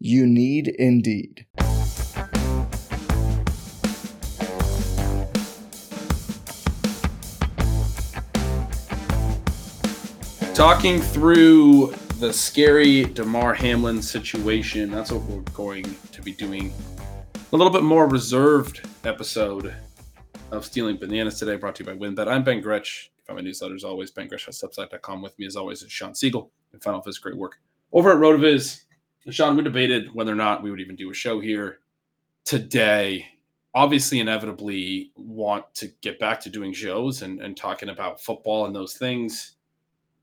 You 0.00 0.26
need 0.26 0.68
Indeed. 0.68 1.46
Talking 10.54 11.00
through 11.00 11.94
the 12.20 12.32
scary 12.32 13.04
Damar 13.04 13.54
Hamlin 13.54 14.00
situation. 14.00 14.90
That's 14.90 15.10
what 15.10 15.22
we're 15.22 15.40
going 15.52 15.84
to 16.12 16.22
be 16.22 16.32
doing. 16.32 16.72
A 17.52 17.56
little 17.56 17.72
bit 17.72 17.82
more 17.82 18.08
reserved 18.08 18.86
episode 19.04 19.74
of 20.50 20.64
Stealing 20.64 20.96
Bananas 20.96 21.38
today, 21.38 21.56
brought 21.56 21.74
to 21.76 21.84
you 21.84 21.92
by 21.92 21.96
WynnBET. 21.96 22.28
I'm 22.28 22.44
Ben 22.44 22.60
Gretch. 22.60 23.10
Find 23.26 23.36
my 23.38 23.42
newsletter 23.42 23.74
as 23.74 23.84
always, 23.84 24.12
bengretch.substack.com. 24.12 25.22
With 25.22 25.38
me 25.38 25.46
as 25.46 25.56
always 25.56 25.82
is 25.82 25.90
Shawn 25.90 26.12
Siegele 26.12 26.48
and 26.72 26.82
Final 26.82 27.02
Fist 27.02 27.20
great 27.20 27.36
work 27.36 27.58
over 27.92 28.10
at 28.10 28.18
RotoViz. 28.18 28.83
Shawn, 29.30 29.56
we 29.56 29.62
debated 29.62 30.14
whether 30.14 30.32
or 30.32 30.36
not 30.36 30.62
we 30.62 30.70
would 30.70 30.80
even 30.80 30.96
do 30.96 31.10
a 31.10 31.14
show 31.14 31.40
here 31.40 31.78
today. 32.44 33.26
Obviously, 33.74 34.20
inevitably 34.20 35.12
want 35.16 35.64
to 35.74 35.88
get 36.02 36.18
back 36.18 36.40
to 36.40 36.50
doing 36.50 36.72
shows 36.72 37.22
and, 37.22 37.40
and 37.40 37.56
talking 37.56 37.88
about 37.88 38.20
football 38.20 38.66
and 38.66 38.76
those 38.76 38.94
things. 38.94 39.56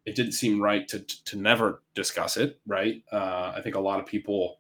It 0.05 0.15
didn't 0.15 0.33
seem 0.33 0.61
right 0.61 0.87
to 0.87 0.99
to 0.99 1.37
never 1.37 1.81
discuss 1.95 2.37
it, 2.37 2.59
right? 2.65 3.03
Uh, 3.11 3.53
I 3.55 3.61
think 3.61 3.75
a 3.75 3.79
lot 3.79 3.99
of 3.99 4.05
people 4.05 4.59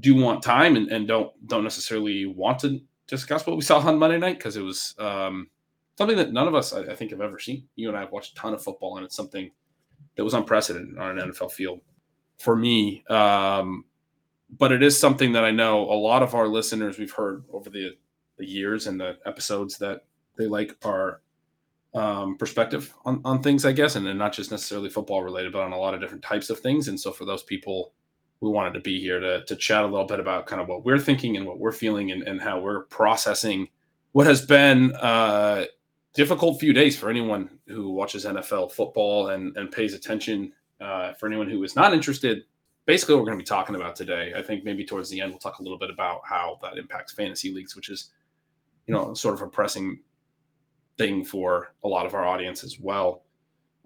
do 0.00 0.14
want 0.14 0.42
time 0.42 0.76
and, 0.76 0.90
and 0.90 1.06
don't 1.06 1.32
don't 1.46 1.62
necessarily 1.62 2.26
want 2.26 2.58
to 2.60 2.80
discuss 3.06 3.46
what 3.46 3.56
we 3.56 3.62
saw 3.62 3.78
on 3.78 3.98
Monday 3.98 4.18
night 4.18 4.38
because 4.38 4.56
it 4.56 4.62
was 4.62 4.94
um, 4.98 5.48
something 5.96 6.16
that 6.16 6.32
none 6.32 6.48
of 6.48 6.54
us, 6.54 6.72
I, 6.72 6.80
I, 6.80 6.96
think, 6.96 7.10
have 7.10 7.20
ever 7.20 7.38
seen. 7.38 7.68
You 7.76 7.88
and 7.88 7.96
I 7.96 8.00
have 8.00 8.12
watched 8.12 8.32
a 8.32 8.34
ton 8.34 8.54
of 8.54 8.62
football, 8.62 8.96
and 8.96 9.04
it's 9.04 9.16
something 9.16 9.50
that 10.16 10.24
was 10.24 10.34
unprecedented 10.34 10.98
on 10.98 11.18
an 11.18 11.30
NFL 11.30 11.52
field 11.52 11.80
for 12.44 12.54
me. 12.54 13.02
Um, 13.08 13.84
but 14.58 14.70
it 14.70 14.82
is 14.82 14.98
something 14.98 15.32
that 15.32 15.44
I 15.44 15.50
know 15.50 15.90
a 15.90 15.96
lot 15.96 16.22
of 16.22 16.34
our 16.34 16.46
listeners 16.46 16.98
we've 16.98 17.10
heard 17.10 17.44
over 17.50 17.70
the, 17.70 17.96
the 18.36 18.46
years 18.46 18.86
and 18.86 19.00
the 19.00 19.16
episodes 19.26 19.78
that 19.78 20.04
they 20.36 20.46
like 20.46 20.76
our 20.84 21.22
um, 21.94 22.36
perspective 22.36 22.92
on, 23.04 23.20
on 23.24 23.42
things, 23.42 23.64
I 23.64 23.72
guess, 23.72 23.96
and, 23.96 24.06
and 24.06 24.18
not 24.18 24.32
just 24.32 24.50
necessarily 24.50 24.90
football 24.90 25.22
related, 25.22 25.52
but 25.52 25.62
on 25.62 25.72
a 25.72 25.78
lot 25.78 25.94
of 25.94 26.00
different 26.00 26.22
types 26.22 26.50
of 26.50 26.60
things. 26.60 26.88
And 26.88 27.00
so 27.00 27.12
for 27.12 27.24
those 27.24 27.42
people, 27.42 27.92
we 28.40 28.50
wanted 28.50 28.74
to 28.74 28.80
be 28.80 29.00
here 29.00 29.20
to, 29.20 29.44
to 29.44 29.56
chat 29.56 29.84
a 29.84 29.86
little 29.86 30.06
bit 30.06 30.20
about 30.20 30.46
kind 30.46 30.60
of 30.60 30.68
what 30.68 30.84
we're 30.84 30.98
thinking 30.98 31.36
and 31.36 31.46
what 31.46 31.58
we're 31.58 31.72
feeling 31.72 32.10
and, 32.10 32.22
and 32.24 32.40
how 32.40 32.60
we're 32.60 32.84
processing 32.84 33.68
what 34.12 34.26
has 34.26 34.44
been 34.44 34.92
a 35.00 35.04
uh, 35.04 35.64
difficult 36.14 36.60
few 36.60 36.72
days 36.72 36.96
for 36.96 37.10
anyone 37.10 37.50
who 37.66 37.90
watches 37.90 38.24
NFL 38.24 38.70
football 38.70 39.30
and, 39.30 39.56
and 39.56 39.72
pays 39.72 39.94
attention 39.94 40.52
uh, 40.80 41.12
for 41.14 41.26
anyone 41.26 41.48
who 41.48 41.62
is 41.62 41.76
not 41.76 41.94
interested, 41.94 42.44
basically 42.86 43.14
what 43.14 43.22
we're 43.22 43.26
going 43.26 43.38
to 43.38 43.42
be 43.42 43.48
talking 43.48 43.76
about 43.76 43.96
today. 43.96 44.32
I 44.36 44.42
think 44.42 44.64
maybe 44.64 44.84
towards 44.84 45.10
the 45.10 45.20
end 45.20 45.30
we'll 45.30 45.38
talk 45.38 45.58
a 45.58 45.62
little 45.62 45.78
bit 45.78 45.90
about 45.90 46.20
how 46.24 46.58
that 46.62 46.78
impacts 46.78 47.12
fantasy 47.12 47.52
leagues, 47.52 47.74
which 47.76 47.88
is 47.88 48.10
you 48.86 48.94
know 48.94 49.14
sort 49.14 49.34
of 49.34 49.42
a 49.42 49.48
pressing 49.48 50.00
thing 50.96 51.24
for 51.24 51.74
a 51.82 51.88
lot 51.88 52.06
of 52.06 52.14
our 52.14 52.24
audience 52.24 52.64
as 52.64 52.78
well. 52.78 53.22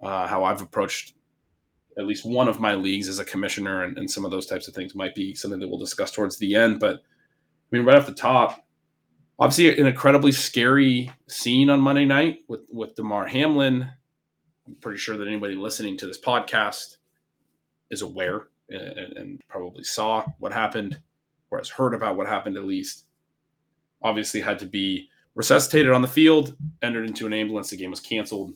Uh, 0.03 0.27
how 0.27 0.45
I've 0.45 0.63
approached 0.63 1.15
at 1.99 2.07
least 2.07 2.25
one 2.25 2.49
of 2.49 2.61
my 2.61 2.75
leagues 2.75 3.09
as 3.09 3.19
a 3.19 3.25
commissioner 3.25 3.83
and, 3.83 3.99
and 3.99 4.09
some 4.09 4.25
of 4.25 4.31
those 4.31 4.47
types 4.47 4.69
of 4.69 4.75
things 4.75 4.95
might 4.95 5.15
be 5.15 5.35
something 5.35 5.59
that 5.59 5.67
we'll 5.67 5.79
discuss 5.79 6.13
towards 6.13 6.39
the 6.39 6.55
end. 6.55 6.79
But 6.79 6.97
I 6.97 7.77
mean, 7.77 7.85
right 7.85 7.97
off 7.97 8.07
the 8.07 8.13
top, 8.13 8.65
obviously 9.39 9.81
an 9.81 9.87
incredibly 9.87 10.31
scary 10.31 11.11
scene 11.27 11.71
on 11.71 11.81
Monday 11.81 12.05
night 12.05 12.41
with 12.49 12.61
with 12.71 12.95
Damar 12.95 13.27
Hamlin 13.27 13.91
I'm 14.69 14.75
pretty 14.77 14.99
sure 14.99 15.17
that 15.17 15.27
anybody 15.27 15.55
listening 15.55 15.97
to 15.97 16.07
this 16.07 16.21
podcast 16.21 16.99
is 17.91 18.03
aware 18.03 18.49
uh, 18.73 18.77
and, 18.77 19.17
and, 19.17 19.43
probably 19.49 19.83
saw 19.83 20.27
what 20.41 20.53
happened 20.53 20.99
or 21.51 21.57
has 21.57 21.71
heard 21.71 21.95
about 21.95 22.17
what 22.17 22.27
happened 22.27 22.59
at 22.59 22.65
least. 22.65 23.07
Obviously, 24.03 24.43
had 24.43 24.59
to 24.59 24.67
be 24.67 25.09
resuscitated 25.35 25.91
on 25.91 26.03
the 26.03 26.09
field, 26.09 26.55
entered 26.83 27.07
into 27.07 27.27
an 27.27 27.33
ambulance. 27.33 27.71
The 27.71 27.79
game 27.79 27.91
was 27.91 28.01
canceled. 28.01 28.53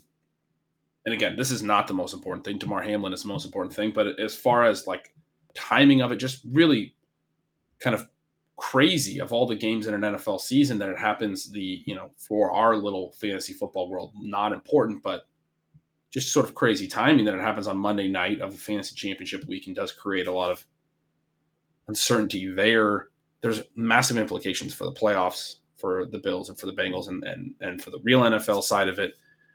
And 1.06 1.14
again, 1.14 1.34
this 1.34 1.50
is 1.50 1.62
not 1.62 1.86
the 1.86 1.94
most 1.94 2.12
important 2.12 2.44
thing. 2.44 2.58
Damar 2.58 2.82
Hamlin 2.82 3.14
is 3.14 3.22
the 3.22 3.28
most 3.28 3.46
important 3.46 3.74
thing. 3.74 3.90
But 3.90 4.20
as 4.20 4.36
far 4.36 4.64
as 4.64 4.86
like 4.86 5.14
timing 5.54 6.02
of 6.02 6.12
it, 6.12 6.16
just 6.16 6.42
really 6.44 6.94
kind 7.80 7.94
of 7.94 8.06
crazy 8.56 9.18
of 9.18 9.32
all 9.32 9.46
the 9.46 9.56
games 9.56 9.86
in 9.86 9.94
an 9.94 10.02
NFL 10.02 10.40
season 10.40 10.78
that 10.78 10.90
it 10.90 10.98
happens 10.98 11.50
the, 11.50 11.82
you 11.86 11.94
know, 11.94 12.10
for 12.18 12.52
our 12.52 12.76
little 12.76 13.12
fantasy 13.12 13.54
football 13.54 13.88
world, 13.88 14.12
not 14.20 14.52
important, 14.52 15.02
but 15.02 15.26
just 16.12 16.32
sort 16.32 16.46
of 16.46 16.54
crazy 16.54 16.86
timing 16.86 17.24
that 17.24 17.34
it 17.34 17.40
happens 17.40 17.66
on 17.66 17.76
Monday 17.78 18.06
night 18.06 18.40
of 18.40 18.52
the 18.52 18.58
fantasy 18.58 18.94
championship 18.94 19.46
week 19.46 19.66
and 19.66 19.74
does 19.74 19.92
create 19.92 20.26
a 20.26 20.32
lot 20.32 20.50
of 20.50 20.64
uncertainty 21.88 22.46
there. 22.52 23.08
There's 23.40 23.62
massive 23.74 24.18
implications 24.18 24.74
for 24.74 24.84
the 24.84 24.92
playoffs 24.92 25.56
for 25.78 26.04
the 26.04 26.18
Bills 26.18 26.50
and 26.50 26.58
for 26.58 26.66
the 26.66 26.74
Bengals 26.74 27.08
and, 27.08 27.24
and, 27.24 27.54
and 27.60 27.82
for 27.82 27.90
the 27.90 27.98
real 28.04 28.20
NFL 28.20 28.62
side 28.62 28.88
of 28.88 28.98
it. 28.98 29.14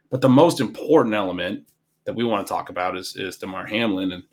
But 0.10 0.22
the 0.22 0.30
most 0.30 0.60
important 0.60 1.14
element 1.14 1.70
that 2.06 2.16
we 2.16 2.24
want 2.24 2.46
to 2.46 2.52
talk 2.52 2.70
about 2.70 2.98
is, 2.98 3.16
is 3.16 3.38
Damar 3.38 3.68
Hamlin. 3.68 4.12
And, 4.12 4.24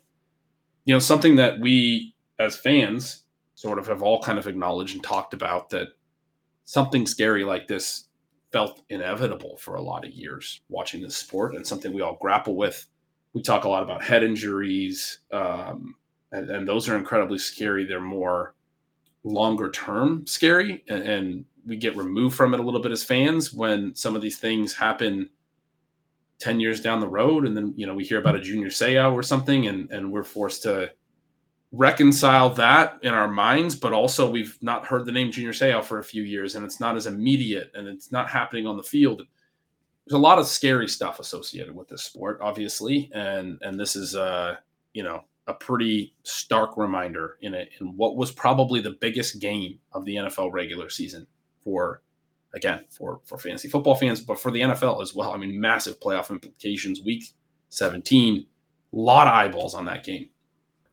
you 0.85 0.95
know, 0.95 0.99
something 0.99 1.35
that 1.35 1.59
we 1.59 2.15
as 2.39 2.57
fans 2.57 3.23
sort 3.53 3.77
of 3.77 3.87
have 3.87 4.01
all 4.01 4.21
kind 4.21 4.39
of 4.39 4.47
acknowledged 4.47 4.95
and 4.95 5.03
talked 5.03 5.33
about 5.33 5.69
that 5.69 5.89
something 6.65 7.05
scary 7.05 7.43
like 7.43 7.67
this 7.67 8.04
felt 8.55 8.83
inevitable 8.87 9.57
for 9.57 9.75
a 9.75 9.81
lot 9.81 10.05
of 10.05 10.11
years 10.11 10.61
watching 10.69 11.01
this 11.01 11.17
sport 11.17 11.55
and 11.55 11.67
something 11.67 11.91
we 11.91 12.01
all 12.01 12.17
grapple 12.21 12.55
with. 12.55 12.87
We 13.33 13.41
talk 13.41 13.65
a 13.65 13.69
lot 13.69 13.83
about 13.83 14.01
head 14.01 14.23
injuries, 14.23 15.19
um, 15.33 15.95
and, 16.31 16.49
and, 16.49 16.65
those 16.65 16.87
are 16.87 16.95
incredibly 16.95 17.37
scary. 17.37 17.83
They're 17.83 17.99
more 17.99 18.55
longer 19.25 19.69
term 19.69 20.25
scary, 20.25 20.85
and, 20.87 21.03
and 21.03 21.45
we 21.67 21.75
get 21.75 21.97
removed 21.97 22.37
from 22.37 22.53
it 22.53 22.61
a 22.61 22.63
little 22.63 22.79
bit 22.79 22.93
as 22.93 23.03
fans 23.03 23.51
when 23.51 23.93
some 23.93 24.15
of 24.15 24.21
these 24.21 24.37
things 24.37 24.73
happen 24.73 25.29
10 26.39 26.61
years 26.61 26.79
down 26.79 27.01
the 27.01 27.07
road 27.09 27.45
and 27.45 27.57
then 27.57 27.73
you 27.75 27.85
know 27.85 27.93
we 27.93 28.05
hear 28.05 28.19
about 28.19 28.35
a 28.35 28.41
junior 28.41 28.67
Seau 28.67 29.13
or 29.13 29.23
something 29.23 29.67
and 29.67 29.89
and 29.89 30.11
we're 30.11 30.23
forced 30.23 30.63
to 30.63 30.91
reconcile 31.75 32.49
that 32.51 32.97
in 33.01 33.13
our 33.13 33.27
minds, 33.27 33.75
but 33.75 33.93
also 33.93 34.29
we've 34.29 34.57
not 34.61 34.85
heard 34.85 35.05
the 35.05 35.11
name 35.11 35.31
Junior 35.31 35.51
Seau 35.51 35.83
for 35.83 35.99
a 35.99 36.03
few 36.03 36.23
years, 36.23 36.55
and 36.55 36.65
it's 36.65 36.79
not 36.79 36.95
as 36.95 37.07
immediate, 37.07 37.71
and 37.73 37.87
it's 37.87 38.11
not 38.11 38.29
happening 38.29 38.65
on 38.65 38.77
the 38.77 38.83
field. 38.83 39.23
There's 40.05 40.17
a 40.17 40.21
lot 40.21 40.39
of 40.39 40.47
scary 40.47 40.87
stuff 40.87 41.19
associated 41.19 41.75
with 41.75 41.87
this 41.87 42.03
sport, 42.03 42.39
obviously, 42.41 43.09
and 43.13 43.57
and 43.61 43.79
this 43.79 43.95
is 43.95 44.15
uh 44.15 44.55
you 44.93 45.03
know 45.03 45.23
a 45.47 45.53
pretty 45.53 46.13
stark 46.23 46.77
reminder 46.77 47.37
in 47.41 47.53
it 47.53 47.69
in 47.79 47.95
what 47.97 48.15
was 48.15 48.31
probably 48.31 48.81
the 48.81 48.97
biggest 49.01 49.39
game 49.39 49.79
of 49.93 50.05
the 50.05 50.15
NFL 50.15 50.51
regular 50.51 50.89
season 50.89 51.27
for 51.63 52.01
again 52.53 52.85
for 52.89 53.21
for 53.25 53.37
fantasy 53.37 53.67
football 53.67 53.95
fans, 53.95 54.21
but 54.21 54.39
for 54.39 54.51
the 54.51 54.61
NFL 54.61 55.01
as 55.01 55.13
well. 55.13 55.33
I 55.33 55.37
mean, 55.37 55.59
massive 55.59 55.99
playoff 55.99 56.29
implications. 56.29 57.01
Week 57.01 57.23
17, 57.69 58.37
a 58.37 58.45
lot 58.95 59.27
of 59.27 59.33
eyeballs 59.33 59.75
on 59.75 59.85
that 59.85 60.03
game. 60.03 60.29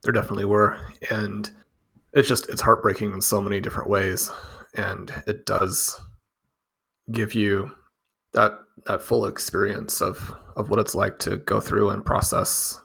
There 0.03 0.13
definitely 0.13 0.45
were. 0.45 0.79
And 1.11 1.51
it's 2.13 2.29
just 2.29 2.49
it's 2.49 2.61
heartbreaking 2.61 3.13
in 3.13 3.21
so 3.21 3.41
many 3.41 3.61
different 3.61 3.89
ways. 3.89 4.31
And 4.75 5.13
it 5.27 5.47
does 5.47 6.01
give 7.11 7.35
you 7.35 7.71
that 8.33 8.53
that 8.87 9.03
full 9.03 9.27
experience 9.27 10.01
of 10.01 10.35
of 10.57 10.71
what 10.71 10.79
it's 10.79 10.95
like 10.95 11.19
to 11.21 11.37
go 11.39 11.61
through 11.61 11.91
and 11.91 12.05
process 12.05 12.81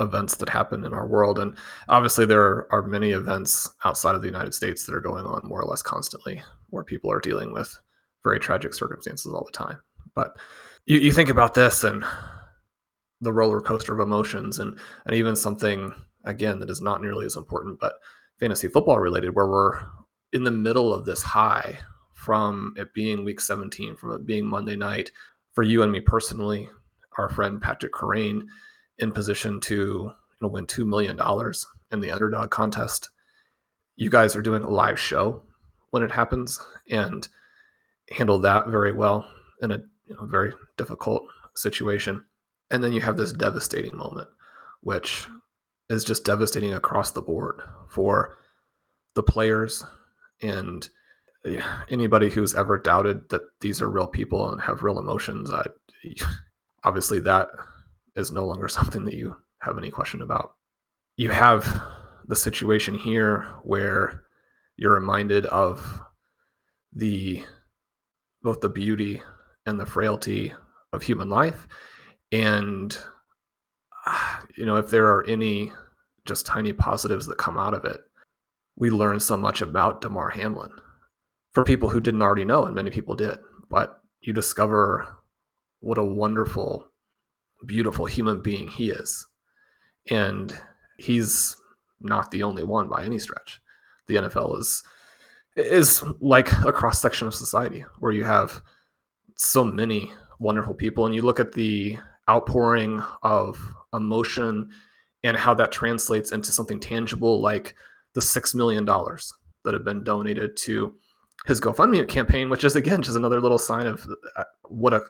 events 0.00 0.36
that 0.36 0.48
happen 0.48 0.84
in 0.84 0.92
our 0.92 1.06
world. 1.06 1.38
And 1.38 1.56
obviously, 1.88 2.26
there 2.26 2.72
are 2.72 2.82
many 2.82 3.10
events 3.12 3.70
outside 3.84 4.14
of 4.14 4.22
the 4.22 4.28
United 4.28 4.54
States 4.54 4.84
that 4.84 4.94
are 4.94 5.00
going 5.00 5.24
on 5.24 5.42
more 5.44 5.60
or 5.60 5.66
less 5.66 5.82
constantly 5.82 6.42
where 6.70 6.84
people 6.84 7.10
are 7.12 7.20
dealing 7.20 7.52
with 7.52 7.78
very 8.24 8.40
tragic 8.40 8.74
circumstances 8.74 9.32
all 9.32 9.44
the 9.44 9.56
time. 9.56 9.78
But 10.14 10.36
you, 10.86 10.98
you 10.98 11.12
think 11.12 11.28
about 11.28 11.54
this 11.54 11.84
and 11.84 12.04
the 13.20 13.32
roller 13.32 13.60
coaster 13.60 13.94
of 13.94 14.00
emotions, 14.00 14.58
and, 14.58 14.78
and 15.06 15.14
even 15.14 15.36
something, 15.36 15.94
again, 16.24 16.58
that 16.60 16.70
is 16.70 16.80
not 16.80 17.02
nearly 17.02 17.26
as 17.26 17.36
important, 17.36 17.78
but 17.80 17.94
fantasy 18.38 18.68
football 18.68 18.98
related, 18.98 19.34
where 19.34 19.46
we're 19.46 19.80
in 20.32 20.44
the 20.44 20.50
middle 20.50 20.92
of 20.92 21.04
this 21.04 21.22
high 21.22 21.78
from 22.12 22.74
it 22.76 22.92
being 22.94 23.24
week 23.24 23.40
17, 23.40 23.96
from 23.96 24.12
it 24.12 24.26
being 24.26 24.46
Monday 24.46 24.76
night, 24.76 25.10
for 25.52 25.62
you 25.62 25.82
and 25.82 25.92
me 25.92 26.00
personally, 26.00 26.68
our 27.18 27.28
friend 27.28 27.60
Patrick 27.60 27.92
Kerrane 27.92 28.42
in 28.98 29.12
position 29.12 29.60
to 29.60 29.74
you 29.74 30.12
know, 30.40 30.48
win 30.48 30.66
$2 30.66 30.86
million 30.86 31.18
in 31.92 32.00
the 32.00 32.10
underdog 32.10 32.50
contest. 32.50 33.10
You 33.96 34.10
guys 34.10 34.34
are 34.34 34.42
doing 34.42 34.62
a 34.62 34.70
live 34.70 34.98
show 34.98 35.42
when 35.90 36.02
it 36.02 36.10
happens 36.10 36.60
and 36.90 37.28
handle 38.10 38.38
that 38.40 38.68
very 38.68 38.92
well 38.92 39.28
in 39.62 39.70
a 39.70 39.78
you 40.06 40.16
know, 40.16 40.26
very 40.26 40.52
difficult 40.76 41.24
situation. 41.54 42.24
And 42.70 42.82
then 42.82 42.92
you 42.92 43.00
have 43.00 43.16
this 43.16 43.32
devastating 43.32 43.96
moment, 43.96 44.28
which 44.80 45.26
is 45.90 46.04
just 46.04 46.24
devastating 46.24 46.74
across 46.74 47.10
the 47.10 47.22
board 47.22 47.62
for 47.88 48.38
the 49.14 49.22
players 49.22 49.84
and 50.42 50.88
anybody 51.90 52.30
who's 52.30 52.54
ever 52.54 52.78
doubted 52.78 53.28
that 53.28 53.42
these 53.60 53.82
are 53.82 53.90
real 53.90 54.06
people 54.06 54.50
and 54.50 54.60
have 54.60 54.82
real 54.82 54.98
emotions. 54.98 55.50
I, 55.50 55.64
obviously, 56.84 57.20
that 57.20 57.48
is 58.16 58.32
no 58.32 58.46
longer 58.46 58.68
something 58.68 59.04
that 59.04 59.14
you 59.14 59.36
have 59.60 59.78
any 59.78 59.90
question 59.90 60.22
about. 60.22 60.54
You 61.16 61.30
have 61.30 61.82
the 62.26 62.36
situation 62.36 62.94
here 62.94 63.46
where 63.62 64.22
you're 64.76 64.94
reminded 64.94 65.46
of 65.46 66.00
the 66.92 67.44
both 68.42 68.60
the 68.60 68.68
beauty 68.68 69.22
and 69.66 69.78
the 69.78 69.86
frailty 69.86 70.52
of 70.92 71.02
human 71.02 71.28
life 71.28 71.66
and 72.32 72.98
you 74.56 74.66
know 74.66 74.76
if 74.76 74.90
there 74.90 75.06
are 75.06 75.24
any 75.26 75.72
just 76.24 76.46
tiny 76.46 76.72
positives 76.72 77.26
that 77.26 77.38
come 77.38 77.58
out 77.58 77.74
of 77.74 77.84
it 77.84 78.00
we 78.76 78.90
learn 78.90 79.20
so 79.20 79.36
much 79.36 79.62
about 79.62 80.00
damar 80.00 80.30
hamlin 80.30 80.70
for 81.52 81.64
people 81.64 81.88
who 81.88 82.00
didn't 82.00 82.22
already 82.22 82.44
know 82.44 82.64
and 82.64 82.74
many 82.74 82.90
people 82.90 83.14
did 83.14 83.38
but 83.70 84.00
you 84.20 84.32
discover 84.32 85.06
what 85.80 85.98
a 85.98 86.04
wonderful 86.04 86.88
beautiful 87.66 88.06
human 88.06 88.40
being 88.40 88.68
he 88.68 88.90
is. 88.90 89.26
And 90.10 90.58
he's 90.98 91.56
not 92.00 92.30
the 92.30 92.42
only 92.42 92.64
one 92.64 92.88
by 92.88 93.04
any 93.04 93.18
stretch. 93.18 93.60
The 94.06 94.16
NFL 94.16 94.58
is 94.58 94.82
is 95.56 96.02
like 96.20 96.50
a 96.64 96.72
cross 96.72 97.00
section 97.00 97.28
of 97.28 97.34
society 97.34 97.84
where 98.00 98.10
you 98.10 98.24
have 98.24 98.60
so 99.36 99.62
many 99.62 100.12
wonderful 100.40 100.74
people 100.74 101.06
and 101.06 101.14
you 101.14 101.22
look 101.22 101.38
at 101.38 101.52
the 101.52 101.96
outpouring 102.28 103.00
of 103.22 103.56
emotion 103.94 104.70
and 105.22 105.36
how 105.36 105.54
that 105.54 105.72
translates 105.72 106.32
into 106.32 106.52
something 106.52 106.78
tangible 106.78 107.40
like 107.40 107.74
the 108.14 108.20
6 108.20 108.54
million 108.54 108.84
dollars 108.84 109.32
that 109.64 109.74
have 109.74 109.84
been 109.84 110.04
donated 110.04 110.56
to 110.56 110.94
his 111.46 111.60
GoFundMe 111.60 112.06
campaign, 112.08 112.48
which 112.48 112.64
is 112.64 112.76
again 112.76 113.02
just 113.02 113.16
another 113.16 113.40
little 113.40 113.58
sign 113.58 113.86
of 113.86 114.06
uh, 114.36 114.44
what 114.64 114.94
a 114.94 115.02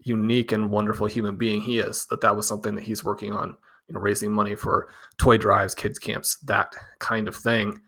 unique 0.00 0.52
and 0.52 0.70
wonderful 0.70 1.06
human 1.06 1.36
being 1.36 1.60
he 1.60 1.78
is 1.78 2.06
that 2.06 2.20
that 2.20 2.34
was 2.34 2.46
something 2.46 2.74
that 2.76 2.84
he's 2.84 3.02
working 3.02 3.32
on 3.32 3.56
you 3.88 3.94
know 3.94 4.00
raising 4.00 4.30
money 4.30 4.54
for 4.54 4.88
toy 5.18 5.36
drives 5.36 5.74
kids 5.74 5.98
camps 5.98 6.36
that 6.44 6.74
kind 7.00 7.28
of 7.28 7.36
thing. 7.36 7.80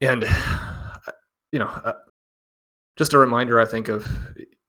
And 0.00 0.24
you 1.52 1.58
know 1.58 1.66
uh, 1.66 1.94
just 2.96 3.14
a 3.14 3.18
reminder 3.18 3.58
i 3.58 3.64
think 3.64 3.88
of 3.88 4.06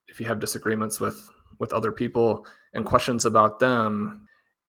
if 0.08 0.20
you 0.20 0.26
have 0.26 0.40
disagreements 0.40 1.00
with 1.00 1.30
with 1.60 1.74
other 1.74 1.92
people 1.92 2.48
and 2.74 2.86
questions 2.86 3.26
about 3.26 3.60
them 3.60 4.26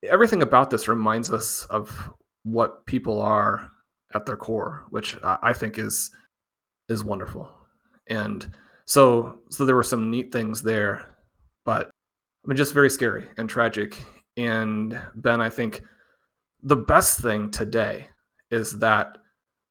everything 0.09 0.43
about 0.43 0.71
this 0.71 0.89
reminds 0.89 1.31
us 1.33 1.67
of 1.67 2.11
what 2.45 2.85
people 2.87 3.21
are 3.21 3.71
at 4.15 4.25
their 4.27 4.37
core 4.37 4.87
which 4.91 5.17
i 5.23 5.53
think 5.53 5.79
is 5.79 6.11
is 6.89 7.05
wonderful 7.05 7.51
and 8.09 8.51
so 8.87 9.39
so 9.51 9.65
there 9.65 9.77
were 9.77 9.83
some 9.83 10.11
neat 10.11 10.33
things 10.33 10.63
there 10.63 11.15
but 11.65 11.91
I 12.45 12.49
mean, 12.49 12.57
just 12.57 12.75
very 12.75 12.91
scary 12.91 13.27
and 13.37 13.49
tragic. 13.49 14.03
And 14.37 15.01
Ben, 15.17 15.41
I 15.41 15.51
think 15.51 15.83
the 16.63 16.77
best 16.77 17.21
thing 17.21 17.51
today 17.51 18.09
is 18.51 18.79
that 18.79 19.19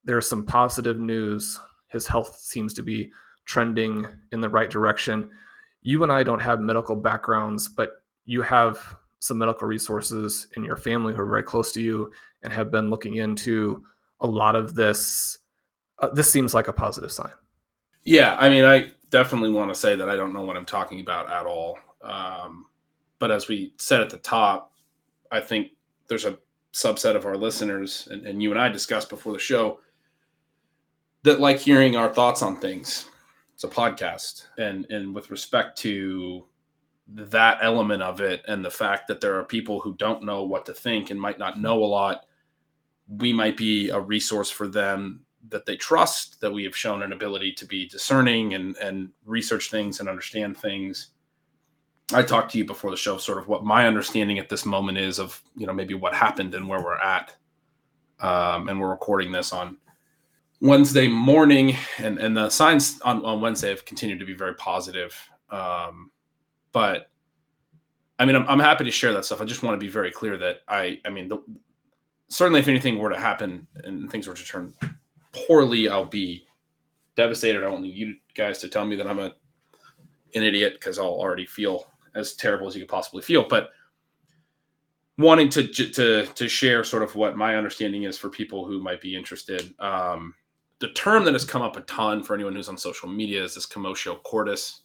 there's 0.04 0.30
some 0.30 0.46
positive 0.46 1.00
news. 1.00 1.60
His 1.90 2.06
health 2.06 2.38
seems 2.40 2.74
to 2.76 2.84
be 2.84 3.12
trending 3.46 4.06
in 4.32 4.42
the 4.42 4.50
right 4.50 4.70
direction. 4.70 5.30
You 5.82 6.04
and 6.04 6.12
I 6.12 6.24
don't 6.24 6.42
have 6.42 6.60
medical 6.60 6.96
backgrounds, 6.96 7.68
but 7.68 7.99
you 8.30 8.44
have 8.44 8.96
some 9.18 9.40
medical 9.40 9.68
resources 9.68 10.46
in 10.56 10.64
your 10.64 10.78
family 10.78 11.16
who 11.16 11.22
are 11.22 11.26
very 11.26 11.42
close 11.42 11.72
to 11.74 11.82
you 11.82 12.12
and 12.44 12.54
have 12.54 12.70
been 12.70 12.92
looking 12.92 13.16
into 13.16 13.84
a 14.22 14.28
lot 14.28 14.56
of 14.56 14.76
this. 14.76 15.40
Uh, 15.98 16.10
this 16.10 16.32
seems 16.32 16.54
like 16.54 16.68
a 16.68 16.74
positive 16.74 17.12
sign. 17.12 17.32
Yeah, 18.04 18.38
I 18.40 18.48
mean, 18.50 18.66
I 18.66 18.92
definitely 19.10 19.50
want 19.50 19.74
to 19.74 19.76
say 19.76 19.96
that 19.96 20.12
I 20.12 20.16
don't 20.16 20.32
know 20.32 20.44
what 20.44 20.58
I'm 20.58 20.66
talking 20.66 21.00
about 21.00 21.28
at 21.32 21.48
all. 21.48 21.80
Um, 22.04 22.68
but 23.18 23.32
as 23.32 23.48
we 23.48 23.74
said 23.78 24.00
at 24.00 24.12
the 24.12 24.18
top, 24.18 24.74
I 25.32 25.40
think 25.40 25.72
there's 26.08 26.26
a 26.26 26.38
subset 26.72 27.16
of 27.16 27.26
our 27.26 27.36
listeners, 27.36 28.08
and, 28.12 28.28
and 28.28 28.44
you 28.44 28.52
and 28.52 28.62
I 28.62 28.70
discussed 28.70 29.10
before 29.10 29.34
the 29.34 29.40
show, 29.40 29.80
that 31.24 31.40
like 31.40 31.58
hearing 31.58 31.96
our 31.96 32.14
thoughts 32.14 32.44
on 32.44 32.58
things. 32.58 33.10
It's 33.56 33.64
a 33.64 33.68
podcast, 33.68 34.46
and 34.60 34.86
and 34.92 35.16
with 35.16 35.32
respect 35.32 35.80
to 35.80 36.46
that 37.16 37.60
element 37.62 38.04
of 38.04 38.22
it, 38.22 38.44
and 38.48 38.64
the 38.64 38.72
fact 38.72 39.08
that 39.08 39.22
there 39.22 39.38
are 39.38 39.44
people 39.44 39.80
who 39.80 39.96
don't 39.96 40.24
know 40.24 40.44
what 40.44 40.66
to 40.66 40.74
think 40.74 41.10
and 41.10 41.20
might 41.20 41.40
not 41.40 41.60
know 41.60 41.84
a 41.84 41.86
lot, 41.86 42.26
we 43.08 43.34
might 43.34 43.58
be 43.58 43.90
a 43.90 44.00
resource 44.00 44.50
for 44.50 44.68
them 44.68 45.22
that 45.50 45.66
they 45.66 45.76
trust. 45.76 46.40
That 46.42 46.54
we 46.54 46.64
have 46.64 46.76
shown 46.76 47.02
an 47.02 47.14
ability 47.14 47.54
to 47.54 47.66
be 47.66 47.88
discerning 47.88 48.54
and 48.54 48.78
and 48.78 49.10
research 49.26 49.70
things 49.72 50.00
and 50.00 50.10
understand 50.10 50.58
things 50.58 51.12
I 52.14 52.24
talked 52.24 52.52
to 52.52 52.58
you 52.58 52.66
before 52.66 52.92
the 52.92 52.98
show, 52.98 53.18
sort 53.18 53.38
of 53.38 53.48
what 53.48 53.64
my 53.64 53.88
understanding 53.88 54.40
at 54.40 54.50
this 54.50 54.66
moment 54.66 54.98
is 54.98 55.20
of 55.20 55.42
you 55.56 55.68
know 55.68 55.74
maybe 55.74 55.94
what 55.94 56.14
happened 56.14 56.56
and 56.56 56.68
where 56.68 56.82
we're 56.82 56.98
at, 56.98 57.36
um, 58.20 58.68
and 58.68 58.80
we're 58.80 58.90
recording 58.90 59.32
this 59.32 59.54
on 59.54 59.78
Wednesday 60.60 61.08
morning, 61.08 61.76
and 62.00 62.18
and 62.18 62.36
the 62.36 62.50
signs 62.50 63.00
on, 63.02 63.24
on 63.24 63.42
Wednesday 63.42 63.70
have 63.70 63.86
continued 63.86 64.20
to 64.20 64.26
be 64.26 64.34
very 64.34 64.56
positive. 64.56 65.16
Um, 65.52 66.12
but 66.72 67.10
I 68.20 68.26
mean, 68.26 68.36
I'm, 68.36 68.46
I'm 68.48 68.60
happy 68.60 68.84
to 68.84 68.92
share 68.92 69.14
that 69.14 69.26
stuff. 69.26 69.42
I 69.42 69.46
just 69.46 69.64
want 69.64 69.80
to 69.80 69.86
be 69.86 69.92
very 69.92 70.12
clear 70.12 70.38
that 70.38 70.62
I 70.68 71.00
I 71.06 71.10
mean, 71.10 71.28
the, 71.30 71.42
certainly 72.28 72.60
if 72.60 72.68
anything 72.68 72.98
were 72.98 73.10
to 73.10 73.20
happen 73.20 73.68
and 73.84 74.10
things 74.12 74.28
were 74.28 74.34
to 74.34 74.46
turn 74.46 74.74
poorly, 75.32 75.90
I'll 75.90 76.06
be 76.06 76.46
devastated. 77.16 77.64
I 77.64 77.70
want 77.70 77.86
you 77.86 78.16
guys 78.36 78.60
to 78.60 78.68
tell 78.70 78.86
me 78.86 78.96
that 78.96 79.08
I'm 79.08 79.20
a 79.20 79.34
an 80.36 80.44
idiot 80.44 80.74
because 80.74 81.00
I'll 81.00 81.08
already 81.08 81.46
feel 81.46 81.88
as 82.16 82.34
terrible 82.34 82.68
as 82.68 82.76
you 82.76 82.82
could 82.82 82.90
possibly 82.90 83.22
feel. 83.22 83.48
But 83.48 83.70
wanting 85.18 85.50
to 85.50 85.68
to 85.68 86.26
to 86.26 86.48
share 86.48 86.84
sort 86.84 87.04
of 87.04 87.16
what 87.16 87.38
my 87.38 87.56
understanding 87.56 88.04
is 88.04 88.18
for 88.18 88.30
people 88.30 88.66
who 88.66 88.82
might 88.82 89.02
be 89.02 89.16
interested. 89.16 89.74
Um, 89.80 90.34
the 90.80 90.92
term 90.92 91.26
that 91.26 91.34
has 91.34 91.44
come 91.44 91.62
up 91.62 91.76
a 91.76 91.82
ton 91.82 92.24
for 92.24 92.34
anyone 92.34 92.56
who's 92.56 92.70
on 92.70 92.78
social 92.78 93.10
media 93.10 93.44
is 93.44 93.54
this 93.54 93.66
commotio 93.66 94.22
cordis. 94.24 94.82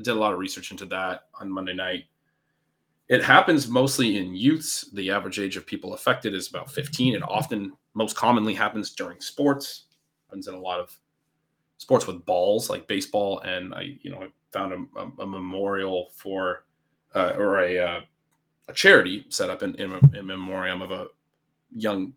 I 0.00 0.02
did 0.02 0.16
a 0.16 0.20
lot 0.20 0.32
of 0.32 0.38
research 0.38 0.70
into 0.70 0.86
that 0.86 1.24
on 1.38 1.50
Monday 1.50 1.74
night. 1.74 2.04
It 3.08 3.22
happens 3.22 3.68
mostly 3.68 4.16
in 4.16 4.34
youths. 4.34 4.88
The 4.92 5.10
average 5.10 5.38
age 5.38 5.56
of 5.56 5.66
people 5.66 5.94
affected 5.94 6.32
is 6.32 6.48
about 6.48 6.70
15. 6.70 7.16
It 7.16 7.22
often, 7.22 7.72
most 7.94 8.16
commonly, 8.16 8.54
happens 8.54 8.92
during 8.92 9.20
sports. 9.20 9.86
Happens 10.28 10.48
in 10.48 10.54
a 10.54 10.60
lot 10.60 10.80
of 10.80 10.96
sports 11.76 12.06
with 12.06 12.24
balls, 12.24 12.70
like 12.70 12.86
baseball, 12.86 13.40
and 13.40 13.74
I, 13.74 13.98
you 14.00 14.10
know, 14.10 14.22
I 14.22 14.28
found 14.52 14.72
a, 14.72 15.00
a, 15.00 15.22
a 15.22 15.26
memorial 15.26 16.10
for 16.14 16.64
uh, 17.14 17.32
or 17.36 17.60
a, 17.60 17.78
uh, 17.78 18.00
a 18.68 18.72
charity 18.72 19.26
set 19.28 19.50
up 19.50 19.62
in, 19.62 19.74
in, 19.74 19.92
in 20.14 20.26
memoriam 20.26 20.80
of 20.80 20.92
a 20.92 21.08
young 21.74 22.12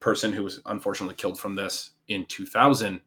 person 0.00 0.32
who 0.32 0.42
was 0.42 0.60
unfortunately 0.66 1.14
killed 1.14 1.38
from 1.38 1.54
this 1.54 1.90
in 2.08 2.24
2000 2.26 3.00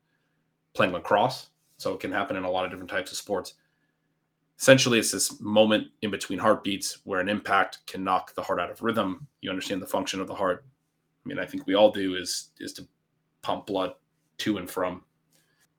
playing 0.73 0.93
lacrosse. 0.93 1.47
So 1.77 1.93
it 1.93 1.99
can 1.99 2.11
happen 2.11 2.37
in 2.37 2.43
a 2.43 2.49
lot 2.49 2.65
of 2.65 2.71
different 2.71 2.89
types 2.89 3.11
of 3.11 3.17
sports. 3.17 3.55
Essentially, 4.59 4.99
it's 4.99 5.11
this 5.11 5.39
moment 5.41 5.87
in 6.01 6.11
between 6.11 6.39
heartbeats 6.39 6.99
where 7.03 7.19
an 7.19 7.27
impact 7.27 7.85
can 7.87 8.03
knock 8.03 8.33
the 8.35 8.41
heart 8.41 8.59
out 8.59 8.71
of 8.71 8.81
rhythm. 8.81 9.27
You 9.41 9.49
understand 9.49 9.81
the 9.81 9.87
function 9.87 10.21
of 10.21 10.27
the 10.27 10.35
heart. 10.35 10.65
I 11.25 11.29
mean, 11.29 11.39
I 11.39 11.45
think 11.45 11.67
we 11.67 11.75
all 11.75 11.91
do 11.91 12.15
is 12.15 12.51
is 12.59 12.71
to 12.73 12.87
pump 13.41 13.65
blood 13.65 13.93
to 14.37 14.57
and 14.57 14.69
from 14.69 15.03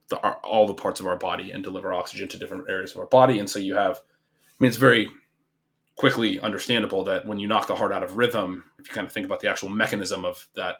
the, 0.09 0.16
all 0.18 0.66
the 0.66 0.75
parts 0.75 1.00
of 1.00 1.06
our 1.06 1.16
body 1.16 1.50
and 1.50 1.64
deliver 1.64 1.92
oxygen 1.92 2.28
to 2.28 2.38
different 2.38 2.68
areas 2.68 2.92
of 2.92 2.99
our 2.99 3.06
body. 3.06 3.38
And 3.38 3.49
so 3.49 3.59
you 3.59 3.75
have, 3.75 3.97
I 3.97 4.54
mean, 4.61 4.68
it's 4.68 4.76
very 4.76 5.09
quickly 5.97 6.38
understandable 6.40 7.02
that 7.04 7.26
when 7.26 7.38
you 7.38 7.49
knock 7.49 7.66
the 7.66 7.75
heart 7.75 7.92
out 7.92 8.02
of 8.02 8.16
rhythm, 8.16 8.64
if 8.78 8.88
you 8.88 8.95
kind 8.95 9.06
of 9.06 9.12
think 9.12 9.26
about 9.26 9.40
the 9.40 9.49
actual 9.49 9.68
mechanism 9.68 10.25
of 10.25 10.47
that 10.54 10.76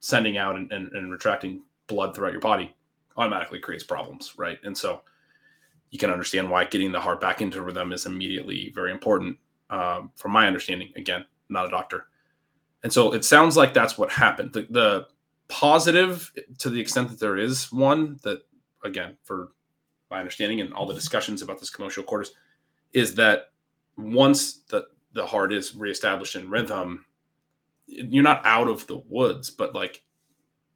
sending 0.00 0.36
out 0.36 0.56
and, 0.56 0.72
and, 0.72 0.90
and 0.92 1.12
retracting 1.12 1.62
blood 1.86 2.14
throughout 2.14 2.32
your 2.32 2.40
body, 2.40 2.74
automatically 3.16 3.60
creates 3.60 3.84
problems, 3.84 4.34
right? 4.36 4.58
And 4.64 4.76
so 4.76 5.02
you 5.94 5.98
can 6.00 6.10
understand 6.10 6.50
why 6.50 6.64
getting 6.64 6.90
the 6.90 6.98
heart 7.00 7.20
back 7.20 7.40
into 7.40 7.62
rhythm 7.62 7.92
is 7.92 8.04
immediately 8.04 8.72
very 8.74 8.90
important. 8.90 9.38
Um, 9.70 10.10
from 10.16 10.32
my 10.32 10.48
understanding, 10.48 10.92
again, 10.96 11.24
not 11.48 11.66
a 11.66 11.70
doctor. 11.70 12.08
And 12.82 12.92
so 12.92 13.14
it 13.14 13.24
sounds 13.24 13.56
like 13.56 13.72
that's 13.72 13.96
what 13.96 14.10
happened. 14.10 14.52
The, 14.52 14.66
the 14.70 15.06
positive, 15.46 16.32
to 16.58 16.68
the 16.68 16.80
extent 16.80 17.10
that 17.10 17.20
there 17.20 17.36
is 17.36 17.70
one, 17.70 18.18
that 18.24 18.40
again, 18.82 19.16
for 19.22 19.52
my 20.10 20.18
understanding 20.18 20.60
and 20.60 20.74
all 20.74 20.84
the 20.84 20.94
discussions 20.94 21.42
about 21.42 21.60
this 21.60 21.70
commotio 21.70 22.04
cordis, 22.04 22.32
is 22.92 23.14
that 23.14 23.52
once 23.96 24.64
the 24.68 24.86
the 25.12 25.24
heart 25.24 25.52
is 25.52 25.76
reestablished 25.76 26.34
in 26.34 26.50
rhythm, 26.50 27.06
you're 27.86 28.24
not 28.24 28.44
out 28.44 28.66
of 28.66 28.84
the 28.88 29.00
woods, 29.08 29.48
but 29.48 29.76
like 29.76 30.02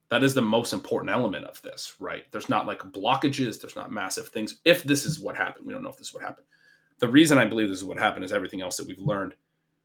that 0.09 0.23
is 0.23 0.33
the 0.33 0.41
most 0.41 0.73
important 0.73 1.11
element 1.11 1.45
of 1.45 1.61
this, 1.61 1.95
right? 1.99 2.25
There's 2.31 2.49
not 2.49 2.65
like 2.65 2.79
blockages, 2.79 3.61
there's 3.61 3.75
not 3.75 3.91
massive 3.91 4.29
things. 4.29 4.59
If 4.65 4.83
this 4.83 5.05
is 5.05 5.19
what 5.19 5.35
happened, 5.35 5.67
we 5.67 5.73
don't 5.73 5.83
know 5.83 5.89
if 5.89 5.97
this 5.97 6.07
is 6.07 6.13
what 6.13 6.23
happened. 6.23 6.47
The 6.97 7.07
reason 7.07 7.37
I 7.37 7.45
believe 7.45 7.69
this 7.69 7.77
is 7.77 7.85
what 7.85 7.99
happened 7.99 8.25
is 8.25 8.33
everything 8.33 8.61
else 8.61 8.77
that 8.77 8.87
we've 8.87 8.99
learned 8.99 9.35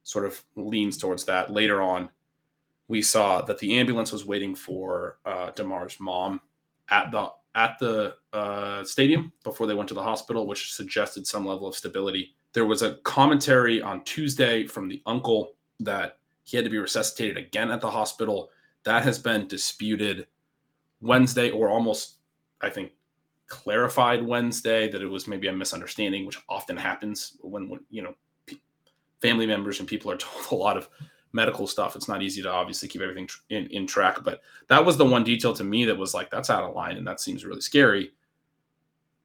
sort 0.02 0.24
of 0.24 0.42
leans 0.56 0.96
towards 0.96 1.24
that. 1.24 1.52
Later 1.52 1.82
on, 1.82 2.08
we 2.88 3.02
saw 3.02 3.42
that 3.42 3.58
the 3.58 3.78
ambulance 3.78 4.12
was 4.12 4.26
waiting 4.26 4.54
for 4.54 5.18
uh, 5.24 5.50
Damar's 5.50 5.98
mom 6.00 6.40
at 6.90 7.10
the 7.10 7.30
at 7.54 7.78
the 7.78 8.14
uh, 8.32 8.82
stadium 8.82 9.32
before 9.44 9.66
they 9.66 9.74
went 9.74 9.88
to 9.88 9.94
the 9.94 10.02
hospital, 10.02 10.46
which 10.46 10.72
suggested 10.72 11.26
some 11.26 11.46
level 11.46 11.68
of 11.68 11.76
stability. 11.76 12.34
There 12.52 12.66
was 12.66 12.82
a 12.82 12.96
commentary 13.04 13.80
on 13.80 14.02
Tuesday 14.04 14.66
from 14.66 14.88
the 14.88 15.00
uncle 15.06 15.52
that 15.80 16.18
he 16.42 16.56
had 16.56 16.64
to 16.64 16.70
be 16.70 16.78
resuscitated 16.78 17.36
again 17.36 17.70
at 17.70 17.80
the 17.80 17.90
hospital 17.90 18.50
that 18.84 19.02
has 19.02 19.18
been 19.18 19.48
disputed 19.48 20.26
Wednesday, 21.00 21.50
or 21.50 21.68
almost, 21.68 22.16
I 22.60 22.70
think, 22.70 22.92
clarified 23.46 24.24
Wednesday 24.24 24.90
that 24.90 25.02
it 25.02 25.06
was 25.06 25.28
maybe 25.28 25.48
a 25.48 25.52
misunderstanding, 25.52 26.24
which 26.24 26.38
often 26.48 26.76
happens 26.76 27.36
when, 27.40 27.68
when 27.68 27.80
you 27.90 28.02
know 28.02 28.14
family 29.20 29.46
members 29.46 29.80
and 29.80 29.88
people 29.88 30.10
are 30.10 30.16
told 30.18 30.46
a 30.50 30.54
lot 30.54 30.76
of 30.76 30.88
medical 31.32 31.66
stuff. 31.66 31.96
It's 31.96 32.08
not 32.08 32.22
easy 32.22 32.42
to 32.42 32.50
obviously 32.50 32.88
keep 32.88 33.02
everything 33.02 33.28
in, 33.50 33.66
in 33.66 33.86
track, 33.86 34.18
but 34.22 34.40
that 34.68 34.84
was 34.84 34.96
the 34.96 35.04
one 35.04 35.24
detail 35.24 35.52
to 35.54 35.64
me 35.64 35.84
that 35.84 35.98
was 35.98 36.14
like 36.14 36.30
that's 36.30 36.50
out 36.50 36.62
of 36.62 36.74
line 36.74 36.96
and 36.96 37.06
that 37.06 37.20
seems 37.20 37.44
really 37.44 37.60
scary. 37.60 38.12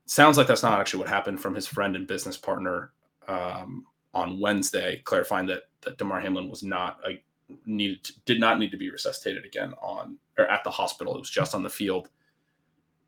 Sounds 0.05 0.37
like 0.37 0.47
that's 0.47 0.63
not 0.63 0.79
actually 0.79 1.01
what 1.01 1.09
happened 1.09 1.39
from 1.39 1.53
his 1.53 1.67
friend 1.67 1.95
and 1.95 2.07
business 2.07 2.35
partner 2.35 2.91
um, 3.27 3.85
on 4.13 4.39
Wednesday, 4.39 5.01
clarifying 5.05 5.45
that 5.47 5.63
that 5.81 5.97
Damar 5.97 6.19
Hamlin 6.19 6.49
was 6.49 6.63
not 6.63 6.99
a 7.07 7.21
needed 7.65 8.03
to, 8.03 8.13
did 8.25 8.39
not 8.39 8.59
need 8.59 8.71
to 8.71 8.77
be 8.77 8.89
resuscitated 8.89 9.45
again 9.45 9.73
on 9.81 10.17
or 10.37 10.45
at 10.45 10.63
the 10.63 10.71
hospital. 10.71 11.15
It 11.15 11.19
was 11.19 11.29
just 11.29 11.55
on 11.55 11.63
the 11.63 11.69
field, 11.69 12.09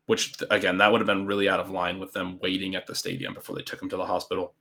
which 0.06 0.34
again 0.50 0.78
that 0.78 0.90
would 0.90 1.00
have 1.00 1.06
been 1.06 1.26
really 1.26 1.48
out 1.48 1.60
of 1.60 1.70
line 1.70 1.98
with 1.98 2.12
them 2.12 2.38
waiting 2.40 2.74
at 2.74 2.86
the 2.86 2.94
stadium 2.94 3.34
before 3.34 3.56
they 3.56 3.62
took 3.62 3.80
him 3.80 3.88
to 3.90 3.96
the 3.96 4.06
hospital. 4.06 4.54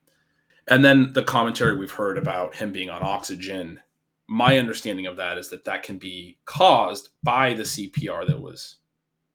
And 0.67 0.85
then 0.85 1.11
the 1.13 1.23
commentary 1.23 1.75
we've 1.75 1.91
heard 1.91 2.17
about 2.17 2.55
him 2.55 2.71
being 2.71 2.89
on 2.89 3.03
oxygen. 3.03 3.79
My 4.27 4.57
understanding 4.57 5.07
of 5.07 5.17
that 5.17 5.37
is 5.37 5.49
that 5.49 5.65
that 5.65 5.83
can 5.83 5.97
be 5.97 6.37
caused 6.45 7.09
by 7.23 7.53
the 7.53 7.63
CPR 7.63 8.27
that 8.27 8.39
was 8.39 8.77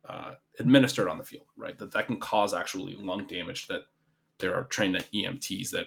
uh, 0.09 0.33
administered 0.59 1.09
on 1.09 1.19
the 1.19 1.25
field, 1.25 1.47
right? 1.57 1.77
That 1.79 1.93
that 1.93 2.07
can 2.07 2.19
cause 2.19 2.55
actually 2.55 2.97
lung 2.97 3.27
damage. 3.27 3.67
That 3.67 3.83
there 4.39 4.55
are 4.55 4.65
trained 4.65 5.05
EMTs 5.13 5.71
that 5.71 5.87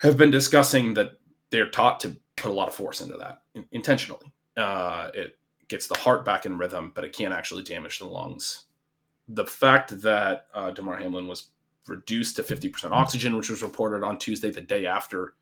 have 0.00 0.16
been 0.16 0.30
discussing 0.30 0.94
that 0.94 1.12
they're 1.50 1.70
taught 1.70 2.00
to 2.00 2.16
put 2.36 2.50
a 2.50 2.54
lot 2.54 2.68
of 2.68 2.74
force 2.74 3.00
into 3.00 3.16
that 3.16 3.42
intentionally. 3.72 4.32
Uh, 4.56 5.10
it 5.14 5.38
gets 5.68 5.86
the 5.86 5.98
heart 5.98 6.24
back 6.24 6.46
in 6.46 6.58
rhythm, 6.58 6.92
but 6.94 7.04
it 7.04 7.12
can't 7.12 7.34
actually 7.34 7.62
damage 7.62 7.98
the 7.98 8.06
lungs. 8.06 8.64
The 9.28 9.46
fact 9.46 10.00
that 10.02 10.46
uh, 10.54 10.70
Damar 10.70 10.96
Hamlin 10.96 11.26
was 11.26 11.48
reduced 11.86 12.36
to 12.36 12.42
50% 12.42 12.90
oxygen, 12.90 13.36
which 13.36 13.50
was 13.50 13.62
reported 13.62 14.04
on 14.04 14.18
Tuesday, 14.18 14.50
the 14.50 14.60
day 14.60 14.86
after, 14.86 15.34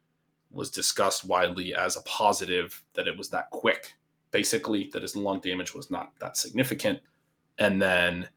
was 0.50 0.70
discussed 0.70 1.24
widely 1.24 1.74
as 1.74 1.96
a 1.96 2.02
positive 2.02 2.82
that 2.94 3.08
it 3.08 3.16
was 3.16 3.28
that 3.30 3.50
quick, 3.50 3.94
basically, 4.30 4.90
that 4.92 5.02
his 5.02 5.16
lung 5.16 5.40
damage 5.40 5.74
was 5.74 5.90
not 5.90 6.12
that 6.20 6.36
significant. 6.36 7.00
And 7.58 7.80
then 7.80 8.28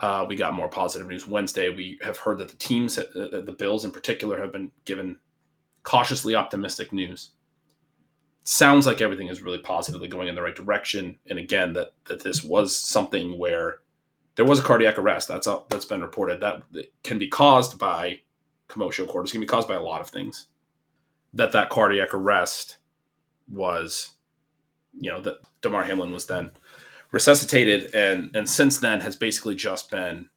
uh, 0.00 0.26
we 0.28 0.36
got 0.36 0.54
more 0.54 0.68
positive 0.68 1.08
news 1.08 1.26
Wednesday. 1.26 1.70
We 1.70 1.98
have 2.02 2.18
heard 2.18 2.38
that 2.38 2.48
the 2.48 2.56
teams, 2.56 2.98
uh, 2.98 3.42
the 3.44 3.56
Bills 3.58 3.84
in 3.84 3.90
particular, 3.90 4.40
have 4.40 4.52
been 4.52 4.70
given 4.84 5.18
cautiously 5.82 6.34
optimistic 6.34 6.92
news 6.92 7.30
sounds 8.44 8.86
like 8.86 9.00
everything 9.00 9.28
is 9.28 9.42
really 9.42 9.58
positively 9.58 10.08
going 10.08 10.28
in 10.28 10.34
the 10.34 10.42
right 10.42 10.56
direction. 10.56 11.16
And 11.28 11.38
again, 11.38 11.72
that 11.74 11.92
that 12.06 12.22
this 12.22 12.42
was 12.42 12.74
something 12.74 13.38
where 13.38 13.78
there 14.34 14.44
was 14.44 14.58
a 14.58 14.62
cardiac 14.62 14.98
arrest. 14.98 15.28
That's 15.28 15.46
a, 15.46 15.62
that's 15.68 15.84
been 15.84 16.00
reported. 16.00 16.40
That, 16.40 16.62
can 17.04 17.18
be 17.18 17.28
caused 17.28 17.78
by 17.78 18.20
commotio 18.68 19.06
cordis. 19.06 19.32
Can 19.32 19.40
be 19.40 19.46
caused 19.46 19.68
by 19.68 19.74
a 19.74 19.82
lot 19.82 20.00
of 20.00 20.08
things. 20.08 20.48
That 21.34 21.52
that 21.52 21.70
cardiac 21.70 22.14
arrest 22.14 22.78
was, 23.48 24.12
you 24.98 25.10
know, 25.10 25.20
that 25.22 25.38
Damar 25.60 25.84
Hamlin 25.84 26.12
was 26.12 26.26
then 26.26 26.50
resuscitated, 27.10 27.94
and 27.94 28.34
and 28.34 28.48
since 28.48 28.78
then 28.78 29.00
has 29.00 29.16
basically 29.16 29.54
just 29.54 29.90
been 29.90 30.28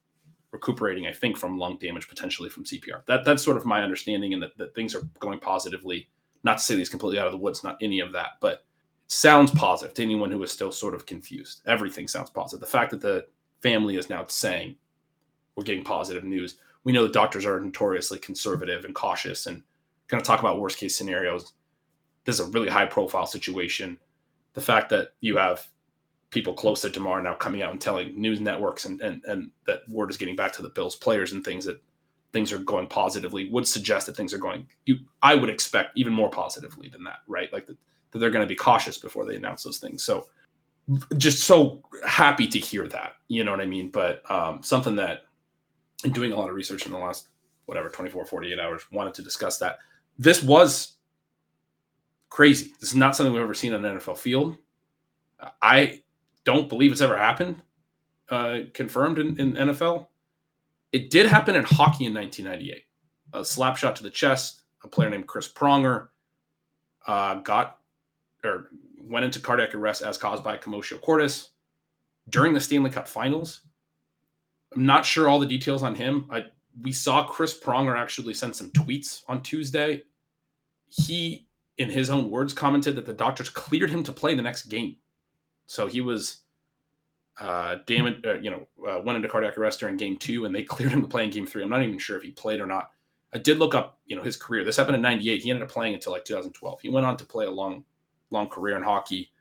recuperating. 0.56 1.06
I 1.08 1.14
think 1.14 1.38
from 1.38 1.58
lung 1.58 1.78
damage, 1.78 2.08
potentially 2.08 2.50
from 2.50 2.64
CPR. 2.64 3.06
That 3.06 3.26
that's 3.26 3.44
sort 3.44 3.58
of 3.58 3.66
my 3.66 3.84
understanding, 3.84 4.34
and 4.34 4.42
that, 4.42 4.58
that 4.58 4.74
things 4.74 4.96
are 4.96 5.08
going 5.20 5.40
positively 5.40 6.10
not 6.44 6.60
to 6.60 6.64
say 6.64 6.78
he's 6.78 6.90
completely 6.90 7.20
out 7.20 7.26
of 7.26 7.34
the 7.34 7.40
woods, 7.40 7.64
not 7.64 7.78
any 7.82 8.00
of 8.00 8.12
that, 8.14 8.34
but 8.40 8.64
sounds 9.08 9.52
positive 9.52 9.94
to 9.96 10.04
anyone 10.04 10.32
who 10.32 10.42
is 10.44 10.52
still 10.52 10.72
sort 10.72 10.94
of 10.94 11.06
confused. 11.06 11.62
Everything 11.66 12.08
sounds 12.08 12.30
positive. 12.30 12.62
The 12.62 12.72
fact 12.72 12.92
that 12.92 13.02
the 13.02 13.26
family 13.62 13.98
is 13.98 14.10
now 14.10 14.26
saying 14.28 14.76
we're 15.56 15.64
getting 15.64 15.84
positive 15.84 16.24
news. 16.24 16.58
We 16.84 16.92
know 16.92 17.04
the 17.04 17.14
doctors 17.14 17.46
are 17.46 17.60
notoriously 17.60 18.20
conservative 18.20 18.86
and 18.86 18.94
cautious 18.94 19.48
and 19.48 19.64
kind 20.08 20.22
of 20.22 20.28
talk 20.28 20.40
about 20.40 20.60
worst 20.60 20.78
case 20.78 20.96
scenarios. 20.96 21.54
This 22.26 22.40
is 22.40 22.48
a 22.48 22.52
really 22.52 22.70
high 22.70 22.86
profile 22.86 23.26
situation. 23.26 23.98
The 24.54 24.62
fact 24.62 24.90
that 24.90 25.10
you 25.22 25.38
have 25.38 25.68
people 26.36 26.54
close 26.54 26.82
to 26.82 26.90
Damar 26.90 27.24
now 27.24 27.34
coming 27.34 27.64
out 27.64 27.72
and 27.72 27.80
telling 27.80 28.20
news 28.20 28.42
networks 28.42 28.86
and, 28.86 29.02
and, 29.02 29.24
and 29.26 29.50
that 29.66 29.88
word 29.90 30.12
is 30.12 30.18
getting 30.18 30.36
back 30.36 30.52
to 30.54 30.62
the 30.62 30.70
Bills 30.70 30.98
players 30.98 31.32
and 31.32 31.44
things 31.44 31.64
that 31.66 31.82
things 32.34 32.52
are 32.52 32.60
going 32.60 32.86
positively 32.86 33.50
would 33.50 33.66
suggest 33.66 34.06
that 34.06 34.18
things 34.18 34.34
are 34.34 34.38
going 34.38 34.68
you 34.86 34.98
i 35.24 35.34
would 35.34 35.50
expect 35.50 35.98
even 35.98 36.12
more 36.12 36.30
positively 36.30 36.90
than 36.90 37.02
that 37.06 37.20
right? 37.28 37.52
Like 37.54 37.66
that, 37.68 37.78
that 38.12 38.20
they're 38.20 38.30
going 38.30 38.44
to 38.44 38.48
be 38.48 38.56
cautious 38.56 38.98
before 38.98 39.26
they 39.26 39.38
announce 39.38 39.64
those 39.64 39.78
things. 39.78 40.04
So 40.04 40.28
just 41.18 41.46
so 41.46 41.82
happy 42.06 42.48
to 42.48 42.60
hear 42.60 42.88
that 42.90 43.14
you 43.30 43.44
know 43.44 43.52
what 43.52 43.62
i 43.62 43.66
mean? 43.66 43.90
But 43.90 44.30
um, 44.30 44.62
something 44.62 44.96
that 44.98 45.22
in 46.04 46.12
doing 46.12 46.34
a 46.34 46.36
lot 46.36 46.50
of 46.50 46.56
research 46.56 46.86
in 46.86 46.92
the 46.92 46.98
last 46.98 47.30
whatever 47.66 47.90
24 47.90 48.26
48 48.26 48.60
hours 48.60 48.84
wanted 48.92 49.14
to 49.16 49.24
discuss 49.24 49.58
that 49.60 49.80
this 50.20 50.44
was 50.44 50.98
crazy. 52.30 52.74
This 52.82 52.90
is 52.90 52.96
not 52.96 53.16
something 53.16 53.32
we've 53.32 53.42
ever 53.42 53.54
seen 53.54 53.74
on 53.74 53.86
an 53.86 53.98
nfl 53.98 54.18
field. 54.18 54.58
I 55.62 56.02
don't 56.46 56.70
believe 56.70 56.92
it's 56.92 57.02
ever 57.02 57.18
happened 57.18 57.62
uh, 58.30 58.60
confirmed 58.74 59.20
in, 59.20 59.40
in 59.40 59.54
nfl 59.54 60.08
it 60.96 61.10
did 61.10 61.26
happen 61.26 61.58
in 61.58 61.66
hockey 61.66 62.06
in 62.06 62.14
1998. 62.14 62.84
A 63.34 63.44
slap 63.44 63.76
shot 63.76 63.98
to 63.98 64.04
the 64.04 64.10
chest. 64.10 64.62
A 64.86 64.88
player 64.88 65.10
named 65.10 65.28
Chris 65.28 65.52
Pronger 65.52 66.08
uh, 67.06 67.36
got 67.36 67.80
or 68.46 68.70
went 69.02 69.26
into 69.26 69.42
cardiac 69.42 69.76
arrest 69.76 70.04
as 70.04 70.18
caused 70.18 70.42
by 70.42 70.58
commotio 70.58 71.02
cordis 71.02 71.50
during 72.30 72.54
the 72.54 72.62
Stanley 72.62 72.92
Cup 72.92 73.10
Finals. 73.10 73.60
I'm 74.74 74.86
not 74.86 75.06
sure 75.06 75.28
all 75.28 75.38
the 75.38 75.46
details 75.46 75.84
on 75.84 75.96
him. 75.96 76.28
I, 76.32 76.46
we 76.82 76.94
saw 76.94 77.28
Chris 77.28 77.60
Pronger 77.60 77.98
actually 77.98 78.34
send 78.34 78.56
some 78.56 78.72
tweets 78.72 79.24
on 79.28 79.42
Tuesday. 79.42 80.04
He, 80.88 81.50
in 81.78 81.90
his 81.90 82.10
own 82.10 82.30
words, 82.30 82.54
commented 82.54 82.96
that 82.96 83.06
the 83.06 83.14
doctors 83.14 83.50
cleared 83.50 83.90
him 83.90 84.02
to 84.04 84.14
play 84.14 84.34
the 84.34 84.42
next 84.42 84.68
game. 84.68 84.96
So 85.68 85.88
he 85.88 86.02
was 86.02 86.40
uh, 87.40 87.78
damage, 87.86 88.26
uh, 88.26 88.36
you 88.36 88.52
know, 88.52 88.68
uh, 88.88 89.02
went 89.02 89.18
into 89.18 89.28
cardiac 89.28 89.58
arrest 89.58 89.80
during 89.80 89.98
game 89.98 90.18
two, 90.18 90.46
and 90.46 90.56
they 90.56 90.64
cleared 90.64 90.92
him 90.92 91.02
to 91.02 91.08
play 91.08 91.24
in 91.24 91.30
game 91.30 91.46
three. 91.46 91.64
I'm 91.64 91.70
not 91.70 91.84
even 91.84 91.98
sure 91.98 92.18
if 92.18 92.24
he 92.24 92.32
played 92.32 92.60
or 92.60 92.66
not. 92.66 92.92
I 93.34 93.38
did 93.38 93.58
look 93.58 93.76
up, 93.76 94.00
you 94.06 94.16
know, 94.16 94.24
his 94.24 94.38
career. 94.38 94.64
This 94.64 94.78
happened 94.78 94.96
in 94.96 95.02
'98. 95.02 95.42
He 95.42 95.50
ended 95.50 95.64
up 95.64 95.70
playing 95.70 95.94
until 95.94 96.14
like 96.14 96.24
2012. 96.26 96.82
He 96.82 96.90
went 96.90 97.06
on 97.06 97.18
to 97.18 97.26
play 97.26 97.46
a 97.46 97.52
long, 97.52 97.84
long 98.32 98.48
career 98.48 98.78
in 98.78 98.84
hockey. 98.84 99.32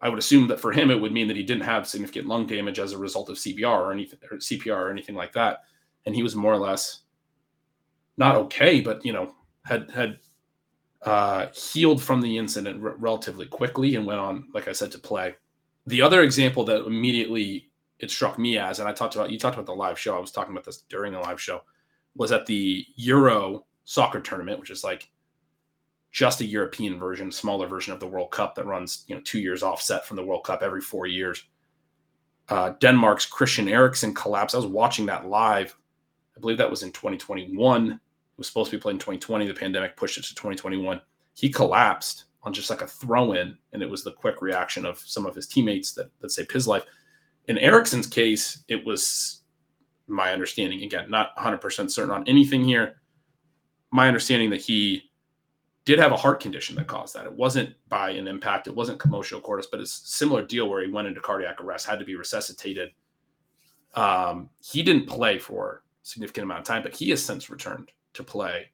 I 0.00 0.08
would 0.08 0.18
assume 0.18 0.46
that 0.48 0.60
for 0.60 0.72
him, 0.72 0.90
it 0.90 1.00
would 1.00 1.12
mean 1.12 1.26
that 1.28 1.36
he 1.36 1.42
didn't 1.42 1.64
have 1.64 1.88
significant 1.88 2.26
lung 2.26 2.46
damage 2.46 2.78
as 2.78 2.92
a 2.92 2.98
result 2.98 3.28
of 3.28 3.36
CPR 3.36 3.78
or 3.78 3.92
anything, 3.92 4.18
or 4.30 4.38
CPR 4.38 4.76
or 4.76 4.90
anything 4.90 5.14
like 5.14 5.32
that, 5.32 5.64
and 6.06 6.14
he 6.14 6.22
was 6.22 6.36
more 6.36 6.52
or 6.52 6.58
less 6.58 7.02
not 8.16 8.36
okay, 8.36 8.80
but 8.80 9.04
you 9.04 9.12
know, 9.12 9.34
had 9.64 9.90
had 9.90 10.18
uh, 11.06 11.46
healed 11.54 12.02
from 12.02 12.20
the 12.20 12.36
incident 12.36 12.84
r- 12.84 12.96
relatively 12.98 13.46
quickly 13.46 13.96
and 13.96 14.04
went 14.04 14.20
on, 14.20 14.48
like 14.52 14.68
I 14.68 14.72
said, 14.72 14.92
to 14.92 14.98
play 14.98 15.34
the 15.86 16.02
other 16.02 16.22
example 16.22 16.64
that 16.64 16.84
immediately 16.84 17.70
it 17.98 18.10
struck 18.10 18.38
me 18.38 18.58
as, 18.58 18.78
and 18.80 18.88
I 18.88 18.92
talked 18.92 19.14
about 19.14 19.30
you 19.30 19.38
talked 19.38 19.54
about 19.54 19.66
the 19.66 19.72
live 19.72 19.98
show. 19.98 20.16
I 20.16 20.20
was 20.20 20.32
talking 20.32 20.52
about 20.52 20.64
this 20.64 20.82
during 20.88 21.12
the 21.12 21.20
live 21.20 21.40
show, 21.40 21.62
was 22.14 22.32
at 22.32 22.44
the 22.46 22.84
Euro 22.96 23.64
soccer 23.84 24.20
tournament, 24.20 24.60
which 24.60 24.70
is 24.70 24.84
like 24.84 25.08
just 26.10 26.40
a 26.40 26.44
European 26.44 26.98
version, 26.98 27.30
smaller 27.30 27.66
version 27.66 27.92
of 27.92 28.00
the 28.00 28.06
World 28.06 28.30
Cup 28.30 28.54
that 28.54 28.66
runs, 28.66 29.04
you 29.06 29.14
know, 29.14 29.20
two 29.22 29.38
years 29.38 29.62
offset 29.62 30.04
from 30.04 30.16
the 30.16 30.24
World 30.24 30.44
Cup 30.44 30.62
every 30.62 30.80
four 30.80 31.06
years. 31.06 31.44
Uh, 32.48 32.70
Denmark's 32.80 33.26
Christian 33.26 33.68
Eriksen 33.68 34.14
collapsed. 34.14 34.54
I 34.54 34.58
was 34.58 34.66
watching 34.66 35.06
that 35.06 35.26
live. 35.26 35.76
I 36.36 36.40
believe 36.40 36.58
that 36.58 36.70
was 36.70 36.82
in 36.82 36.92
2021. 36.92 38.00
Was 38.36 38.46
supposed 38.46 38.70
to 38.70 38.76
be 38.76 38.80
played 38.80 38.94
in 38.94 38.98
2020. 38.98 39.46
The 39.46 39.54
pandemic 39.54 39.96
pushed 39.96 40.18
it 40.18 40.24
to 40.24 40.34
2021. 40.34 41.00
He 41.34 41.48
collapsed 41.48 42.24
on 42.42 42.52
just 42.52 42.70
like 42.70 42.82
a 42.82 42.86
throw 42.86 43.32
in, 43.32 43.56
and 43.72 43.82
it 43.82 43.90
was 43.90 44.04
the 44.04 44.12
quick 44.12 44.40
reaction 44.40 44.86
of 44.86 44.98
some 44.98 45.26
of 45.26 45.34
his 45.34 45.46
teammates 45.46 45.92
that, 45.92 46.10
that 46.20 46.30
saved 46.30 46.52
his 46.52 46.68
life. 46.68 46.84
In 47.48 47.58
Eriksen's 47.58 48.06
case, 48.06 48.62
it 48.68 48.84
was 48.84 49.42
my 50.06 50.32
understanding, 50.32 50.82
again, 50.82 51.10
not 51.10 51.36
100% 51.36 51.90
certain 51.90 52.12
on 52.12 52.26
anything 52.28 52.64
here. 52.64 53.00
My 53.90 54.06
understanding 54.06 54.50
that 54.50 54.60
he 54.60 55.10
did 55.84 55.98
have 55.98 56.12
a 56.12 56.16
heart 56.16 56.40
condition 56.40 56.76
that 56.76 56.86
caused 56.86 57.14
that. 57.14 57.26
It 57.26 57.32
wasn't 57.32 57.74
by 57.88 58.10
an 58.10 58.28
impact, 58.28 58.66
it 58.66 58.74
wasn't 58.74 58.98
commotio 58.98 59.42
cordis, 59.42 59.66
but 59.66 59.80
it's 59.80 60.02
a 60.02 60.06
similar 60.06 60.44
deal 60.44 60.68
where 60.68 60.84
he 60.84 60.90
went 60.90 61.08
into 61.08 61.20
cardiac 61.20 61.60
arrest, 61.60 61.86
had 61.86 61.98
to 62.00 62.04
be 62.04 62.16
resuscitated. 62.16 62.90
Um, 63.94 64.50
he 64.60 64.82
didn't 64.82 65.06
play 65.06 65.38
for 65.38 65.82
a 66.04 66.06
significant 66.06 66.44
amount 66.44 66.60
of 66.60 66.66
time, 66.66 66.82
but 66.82 66.94
he 66.94 67.10
has 67.10 67.24
since 67.24 67.50
returned 67.50 67.90
to 68.16 68.24
play 68.24 68.70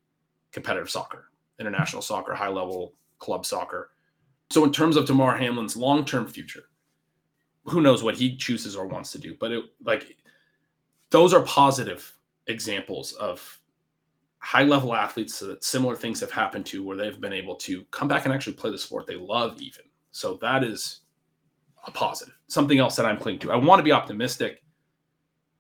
competitive 0.53 0.91
soccer, 0.91 1.31
international 1.59 2.03
soccer, 2.03 2.35
high 2.35 2.49
level 2.49 2.95
club 3.19 3.47
soccer. 3.47 3.91
So, 4.51 4.65
in 4.65 4.73
terms 4.73 4.97
of 4.97 5.07
Damar 5.07 5.37
Hamlin's 5.37 5.77
long 5.77 6.05
term 6.05 6.27
future, 6.27 6.65
who 7.65 7.81
knows 7.81 8.03
what 8.03 8.17
he 8.17 8.37
chooses 8.37 8.77
or 8.77 8.87
wants 8.87 9.13
to 9.13 9.19
do? 9.19 9.37
But 9.39 9.53
it 9.53 9.65
like 9.83 10.17
those 11.11 11.33
are 11.33 11.43
positive 11.43 12.13
examples 12.47 13.13
of 13.13 13.61
high 14.39 14.65
level 14.65 14.95
athletes 14.95 15.39
that 15.39 15.63
similar 15.63 15.95
things 15.95 16.19
have 16.19 16.31
happened 16.33 16.67
to 16.67 16.83
where 16.83 16.97
they've 16.97 17.21
been 17.21 17.33
able 17.33 17.55
to 17.55 17.85
come 17.93 18.09
back 18.09 18.25
and 18.25 18.35
actually 18.35 18.55
play 18.55 18.71
the 18.71 18.79
sport 18.79 19.07
they 19.07 19.15
love 19.15 19.61
even 19.63 19.85
so 20.11 20.37
that 20.43 20.65
is 20.65 21.03
a 21.87 21.93
positive 21.93 22.35
something 22.49 22.81
else 22.81 22.97
that 22.97 23.07
i'm 23.07 23.17
clinging 23.17 23.39
to 23.39 23.53
i 23.53 23.57
want 23.57 23.79
to 23.79 23.85
be 23.85 23.93
optimistic 23.93 24.65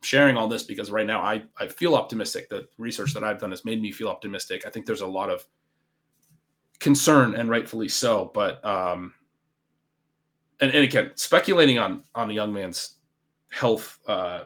sharing 0.02 0.36
all 0.36 0.48
this 0.48 0.62
because 0.62 0.90
right 0.90 1.06
now 1.06 1.20
i, 1.22 1.42
I 1.58 1.66
feel 1.68 1.94
optimistic 1.94 2.48
the 2.48 2.66
research 2.78 3.14
that 3.14 3.24
i've 3.24 3.38
done 3.38 3.50
has 3.50 3.64
made 3.64 3.80
me 3.80 3.92
feel 3.92 4.08
optimistic 4.08 4.66
i 4.66 4.70
think 4.70 4.86
there's 4.86 5.00
a 5.00 5.06
lot 5.06 5.30
of 5.30 5.46
concern 6.80 7.34
and 7.34 7.48
rightfully 7.48 7.88
so 7.88 8.30
but 8.34 8.64
um 8.64 9.14
and, 10.60 10.72
and 10.72 10.84
again 10.84 11.12
speculating 11.14 11.78
on 11.78 12.02
on 12.14 12.28
the 12.28 12.34
young 12.34 12.52
man's 12.52 12.96
health 13.50 13.98
uh 14.08 14.40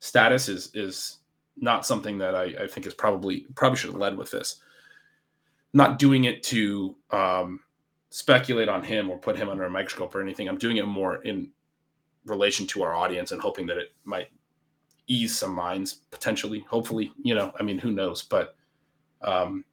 status 0.00 0.48
is 0.48 0.70
is 0.74 1.18
not 1.60 1.86
something 1.86 2.18
that 2.18 2.34
I, 2.34 2.44
I 2.62 2.66
think 2.66 2.86
is 2.86 2.94
probably 2.94 3.46
probably 3.54 3.78
should 3.78 3.90
have 3.90 4.00
led 4.00 4.16
with 4.16 4.30
this. 4.30 4.56
Not 5.72 5.98
doing 5.98 6.24
it 6.24 6.42
to 6.44 6.96
um, 7.10 7.60
speculate 8.10 8.68
on 8.68 8.82
him 8.82 9.10
or 9.10 9.18
put 9.18 9.36
him 9.36 9.48
under 9.48 9.64
a 9.64 9.70
microscope 9.70 10.14
or 10.14 10.22
anything. 10.22 10.48
I'm 10.48 10.58
doing 10.58 10.78
it 10.78 10.86
more 10.86 11.16
in 11.22 11.50
relation 12.24 12.66
to 12.68 12.82
our 12.82 12.94
audience 12.94 13.32
and 13.32 13.40
hoping 13.40 13.66
that 13.66 13.78
it 13.78 13.92
might 14.04 14.28
ease 15.08 15.36
some 15.36 15.52
minds 15.52 16.02
potentially. 16.10 16.64
Hopefully, 16.68 17.12
you 17.22 17.34
know, 17.34 17.52
I 17.58 17.62
mean, 17.62 17.78
who 17.78 17.90
knows? 17.90 18.22
But 18.22 18.54
um, 19.22 19.64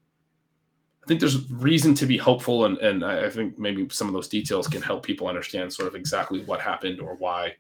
I 1.04 1.08
think 1.08 1.20
there's 1.20 1.50
reason 1.52 1.94
to 1.96 2.06
be 2.06 2.18
hopeful, 2.18 2.66
and 2.66 2.78
and 2.80 3.06
I 3.06 3.30
think 3.30 3.60
maybe 3.60 3.88
some 3.90 4.08
of 4.08 4.14
those 4.14 4.28
details 4.28 4.68
can 4.68 4.82
help 4.82 5.04
people 5.04 5.28
understand 5.28 5.72
sort 5.72 5.88
of 5.88 5.96
exactly 5.96 6.44
what 6.46 6.60
happened 6.60 7.00
or 7.00 7.16
why 7.16 7.54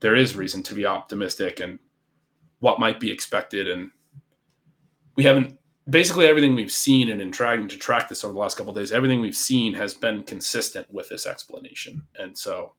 there 0.00 0.16
is 0.16 0.36
reason 0.36 0.62
to 0.62 0.74
be 0.74 0.86
optimistic 0.86 1.60
and 1.60 1.78
what 2.60 2.80
might 2.80 3.00
be 3.00 3.10
expected. 3.10 3.68
And 3.68 3.90
we 5.16 5.24
haven't 5.24 5.58
basically 5.88 6.26
everything 6.26 6.54
we've 6.54 6.72
seen 6.72 7.10
and 7.10 7.20
in 7.20 7.32
trying 7.32 7.68
to 7.68 7.76
track 7.76 8.08
this 8.08 8.24
over 8.24 8.32
the 8.32 8.38
last 8.38 8.56
couple 8.56 8.72
days, 8.72 8.92
everything 8.92 9.20
we've 9.20 9.36
seen 9.36 9.74
has 9.74 9.94
been 9.94 10.22
consistent 10.22 10.86
with 10.92 11.08
this 11.08 11.26
explanation. 11.26 12.02
And 12.18 12.36
so, 12.36 12.74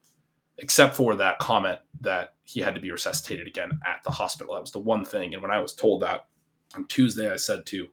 except 0.57 0.95
for 0.95 1.15
that 1.15 1.39
comment 1.39 1.79
that 2.01 2.35
he 2.51 2.59
had 2.59 2.75
to 2.75 2.81
be 2.81 2.91
resuscitated 2.91 3.47
again 3.47 3.79
at 3.87 4.03
the 4.03 4.11
hospital, 4.11 4.53
that 4.53 4.61
was 4.61 4.71
the 4.71 4.79
one 4.79 5.05
thing. 5.05 5.33
And 5.33 5.41
when 5.41 5.51
I 5.51 5.59
was 5.59 5.73
told 5.73 6.01
that 6.01 6.27
on 6.75 6.85
Tuesday, 6.87 7.31
I 7.31 7.37
said 7.37 7.65
to 7.67 7.87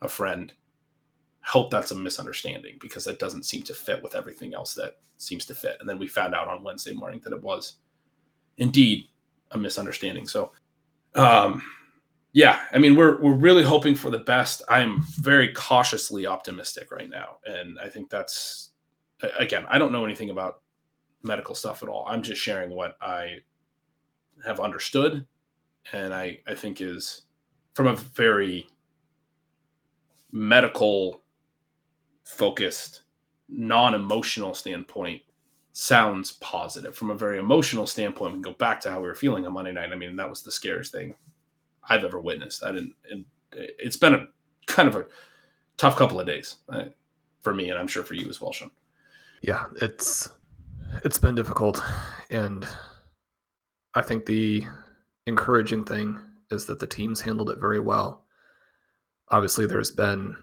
a 0.00 0.08
friend, 0.08 0.52
hope 1.42 1.70
that's 1.70 1.90
a 1.90 1.94
misunderstanding 1.94 2.78
because 2.80 3.04
that 3.04 3.18
doesn't 3.18 3.44
seem 3.44 3.62
to 3.62 3.74
fit 3.74 4.02
with 4.02 4.14
everything 4.14 4.54
else 4.54 4.72
that 4.74 4.98
seems 5.18 5.44
to 5.46 5.54
fit. 5.54 5.76
And 5.80 5.88
then 5.88 5.98
we 5.98 6.06
found 6.06 6.34
out 6.34 6.48
on 6.48 6.62
Wednesday 6.62 6.94
morning 6.94 7.20
that 7.24 7.32
it 7.32 7.42
was 7.42 7.76
indeed 8.56 9.08
a 9.50 9.58
misunderstanding. 9.58 10.26
So 10.26 10.52
um, 11.14 11.62
yeah, 12.32 12.60
I 12.72 12.78
mean, 12.78 12.96
we're 12.96 13.20
we're 13.20 13.34
really 13.34 13.64
hoping 13.64 13.94
for 13.94 14.10
the 14.10 14.20
best. 14.20 14.62
I'm 14.68 15.02
very 15.18 15.52
cautiously 15.52 16.26
optimistic 16.26 16.92
right 16.92 17.10
now, 17.10 17.38
and 17.44 17.78
I 17.80 17.88
think 17.88 18.08
that's 18.08 18.70
again, 19.38 19.66
I 19.68 19.78
don't 19.78 19.92
know 19.92 20.04
anything 20.04 20.30
about 20.30 20.62
medical 21.22 21.54
stuff 21.54 21.82
at 21.82 21.88
all. 21.88 22.06
I'm 22.08 22.22
just 22.22 22.40
sharing 22.40 22.70
what 22.70 22.96
I 23.02 23.38
have 24.44 24.60
understood, 24.60 25.26
and 25.92 26.14
I 26.14 26.40
I 26.46 26.54
think 26.54 26.80
is 26.80 27.22
from 27.74 27.86
a 27.86 27.96
very 27.96 28.68
medical 30.32 31.22
focused, 32.24 33.02
non-emotional 33.48 34.54
standpoint 34.54 35.22
sounds 35.72 36.32
positive. 36.32 36.94
From 36.94 37.10
a 37.10 37.14
very 37.14 37.38
emotional 37.38 37.86
standpoint, 37.86 38.32
we 38.32 38.36
can 38.36 38.52
go 38.52 38.58
back 38.58 38.80
to 38.80 38.90
how 38.90 39.00
we 39.00 39.08
were 39.08 39.14
feeling 39.14 39.46
on 39.46 39.52
Monday 39.52 39.72
night. 39.72 39.92
I 39.92 39.96
mean, 39.96 40.16
that 40.16 40.28
was 40.28 40.42
the 40.42 40.50
scariest 40.50 40.92
thing 40.92 41.14
I've 41.88 42.04
ever 42.04 42.20
witnessed. 42.20 42.64
I 42.64 42.72
didn't, 42.72 42.94
it's 43.52 43.96
been 43.96 44.14
a 44.14 44.26
kind 44.66 44.88
of 44.88 44.96
a 44.96 45.06
tough 45.76 45.96
couple 45.96 46.20
of 46.20 46.26
days 46.26 46.56
for 47.42 47.54
me, 47.54 47.70
and 47.70 47.78
I'm 47.78 47.88
sure 47.88 48.04
for 48.04 48.14
you 48.14 48.28
as 48.28 48.40
well, 48.40 48.52
Shawn. 48.52 48.70
Yeah, 49.42 49.64
it's 49.80 50.28
it's 51.04 51.18
been 51.18 51.34
difficult, 51.34 51.82
and 52.30 52.66
I 53.94 54.02
think 54.02 54.26
the 54.26 54.64
encouraging 55.26 55.84
thing 55.84 56.18
is 56.50 56.66
that 56.66 56.78
the 56.78 56.86
teams 56.86 57.20
handled 57.20 57.50
it 57.50 57.58
very 57.58 57.80
well. 57.80 58.24
Obviously, 59.30 59.66
there's 59.66 59.90
been 59.90 60.36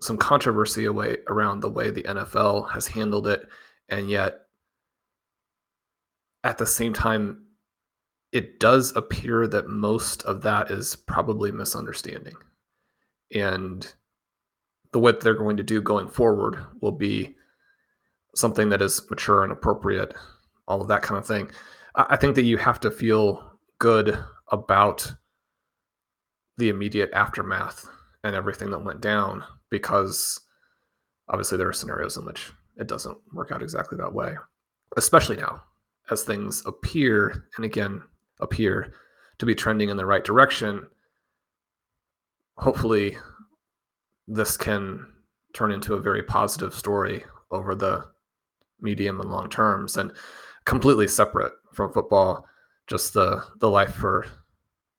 some 0.00 0.16
controversy 0.16 0.84
away 0.84 1.18
around 1.28 1.60
the 1.60 1.70
way 1.70 1.90
the 1.90 2.02
NFL 2.02 2.70
has 2.72 2.86
handled 2.86 3.26
it, 3.26 3.48
and 3.88 4.10
yet 4.10 4.40
at 6.44 6.58
the 6.58 6.66
same 6.66 6.92
time, 6.92 7.42
it 8.32 8.60
does 8.60 8.94
appear 8.94 9.46
that 9.48 9.68
most 9.68 10.22
of 10.24 10.42
that 10.42 10.70
is 10.70 10.94
probably 10.94 11.50
misunderstanding. 11.50 12.34
And 13.34 13.92
the 14.92 14.98
what 14.98 15.20
they're 15.20 15.34
going 15.34 15.56
to 15.56 15.62
do 15.62 15.80
going 15.80 16.08
forward 16.08 16.64
will 16.80 16.92
be 16.92 17.34
something 18.34 18.68
that 18.68 18.82
is 18.82 19.02
mature 19.10 19.42
and 19.42 19.52
appropriate, 19.52 20.14
all 20.68 20.80
of 20.80 20.88
that 20.88 21.02
kind 21.02 21.18
of 21.18 21.26
thing. 21.26 21.50
I 21.96 22.16
think 22.16 22.34
that 22.34 22.44
you 22.44 22.58
have 22.58 22.78
to 22.80 22.90
feel 22.90 23.58
good 23.78 24.18
about 24.52 25.12
the 26.58 26.68
immediate 26.68 27.10
aftermath 27.12 27.88
and 28.22 28.36
everything 28.36 28.70
that 28.70 28.84
went 28.84 29.00
down 29.00 29.44
because 29.70 30.40
obviously 31.28 31.56
there 31.58 31.68
are 31.68 31.72
scenarios 31.72 32.16
in 32.16 32.24
which 32.24 32.52
it 32.76 32.86
doesn't 32.86 33.16
work 33.32 33.50
out 33.50 33.62
exactly 33.62 33.96
that 33.98 34.12
way, 34.12 34.34
especially 34.96 35.36
now 35.36 35.62
as 36.10 36.22
things 36.22 36.62
appear, 36.66 37.46
and 37.56 37.64
again, 37.64 38.02
appear 38.40 38.92
to 39.38 39.46
be 39.46 39.54
trending 39.54 39.88
in 39.88 39.96
the 39.96 40.06
right 40.06 40.24
direction, 40.24 40.86
hopefully 42.56 43.16
this 44.28 44.56
can 44.56 45.06
turn 45.52 45.72
into 45.72 45.94
a 45.94 46.00
very 46.00 46.22
positive 46.22 46.74
story 46.74 47.24
over 47.50 47.74
the 47.74 48.04
medium 48.80 49.20
and 49.20 49.30
long 49.30 49.48
terms 49.48 49.96
and 49.96 50.12
completely 50.64 51.08
separate 51.08 51.52
from 51.76 51.92
football, 51.92 52.46
just 52.86 53.12
the 53.12 53.44
the 53.58 53.68
life 53.68 53.94
for 53.94 54.26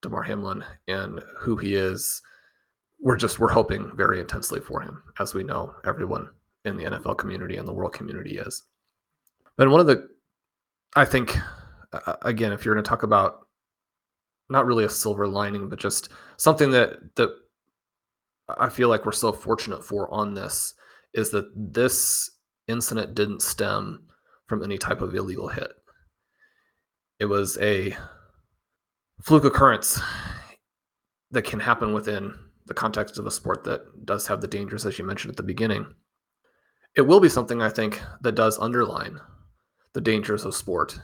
Damar 0.01 0.23
Hamlin 0.23 0.63
and 0.87 1.21
who 1.37 1.57
he 1.57 1.75
is. 1.75 2.21
We're 2.99 3.17
just 3.17 3.39
we're 3.39 3.51
hoping 3.51 3.91
very 3.95 4.19
intensely 4.19 4.59
for 4.59 4.81
him, 4.81 5.03
as 5.19 5.33
we 5.33 5.43
know 5.43 5.75
everyone 5.85 6.29
in 6.65 6.77
the 6.77 6.85
NFL 6.85 7.17
community 7.17 7.57
and 7.57 7.67
the 7.67 7.73
world 7.73 7.93
community 7.93 8.37
is. 8.37 8.63
And 9.57 9.71
one 9.71 9.81
of 9.81 9.87
the 9.87 10.09
I 10.95 11.05
think 11.05 11.37
again, 12.21 12.53
if 12.53 12.63
you're 12.63 12.75
going 12.75 12.83
to 12.83 12.89
talk 12.89 13.03
about 13.03 13.47
not 14.49 14.65
really 14.65 14.85
a 14.85 14.89
silver 14.89 15.27
lining, 15.27 15.67
but 15.69 15.79
just 15.79 16.09
something 16.37 16.71
that 16.71 17.15
that 17.15 17.29
I 18.57 18.69
feel 18.69 18.89
like 18.89 19.05
we're 19.05 19.11
so 19.11 19.31
fortunate 19.31 19.83
for 19.83 20.11
on 20.13 20.33
this 20.33 20.73
is 21.13 21.31
that 21.31 21.51
this 21.55 22.31
incident 22.67 23.15
didn't 23.15 23.41
stem 23.41 24.03
from 24.47 24.63
any 24.63 24.77
type 24.77 25.01
of 25.01 25.15
illegal 25.15 25.47
hit. 25.47 25.71
It 27.19 27.25
was 27.25 27.57
a 27.59 27.95
fluke 29.23 29.45
occurrence 29.45 29.99
that 31.31 31.43
can 31.43 31.59
happen 31.59 31.93
within 31.93 32.33
the 32.67 32.73
context 32.73 33.17
of 33.17 33.25
a 33.25 33.31
sport 33.31 33.63
that 33.63 34.05
does 34.05 34.27
have 34.27 34.41
the 34.41 34.47
dangers, 34.47 34.85
as 34.85 34.99
you 34.99 35.05
mentioned 35.05 35.31
at 35.31 35.37
the 35.37 35.43
beginning. 35.43 35.87
It 36.95 37.01
will 37.01 37.19
be 37.19 37.29
something 37.29 37.61
I 37.61 37.69
think 37.69 38.01
that 38.21 38.35
does 38.35 38.59
underline 38.59 39.19
the 39.93 40.01
dangers 40.01 40.45
of 40.45 40.55
sport. 40.55 40.99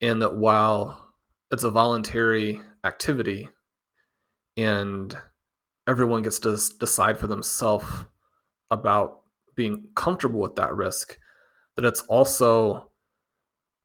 And 0.00 0.22
that 0.22 0.36
while 0.36 1.12
it's 1.50 1.64
a 1.64 1.70
voluntary 1.70 2.60
activity 2.84 3.48
and 4.56 5.16
everyone 5.88 6.22
gets 6.22 6.38
to 6.40 6.56
decide 6.78 7.18
for 7.18 7.26
themselves 7.26 7.86
about 8.70 9.22
being 9.56 9.84
comfortable 9.96 10.40
with 10.40 10.54
that 10.56 10.74
risk, 10.74 11.18
that 11.76 11.84
it's 11.84 12.02
also 12.02 12.91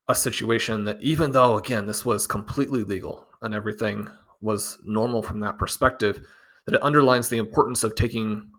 a 0.09 0.15
situation 0.15 0.85
that 0.85 1.01
even 1.01 1.31
though 1.31 1.57
again 1.57 1.85
this 1.85 2.05
was 2.05 2.27
completely 2.27 2.83
legal 2.83 3.27
and 3.41 3.53
everything 3.53 4.09
was 4.41 4.77
normal 4.85 5.21
from 5.21 5.39
that 5.39 5.57
perspective, 5.57 6.25
that 6.65 6.75
it 6.75 6.83
underlines 6.83 7.29
the 7.29 7.37
importance 7.37 7.83
of 7.83 7.95
taking 7.95 8.49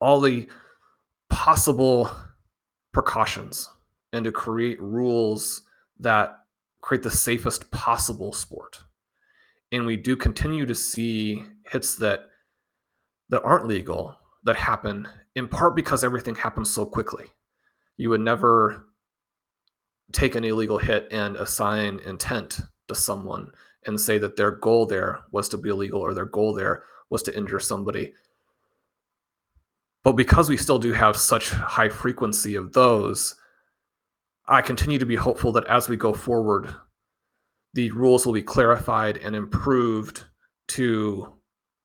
all 0.00 0.20
the 0.20 0.48
possible 1.30 2.10
precautions 2.92 3.68
and 4.12 4.24
to 4.24 4.32
create 4.32 4.80
rules 4.80 5.62
that 5.98 6.38
create 6.80 7.02
the 7.02 7.10
safest 7.10 7.70
possible 7.70 8.32
sport. 8.32 8.78
And 9.72 9.84
we 9.84 9.96
do 9.96 10.16
continue 10.16 10.64
to 10.66 10.74
see 10.74 11.44
hits 11.70 11.96
that 11.96 12.20
that 13.28 13.42
aren't 13.42 13.66
legal 13.66 14.16
that 14.44 14.56
happen 14.56 15.06
in 15.34 15.46
part 15.46 15.76
because 15.76 16.02
everything 16.02 16.34
happens 16.34 16.70
so 16.70 16.86
quickly. 16.86 17.26
You 17.98 18.08
would 18.10 18.22
never 18.22 18.86
take 20.12 20.34
an 20.34 20.44
illegal 20.44 20.78
hit 20.78 21.08
and 21.10 21.36
assign 21.36 22.00
intent 22.06 22.60
to 22.88 22.94
someone 22.94 23.50
and 23.86 24.00
say 24.00 24.18
that 24.18 24.36
their 24.36 24.52
goal 24.52 24.86
there 24.86 25.20
was 25.30 25.48
to 25.48 25.56
be 25.56 25.70
illegal 25.70 26.00
or 26.00 26.14
their 26.14 26.24
goal 26.24 26.54
there 26.54 26.84
was 27.10 27.22
to 27.22 27.36
injure 27.36 27.60
somebody. 27.60 28.12
But 30.04 30.12
because 30.12 30.48
we 30.48 30.56
still 30.56 30.78
do 30.78 30.92
have 30.92 31.16
such 31.16 31.50
high 31.50 31.88
frequency 31.88 32.54
of 32.54 32.72
those, 32.72 33.34
I 34.46 34.62
continue 34.62 34.98
to 34.98 35.06
be 35.06 35.16
hopeful 35.16 35.52
that 35.52 35.66
as 35.66 35.88
we 35.88 35.96
go 35.96 36.14
forward, 36.14 36.74
the 37.74 37.90
rules 37.90 38.24
will 38.24 38.32
be 38.32 38.42
clarified 38.42 39.18
and 39.18 39.36
improved 39.36 40.24
to 40.68 41.32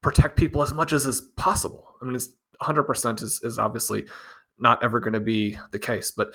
protect 0.01 0.37
people 0.37 0.61
as 0.61 0.73
much 0.73 0.93
as 0.93 1.05
is 1.05 1.21
possible. 1.35 1.95
I 2.01 2.05
mean, 2.05 2.15
it's 2.15 2.29
100% 2.61 3.21
is, 3.21 3.41
is 3.43 3.59
obviously 3.59 4.05
not 4.59 4.81
ever 4.83 4.99
going 4.99 5.13
to 5.13 5.19
be 5.19 5.57
the 5.71 5.79
case, 5.79 6.11
but 6.11 6.33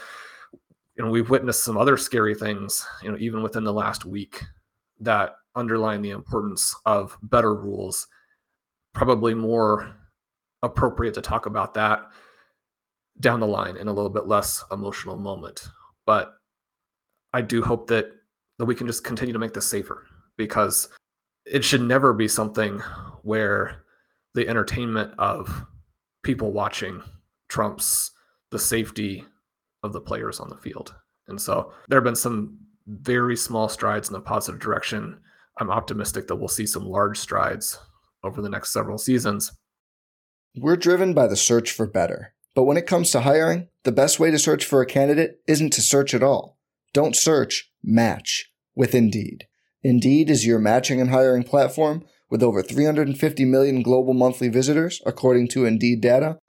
you 0.98 1.04
know, 1.04 1.11
we've 1.11 1.30
witnessed 1.30 1.62
some 1.62 1.78
other 1.78 1.96
scary 1.96 2.34
things, 2.34 2.84
you 3.02 3.11
know, 3.11 3.16
even 3.18 3.42
within 3.42 3.62
the 3.62 3.72
last 3.72 4.04
week 4.04 4.42
that 5.00 5.37
underline 5.54 6.02
the 6.02 6.11
importance 6.11 6.74
of 6.84 7.16
better 7.22 7.54
rules. 7.54 8.08
Probably 8.94 9.32
more 9.32 9.94
appropriate 10.62 11.14
to 11.14 11.22
talk 11.22 11.46
about 11.46 11.74
that 11.74 12.00
down 13.20 13.38
the 13.38 13.46
line 13.46 13.76
in 13.76 13.87
a 13.87 13.92
little 13.92 14.11
bit 14.11 14.26
less 14.26 14.64
emotional 14.72 15.16
moment. 15.16 15.68
But 16.04 16.34
I 17.32 17.42
do 17.42 17.62
hope 17.62 17.87
that 17.88 18.12
that 18.58 18.64
we 18.64 18.74
can 18.74 18.88
just 18.88 19.04
continue 19.04 19.32
to 19.32 19.38
make 19.38 19.54
this 19.54 19.70
safer 19.70 20.04
because 20.37 20.88
it 21.46 21.64
should 21.64 21.82
never 21.82 22.12
be 22.12 22.26
something 22.26 22.80
where 23.22 23.84
the 24.34 24.48
entertainment 24.48 25.14
of 25.16 25.64
people 26.24 26.50
watching 26.50 27.00
trumps 27.48 28.11
the 28.50 28.58
safety 28.58 29.24
of 29.83 29.93
the 29.93 30.01
players 30.01 30.41
on 30.41 30.49
the 30.49 30.57
field. 30.57 30.95
And 31.29 31.41
so 31.41 31.73
there 31.88 31.99
have 31.99 32.05
been 32.05 32.17
some 32.17 32.59
very 32.87 33.37
small 33.37 33.69
strides 33.69 34.09
in 34.09 34.14
the 34.14 34.21
positive 34.21 34.61
direction. 34.61 35.21
I'm 35.59 35.71
optimistic 35.71 36.27
that 36.27 36.37
we'll 36.37 36.49
see 36.49 36.67
some 36.67 36.85
large 36.85 37.19
strides 37.19 37.79
over 38.25 38.41
the 38.41 38.49
next 38.49 38.73
several 38.73 38.99
seasons. 38.99 39.53
We're 40.57 40.77
driven 40.77 41.14
by 41.14 41.27
the 41.27 41.37
search 41.37 41.71
for 41.71 41.87
better. 41.87 42.35
But 42.55 42.64
when 42.64 42.77
it 42.77 42.87
comes 42.87 43.11
to 43.11 43.21
hiring, 43.21 43.69
the 43.85 43.93
best 43.93 44.19
way 44.19 44.31
to 44.31 44.38
search 44.38 44.64
for 44.64 44.81
a 44.81 44.87
candidate 44.87 45.41
isn't 45.47 45.73
to 45.75 45.83
search 45.83 46.14
at 46.14 46.23
all. 46.23 46.59
Don't 46.93 47.14
search, 47.14 47.71
match 47.85 48.51
with 48.75 48.95
Indeed. 48.95 49.47
Indeed 49.83 50.31
is 50.31 50.47
your 50.47 50.59
matching 50.59 51.01
and 51.01 51.11
hiring 51.11 51.45
platform 51.45 52.05
with 52.31 52.43
over 52.43 52.62
350 52.62 53.45
million 53.45 53.83
global 53.83 54.12
monthly 54.12 54.49
visitors, 54.49 55.01
according 55.07 55.49
to 55.49 55.67
Indeed 55.67 56.01
data, 56.01 56.38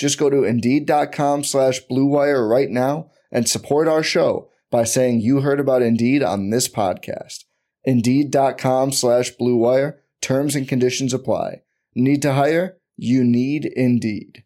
Just 0.00 0.18
go 0.18 0.30
to 0.30 0.44
Indeed.com 0.44 1.44
slash 1.44 1.82
BlueWire 1.90 2.48
right 2.48 2.70
now 2.70 3.10
and 3.30 3.46
support 3.46 3.86
our 3.86 4.02
show 4.02 4.48
by 4.70 4.82
saying 4.82 5.20
you 5.20 5.42
heard 5.42 5.60
about 5.60 5.82
Indeed 5.82 6.22
on 6.22 6.48
this 6.48 6.68
podcast. 6.68 7.44
Indeed.com 7.84 8.92
slash 8.92 9.30
BlueWire. 9.38 9.98
Terms 10.22 10.56
and 10.56 10.66
conditions 10.66 11.12
apply. 11.12 11.64
Need 11.94 12.22
to 12.22 12.32
hire? 12.32 12.78
You 12.96 13.24
need 13.24 13.66
Indeed. 13.66 14.42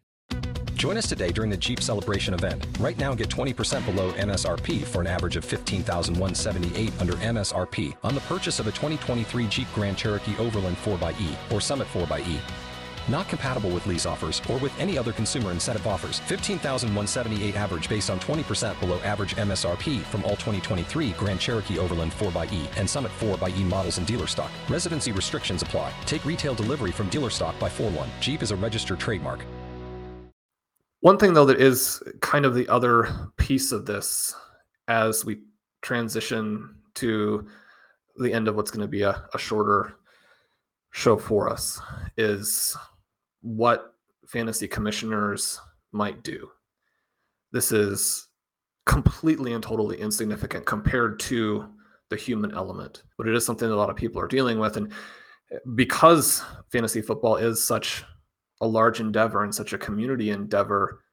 Join 0.73 0.97
us 0.97 1.07
today 1.07 1.31
during 1.31 1.51
the 1.51 1.57
Jeep 1.57 1.81
Celebration 1.81 2.33
event. 2.33 2.67
Right 2.81 2.97
now, 2.97 3.15
get 3.15 3.29
20% 3.29 3.85
below 3.85 4.11
MSRP 4.11 4.83
for 4.83 4.99
an 4.99 5.07
average 5.07 5.37
of 5.37 5.45
15178 5.45 6.91
under 6.99 7.13
MSRP 7.13 7.95
on 8.03 8.13
the 8.13 8.21
purchase 8.21 8.59
of 8.59 8.67
a 8.67 8.71
2023 8.71 9.47
Jeep 9.47 9.67
Grand 9.73 9.97
Cherokee 9.97 10.35
Overland 10.37 10.75
4xE 10.77 11.53
or 11.53 11.61
Summit 11.61 11.87
4xE. 11.93 12.39
Not 13.07 13.27
compatible 13.27 13.69
with 13.69 13.85
lease 13.87 14.05
offers 14.05 14.41
or 14.49 14.57
with 14.57 14.77
any 14.79 14.97
other 14.97 15.13
consumer 15.13 15.51
incentive 15.51 15.85
offers. 15.87 16.19
15,178 16.19 17.55
average 17.55 17.89
based 17.89 18.09
on 18.09 18.19
20% 18.19 18.79
below 18.79 18.99
average 18.99 19.35
MSRP 19.35 20.01
from 20.03 20.23
all 20.23 20.31
2023 20.31 21.11
Grand 21.11 21.39
Cherokee 21.39 21.79
Overland 21.79 22.11
4xE 22.13 22.67
and 22.77 22.89
Summit 22.89 23.11
4xE 23.19 23.63
models 23.69 23.97
in 23.97 24.05
dealer 24.05 24.27
stock. 24.27 24.51
Residency 24.69 25.11
restrictions 25.11 25.61
apply. 25.61 25.93
Take 26.05 26.25
retail 26.25 26.55
delivery 26.55 26.91
from 26.91 27.09
dealer 27.09 27.29
stock 27.29 27.57
by 27.59 27.69
4 27.69 27.91
1. 27.91 28.09
Jeep 28.19 28.41
is 28.41 28.51
a 28.51 28.55
registered 28.55 28.99
trademark. 28.99 29.45
One 31.01 31.19
thing, 31.19 31.33
though, 31.33 31.45
that 31.45 31.61
is 31.61 32.01
kind 32.21 32.45
of 32.45 32.55
the 32.55 32.67
other 32.67 33.07
piece 33.37 33.71
of 33.71 33.85
this 33.85 34.33
as 34.87 35.23
we 35.23 35.41
transition 35.83 36.75
to 36.95 37.45
the 38.17 38.33
end 38.33 38.47
of 38.47 38.55
what's 38.55 38.71
going 38.71 38.81
to 38.81 38.87
be 38.87 39.03
a, 39.03 39.23
a 39.33 39.37
shorter 39.37 39.93
show 40.91 41.17
for 41.17 41.49
us 41.49 41.79
is 42.17 42.75
what 43.45 43.93
fantasy 44.27 44.67
commissioners 44.67 45.61
might 45.91 46.23
do. 46.23 46.49
This 47.51 47.71
is 47.71 48.27
completely 48.87 49.53
and 49.53 49.63
totally 49.63 50.01
insignificant 50.01 50.65
compared 50.65 51.19
to 51.19 51.69
the 52.09 52.15
human 52.15 52.53
element, 52.55 53.03
but 53.17 53.27
it 53.27 53.35
is 53.35 53.45
something 53.45 53.69
that 53.69 53.75
a 53.75 53.77
lot 53.77 53.91
of 53.91 53.95
people 53.95 54.19
are 54.19 54.27
dealing 54.27 54.57
with. 54.57 54.77
And 54.77 54.91
because 55.75 56.43
fantasy 56.71 57.01
football 57.01 57.35
is 57.35 57.63
such 57.63 58.03
a 58.61 58.67
large 58.67 58.99
endeavor 58.99 59.43
and 59.43 59.53
such 59.53 59.73
a 59.73 59.77
community 59.77 60.31
endeavor, 60.31 61.03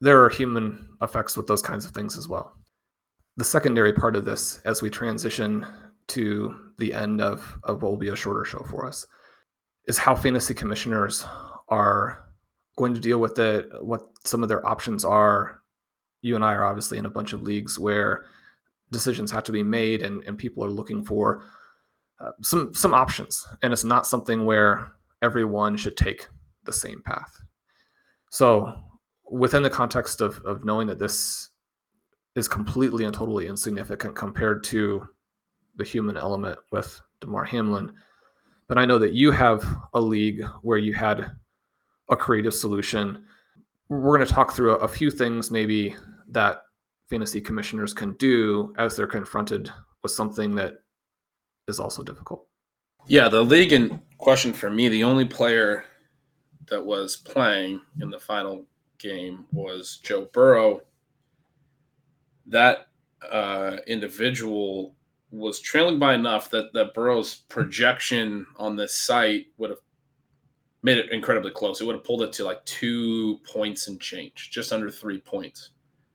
there 0.00 0.22
are 0.24 0.28
human 0.28 0.88
effects 1.02 1.36
with 1.36 1.48
those 1.48 1.62
kinds 1.62 1.84
of 1.84 1.90
things 1.90 2.16
as 2.16 2.28
well. 2.28 2.52
The 3.36 3.44
secondary 3.44 3.92
part 3.92 4.14
of 4.14 4.24
this, 4.24 4.60
as 4.64 4.80
we 4.80 4.90
transition 4.90 5.66
to 6.08 6.54
the 6.78 6.94
end 6.94 7.20
of, 7.20 7.58
of 7.64 7.82
what 7.82 7.90
will 7.90 7.98
be 7.98 8.08
a 8.10 8.16
shorter 8.16 8.44
show 8.44 8.64
for 8.70 8.86
us, 8.86 9.06
is 9.86 9.98
how 9.98 10.14
fantasy 10.14 10.54
commissioners 10.54 11.24
are 11.68 12.24
going 12.76 12.94
to 12.94 13.00
deal 13.00 13.18
with 13.18 13.38
it, 13.38 13.68
what 13.82 14.08
some 14.24 14.42
of 14.42 14.48
their 14.48 14.66
options 14.66 15.04
are. 15.04 15.62
You 16.22 16.34
and 16.34 16.44
I 16.44 16.54
are 16.54 16.64
obviously 16.64 16.98
in 16.98 17.06
a 17.06 17.10
bunch 17.10 17.32
of 17.32 17.42
leagues 17.42 17.78
where 17.78 18.24
decisions 18.90 19.30
have 19.30 19.44
to 19.44 19.52
be 19.52 19.62
made 19.62 20.02
and, 20.02 20.22
and 20.24 20.38
people 20.38 20.64
are 20.64 20.70
looking 20.70 21.04
for 21.04 21.44
uh, 22.20 22.32
some 22.42 22.74
some 22.74 22.94
options 22.94 23.46
and 23.62 23.72
it's 23.72 23.84
not 23.84 24.06
something 24.06 24.44
where 24.44 24.92
everyone 25.22 25.76
should 25.76 25.96
take 25.96 26.26
the 26.64 26.72
same 26.72 27.02
path 27.02 27.40
so 28.30 28.74
within 29.30 29.62
the 29.62 29.70
context 29.70 30.20
of, 30.20 30.40
of 30.44 30.64
knowing 30.64 30.86
that 30.86 30.98
this 30.98 31.50
is 32.34 32.48
completely 32.48 33.04
and 33.04 33.14
totally 33.14 33.46
insignificant 33.46 34.16
compared 34.16 34.64
to 34.64 35.06
the 35.76 35.84
human 35.84 36.16
element 36.16 36.58
with 36.72 37.00
Damar 37.20 37.44
hamlin 37.44 37.92
but 38.68 38.78
i 38.78 38.84
know 38.84 38.98
that 38.98 39.12
you 39.12 39.30
have 39.30 39.64
a 39.94 40.00
league 40.00 40.44
where 40.62 40.78
you 40.78 40.94
had 40.94 41.30
a 42.10 42.16
creative 42.16 42.54
solution. 42.54 43.24
We're 43.88 44.16
going 44.16 44.26
to 44.26 44.32
talk 44.32 44.52
through 44.52 44.76
a, 44.76 44.78
a 44.78 44.88
few 44.88 45.10
things 45.10 45.50
maybe 45.50 45.96
that 46.28 46.62
fantasy 47.08 47.40
commissioners 47.40 47.94
can 47.94 48.12
do 48.14 48.74
as 48.78 48.96
they're 48.96 49.06
confronted 49.06 49.70
with 50.02 50.12
something 50.12 50.54
that 50.56 50.74
is 51.66 51.80
also 51.80 52.02
difficult. 52.02 52.46
Yeah, 53.06 53.28
the 53.28 53.42
league 53.42 53.72
in 53.72 54.02
question 54.18 54.52
for 54.52 54.70
me, 54.70 54.88
the 54.88 55.04
only 55.04 55.24
player 55.24 55.84
that 56.68 56.84
was 56.84 57.16
playing 57.16 57.80
in 58.00 58.10
the 58.10 58.18
final 58.18 58.66
game 58.98 59.46
was 59.52 60.00
Joe 60.02 60.28
Burrow. 60.32 60.80
That 62.46 62.88
uh, 63.30 63.78
individual 63.86 64.94
was 65.30 65.60
trailing 65.60 65.98
by 65.98 66.14
enough 66.14 66.50
that 66.50 66.72
that 66.72 66.94
Burrow's 66.94 67.36
projection 67.48 68.46
on 68.56 68.76
this 68.76 68.94
site 68.94 69.46
would 69.58 69.70
have 69.70 69.80
made 70.82 70.98
it 70.98 71.10
incredibly 71.10 71.50
close. 71.50 71.80
It 71.80 71.84
would 71.84 71.96
have 71.96 72.04
pulled 72.04 72.22
it 72.22 72.32
to 72.34 72.44
like 72.44 72.64
two 72.64 73.38
points 73.38 73.88
and 73.88 74.00
change, 74.00 74.50
just 74.50 74.72
under 74.72 74.90
three 74.90 75.20
points. 75.20 75.70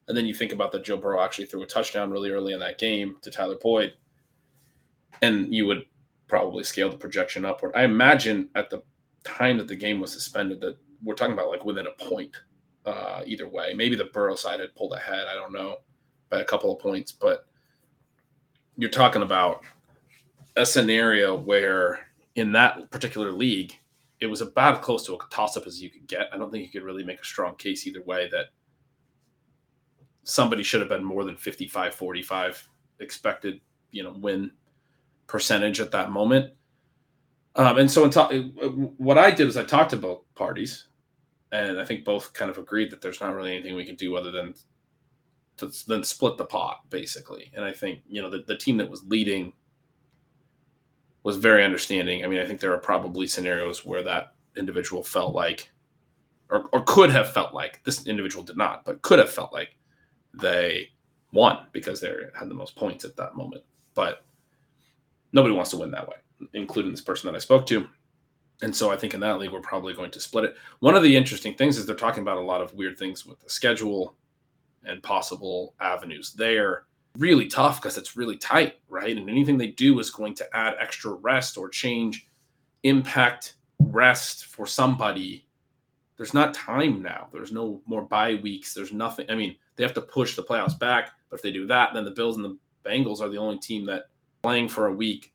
And 0.08 0.18
then 0.18 0.26
you 0.26 0.34
think 0.34 0.52
about 0.52 0.72
that 0.74 0.84
Joe 0.84 0.98
Burrow 0.98 1.22
actually 1.22 1.46
threw 1.46 1.64
a 1.64 1.68
touchdown 1.68 2.12
really 2.12 2.30
early 2.30 2.54
in 2.54 2.60
that 2.60 2.78
game 2.78 3.18
to 3.22 3.32
Tyler 3.32 3.58
Boyd, 3.62 3.94
and 5.22 5.54
you 5.54 5.66
would 5.66 5.86
probably 6.28 6.64
scale 6.64 6.90
the 6.90 6.98
projection 6.98 7.46
upward. 7.46 7.72
I 7.76 7.84
imagine 7.84 8.50
at 8.56 8.70
the 8.70 8.84
time 9.24 9.58
that 9.58 9.68
the 9.68 9.76
game 9.76 10.00
was 10.00 10.12
suspended 10.12 10.60
that 10.62 10.78
we're 11.04 11.16
talking 11.16 11.34
about 11.34 11.50
like 11.50 11.66
within 11.66 11.88
a 11.88 12.04
point 12.04 12.36
uh, 12.86 13.22
either 13.26 13.48
way. 13.48 13.74
Maybe 13.74 13.96
the 13.96 14.06
Burrow 14.06 14.36
side 14.36 14.60
had 14.60 14.76
pulled 14.76 14.94
ahead. 14.94 15.28
I 15.30 15.36
don't 15.36 15.54
know 15.54 15.78
by 16.30 16.40
a 16.40 16.46
couple 16.46 16.74
of 16.74 16.80
points, 16.80 17.12
but 17.12 17.46
you're 18.78 18.90
talking 18.90 19.22
about 19.22 19.62
a 20.56 20.66
scenario 20.66 21.36
where 21.36 22.08
in 22.36 22.52
that 22.54 22.90
particular 22.90 23.32
league, 23.32 23.78
it 24.24 24.30
was 24.30 24.42
about 24.42 24.76
as 24.80 24.86
close 24.86 25.06
to 25.06 25.16
a 25.16 25.18
toss 25.30 25.58
up 25.58 25.68
as 25.68 25.82
you 25.82 25.90
could 25.90 26.08
get. 26.08 26.30
I 26.32 26.38
don't 26.38 26.50
think 26.50 26.64
you 26.64 26.72
could 26.72 26.86
really 26.86 27.04
make 27.04 27.20
a 27.20 27.26
strong 27.26 27.56
case 27.56 27.86
either 27.86 28.02
way 28.04 28.30
that 28.32 28.46
somebody 30.24 30.64
should 30.64 30.80
have 30.80 30.90
been 30.90 31.04
more 31.04 31.26
than 31.26 31.36
55 31.36 31.94
45 31.94 32.70
expected, 33.00 33.60
you 33.92 34.02
know, 34.02 34.16
win 34.18 34.52
percentage 35.28 35.82
at 35.82 35.92
that 35.92 36.12
moment. 36.12 36.54
Um, 37.56 37.78
and 37.78 37.92
so, 37.92 38.10
what 38.98 39.18
I 39.18 39.30
did 39.30 39.46
was 39.46 39.58
I 39.58 39.64
talked 39.66 39.92
to 39.92 39.98
both 39.98 40.22
parties, 40.36 40.88
and 41.52 41.80
I 41.80 41.86
think 41.86 42.06
both 42.06 42.34
kind 42.34 42.50
of 42.50 42.58
agreed 42.58 42.92
that 42.92 43.02
there's 43.02 43.20
not 43.20 43.36
really 43.36 43.54
anything 43.54 43.76
we 43.76 43.86
can 43.86 43.96
do 43.96 44.16
other 44.16 44.32
than 44.32 44.56
to 45.58 45.70
then 45.88 46.04
split 46.04 46.38
the 46.38 46.46
pot, 46.46 46.80
basically. 46.90 47.52
And 47.56 47.64
I 47.64 47.74
think 47.74 48.00
you 48.08 48.22
know 48.22 48.30
the, 48.30 48.44
the 48.48 48.58
team 48.58 48.78
that 48.78 48.90
was 48.90 49.04
leading 49.04 49.54
was 51.24 51.38
very 51.38 51.64
understanding. 51.64 52.24
I 52.24 52.28
mean, 52.28 52.40
I 52.40 52.46
think 52.46 52.60
there 52.60 52.74
are 52.74 52.80
probably 52.80 53.28
scenarios 53.28 53.86
where 53.86 54.04
that 54.04 54.34
individual 54.58 55.04
felt 55.04 55.34
like, 55.34 55.72
or, 56.50 56.66
or 56.74 56.84
could 56.84 57.10
have 57.10 57.32
felt 57.32 57.54
like 57.54 57.82
this 57.84 58.06
individual 58.06 58.44
did 58.44 58.58
not, 58.58 58.86
but 58.86 59.02
could 59.02 59.20
have 59.20 59.32
felt 59.32 59.54
like 59.54 59.78
they 60.34 60.90
won 61.32 61.66
because 61.72 62.02
they 62.02 62.14
had 62.38 62.50
the 62.50 62.54
most 62.56 62.76
points 62.76 63.06
at 63.06 63.16
that 63.16 63.36
moment. 63.36 63.64
But 63.96 64.26
nobody 65.32 65.56
wants 65.56 65.72
to 65.72 65.78
win 65.78 65.92
that 65.92 66.08
way, 66.08 66.18
including 66.54 66.92
this 66.92 67.02
person 67.02 67.28
that 67.28 67.36
I 67.36 67.40
spoke 67.40 67.66
to. 67.68 67.88
And 68.62 68.76
so 68.76 68.92
I 68.92 68.98
think 68.98 69.14
in 69.14 69.20
that 69.22 69.40
league, 69.40 69.52
we're 69.52 69.62
probably 69.62 69.94
going 69.94 70.12
to 70.12 70.20
split 70.20 70.46
it. 70.46 70.56
One 70.80 70.96
of 70.96 71.04
the 71.04 71.16
interesting 71.16 71.56
things 71.56 71.78
is 71.78 71.86
they're 71.86 71.96
talking 71.96 72.22
about 72.22 72.38
a 72.38 72.42
lot 72.42 72.62
of 72.62 72.74
weird 72.74 72.98
things 72.98 73.26
with 73.26 73.42
the 73.42 73.50
schedule 73.50 74.16
and 74.86 75.02
possible 75.02 75.74
avenues 75.80 76.34
there 76.34 76.86
really 77.18 77.48
tough 77.48 77.82
because 77.82 77.98
it's 77.98 78.18
really 78.18 78.38
tight, 78.38 78.76
right? 78.90 79.16
And 79.16 79.30
anything 79.30 79.58
they 79.58 79.68
do 79.68 80.00
is 80.00 80.10
going 80.10 80.34
to 80.36 80.56
add 80.56 80.76
extra 80.80 81.14
rest 81.14 81.58
or 81.58 81.70
change 81.70 82.28
impact 82.84 83.56
rest 83.80 84.46
for 84.46 84.66
somebody. 84.66 85.48
There's 86.18 86.34
not 86.34 86.54
time 86.54 87.02
now. 87.02 87.28
There's 87.32 87.52
no 87.52 87.82
more 87.86 88.04
bye 88.04 88.36
weeks. 88.36 88.74
There's 88.74 88.94
nothing. 88.94 89.26
I 89.30 89.36
mean, 89.36 89.56
they 89.76 89.84
have 89.84 89.94
to 89.96 90.02
push 90.02 90.36
the 90.36 90.44
playoffs 90.44 90.78
back, 90.78 91.12
but 91.30 91.38
if 91.38 91.42
they 91.42 91.52
do 91.52 91.68
that, 91.68 91.94
then 91.94 92.06
the 92.06 92.12
Bills 92.12 92.36
and 92.36 92.46
the 92.46 92.58
Bengals 92.86 93.22
are 93.22 93.30
the 93.30 93.38
only 93.38 93.60
team 93.60 93.86
that 93.86 94.06
playing 94.42 94.70
for 94.70 94.88
a 94.88 94.94
week 94.94 95.34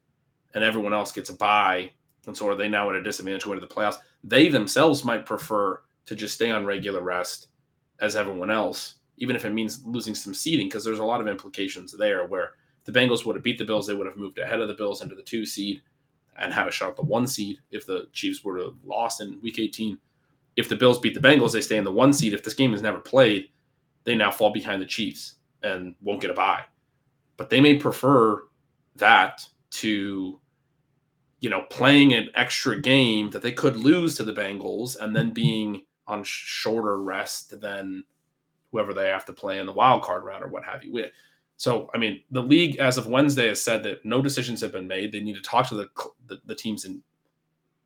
and 0.54 0.62
everyone 0.62 0.94
else 0.94 1.12
gets 1.12 1.30
a 1.30 1.34
bye. 1.34 1.90
And 2.26 2.36
so 2.36 2.48
are 2.48 2.54
they 2.54 2.68
now 2.68 2.90
at 2.90 2.96
a 2.96 3.02
disadvantage 3.02 3.44
going 3.44 3.58
to 3.58 3.66
the 3.66 3.72
playoffs? 3.72 3.98
They 4.22 4.48
themselves 4.48 5.04
might 5.04 5.26
prefer 5.26 5.80
to 6.06 6.14
just 6.14 6.34
stay 6.34 6.50
on 6.50 6.66
regular 6.66 7.02
rest 7.02 7.48
as 8.00 8.16
everyone 8.16 8.50
else 8.50 8.94
even 9.18 9.36
if 9.36 9.44
it 9.44 9.52
means 9.52 9.84
losing 9.84 10.14
some 10.14 10.34
seeding, 10.34 10.66
because 10.66 10.84
there's 10.84 10.98
a 10.98 11.04
lot 11.04 11.20
of 11.20 11.28
implications 11.28 11.92
there 11.92 12.26
where 12.26 12.52
the 12.84 12.92
Bengals 12.92 13.24
would 13.24 13.36
have 13.36 13.44
beat 13.44 13.58
the 13.58 13.64
Bills, 13.64 13.86
they 13.86 13.94
would 13.94 14.06
have 14.06 14.16
moved 14.16 14.38
ahead 14.38 14.60
of 14.60 14.68
the 14.68 14.74
Bills 14.74 15.02
into 15.02 15.14
the 15.14 15.22
two 15.22 15.44
seed 15.44 15.82
and 16.38 16.52
have 16.52 16.66
a 16.66 16.70
shot 16.70 16.90
at 16.90 16.96
the 16.96 17.02
one 17.02 17.26
seed 17.26 17.58
if 17.70 17.84
the 17.84 18.08
Chiefs 18.12 18.42
were 18.44 18.58
to 18.58 18.64
have 18.66 18.84
lost 18.84 19.20
in 19.20 19.40
week 19.42 19.58
18. 19.58 19.98
If 20.56 20.68
the 20.68 20.76
Bills 20.76 20.98
beat 20.98 21.14
the 21.14 21.20
Bengals, 21.20 21.52
they 21.52 21.60
stay 21.60 21.76
in 21.76 21.84
the 21.84 21.92
one 21.92 22.12
seed. 22.12 22.32
If 22.32 22.42
this 22.42 22.54
game 22.54 22.74
is 22.74 22.82
never 22.82 22.98
played, 22.98 23.48
they 24.04 24.14
now 24.14 24.30
fall 24.30 24.50
behind 24.50 24.80
the 24.80 24.86
Chiefs 24.86 25.34
and 25.62 25.94
won't 26.00 26.20
get 26.20 26.30
a 26.30 26.34
bye. 26.34 26.64
But 27.36 27.50
they 27.50 27.60
may 27.60 27.76
prefer 27.76 28.44
that 28.96 29.44
to, 29.70 30.40
you 31.40 31.50
know, 31.50 31.62
playing 31.70 32.14
an 32.14 32.30
extra 32.34 32.80
game 32.80 33.30
that 33.30 33.42
they 33.42 33.52
could 33.52 33.76
lose 33.76 34.16
to 34.16 34.24
the 34.24 34.32
Bengals 34.32 34.96
and 34.98 35.14
then 35.14 35.32
being 35.32 35.82
on 36.06 36.22
shorter 36.24 37.02
rest 37.02 37.60
than– 37.60 38.04
whoever 38.72 38.92
they 38.92 39.08
have 39.08 39.24
to 39.26 39.32
play 39.32 39.58
in 39.58 39.66
the 39.66 39.72
wild 39.72 40.02
card 40.02 40.24
round 40.24 40.44
or 40.44 40.48
what 40.48 40.64
have 40.64 40.84
you. 40.84 40.92
With 40.92 41.10
so, 41.56 41.90
I 41.92 41.98
mean, 41.98 42.22
the 42.30 42.42
league 42.42 42.76
as 42.76 42.98
of 42.98 43.08
Wednesday 43.08 43.48
has 43.48 43.60
said 43.60 43.82
that 43.82 44.04
no 44.04 44.22
decisions 44.22 44.60
have 44.60 44.72
been 44.72 44.86
made. 44.86 45.10
They 45.10 45.20
need 45.20 45.34
to 45.34 45.42
talk 45.42 45.68
to 45.68 45.74
the 45.74 45.88
the, 46.26 46.40
the 46.46 46.54
teams 46.54 46.84
in 46.84 47.02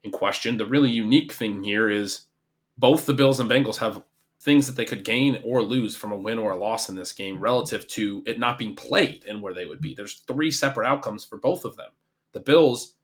in 0.04 0.10
question. 0.10 0.56
The 0.56 0.66
really 0.66 0.90
unique 0.90 1.32
thing 1.32 1.62
here 1.62 1.88
is 1.88 2.26
both 2.78 3.06
the 3.06 3.14
Bills 3.14 3.40
and 3.40 3.50
Bengals 3.50 3.76
have 3.76 4.02
things 4.40 4.66
that 4.66 4.74
they 4.74 4.84
could 4.84 5.04
gain 5.04 5.40
or 5.44 5.62
lose 5.62 5.94
from 5.94 6.10
a 6.10 6.16
win 6.16 6.38
or 6.38 6.50
a 6.50 6.56
loss 6.56 6.88
in 6.88 6.96
this 6.96 7.12
game 7.12 7.38
relative 7.38 7.86
to 7.86 8.24
it 8.26 8.40
not 8.40 8.58
being 8.58 8.74
played 8.74 9.24
and 9.28 9.40
where 9.40 9.54
they 9.54 9.66
would 9.66 9.80
be. 9.80 9.94
There's 9.94 10.24
three 10.26 10.50
separate 10.50 10.88
outcomes 10.88 11.24
for 11.24 11.38
both 11.38 11.64
of 11.64 11.76
them. 11.76 11.90
The 12.32 12.40
Bills, 12.40 12.94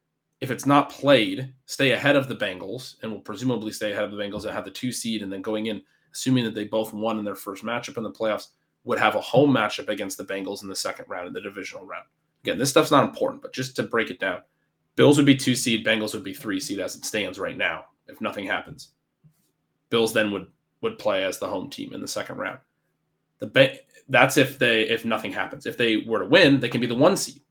if 0.41 0.51
it's 0.51 0.67
not 0.67 0.91
played, 0.91 1.55
stay 1.67 1.93
ahead 1.93 2.17
of 2.17 2.29
the 2.29 2.35
Bengals 2.35 2.97
and 3.03 3.13
will 3.13 3.21
presumably 3.21 3.71
stay 3.71 3.93
ahead 3.93 4.05
of 4.05 4.11
the 4.11 4.17
Bengals 4.17 4.45
and 4.45 4.53
have 4.53 4.65
the 4.65 4.71
two 4.71 4.91
seed 4.91 5.23
and 5.23 5.33
then 5.33 5.43
going 5.43 5.67
in 5.67 5.81
assuming 6.13 6.45
that 6.45 6.55
they 6.55 6.65
both 6.65 6.93
won 6.93 7.19
in 7.19 7.25
their 7.25 7.35
first 7.35 7.65
matchup 7.65 7.97
in 7.97 8.03
the 8.03 8.11
playoffs, 8.11 8.49
would 8.85 8.99
have 8.99 9.15
a 9.15 9.21
home 9.21 9.53
matchup 9.53 9.89
against 9.89 10.17
the 10.17 10.25
Bengals 10.25 10.63
in 10.63 10.69
the 10.69 10.77
second 10.77 11.05
round 11.09 11.27
in 11.27 11.33
the 11.33 11.41
divisional 11.41 11.85
round. 11.85 12.07
Again, 12.45 12.59
this 12.59 12.71
stuff's 12.71 12.91
not 12.91 13.05
important, 13.05 13.43
but 13.43 13.53
just 13.53 13.77
to 13.77 13.83
break 13.83 14.11
it 14.11 14.21
down, 14.21 14.41
Bills 14.97 15.17
would 15.17 15.27
be 15.27 15.37
two 15.37 15.55
seed, 15.55 15.87
Bengals 15.87 16.15
would 16.15 16.25
be 16.25 16.33
three 16.33 16.59
seed 16.59 16.81
as 16.81 16.97
it 16.97 17.05
stands 17.05 17.39
right 17.39 17.57
now, 17.57 17.85
if 18.07 18.21
nothing 18.21 18.47
happens. 18.47 18.93
Bills 19.91 20.13
then 20.13 20.31
would 20.33 20.47
would 20.81 20.99
play 20.99 21.25
as 21.25 21.39
the 21.39 21.49
home 21.49 21.69
team 21.69 21.93
in 21.93 22.01
the 22.01 22.09
second 22.09 22.37
round. 22.37 22.59
The 23.39 23.81
that's 24.09 24.37
if 24.37 24.59
they 24.59 24.83
if 24.83 25.05
nothing 25.05 25.33
happens. 25.33 25.67
If 25.67 25.77
they 25.77 25.99
were 25.99 26.21
to 26.21 26.27
win, 26.27 26.61
they 26.61 26.69
can 26.69 26.81
be 26.81 26.87
the 26.87 26.95
one 26.95 27.17
seed. 27.17 27.43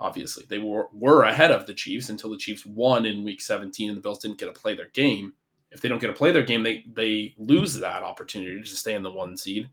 Obviously, 0.00 0.44
they 0.48 0.58
were 0.58 0.88
were 0.92 1.24
ahead 1.24 1.50
of 1.50 1.66
the 1.66 1.74
Chiefs 1.74 2.08
until 2.08 2.30
the 2.30 2.36
Chiefs 2.36 2.64
won 2.64 3.04
in 3.04 3.24
Week 3.24 3.40
17, 3.40 3.90
and 3.90 3.98
the 3.98 4.02
Bills 4.02 4.20
didn't 4.20 4.38
get 4.38 4.46
to 4.46 4.60
play 4.60 4.74
their 4.74 4.90
game 4.94 5.32
if 5.70 5.80
they 5.80 5.88
don't 5.88 5.98
get 5.98 6.08
to 6.08 6.12
play 6.12 6.32
their 6.32 6.42
game, 6.42 6.62
they 6.62 6.84
they 6.92 7.34
lose 7.38 7.74
that 7.74 8.02
opportunity 8.02 8.60
to 8.60 8.66
stay 8.76 8.94
in 8.94 9.02
the 9.02 9.10
one 9.10 9.36
seed. 9.36 9.68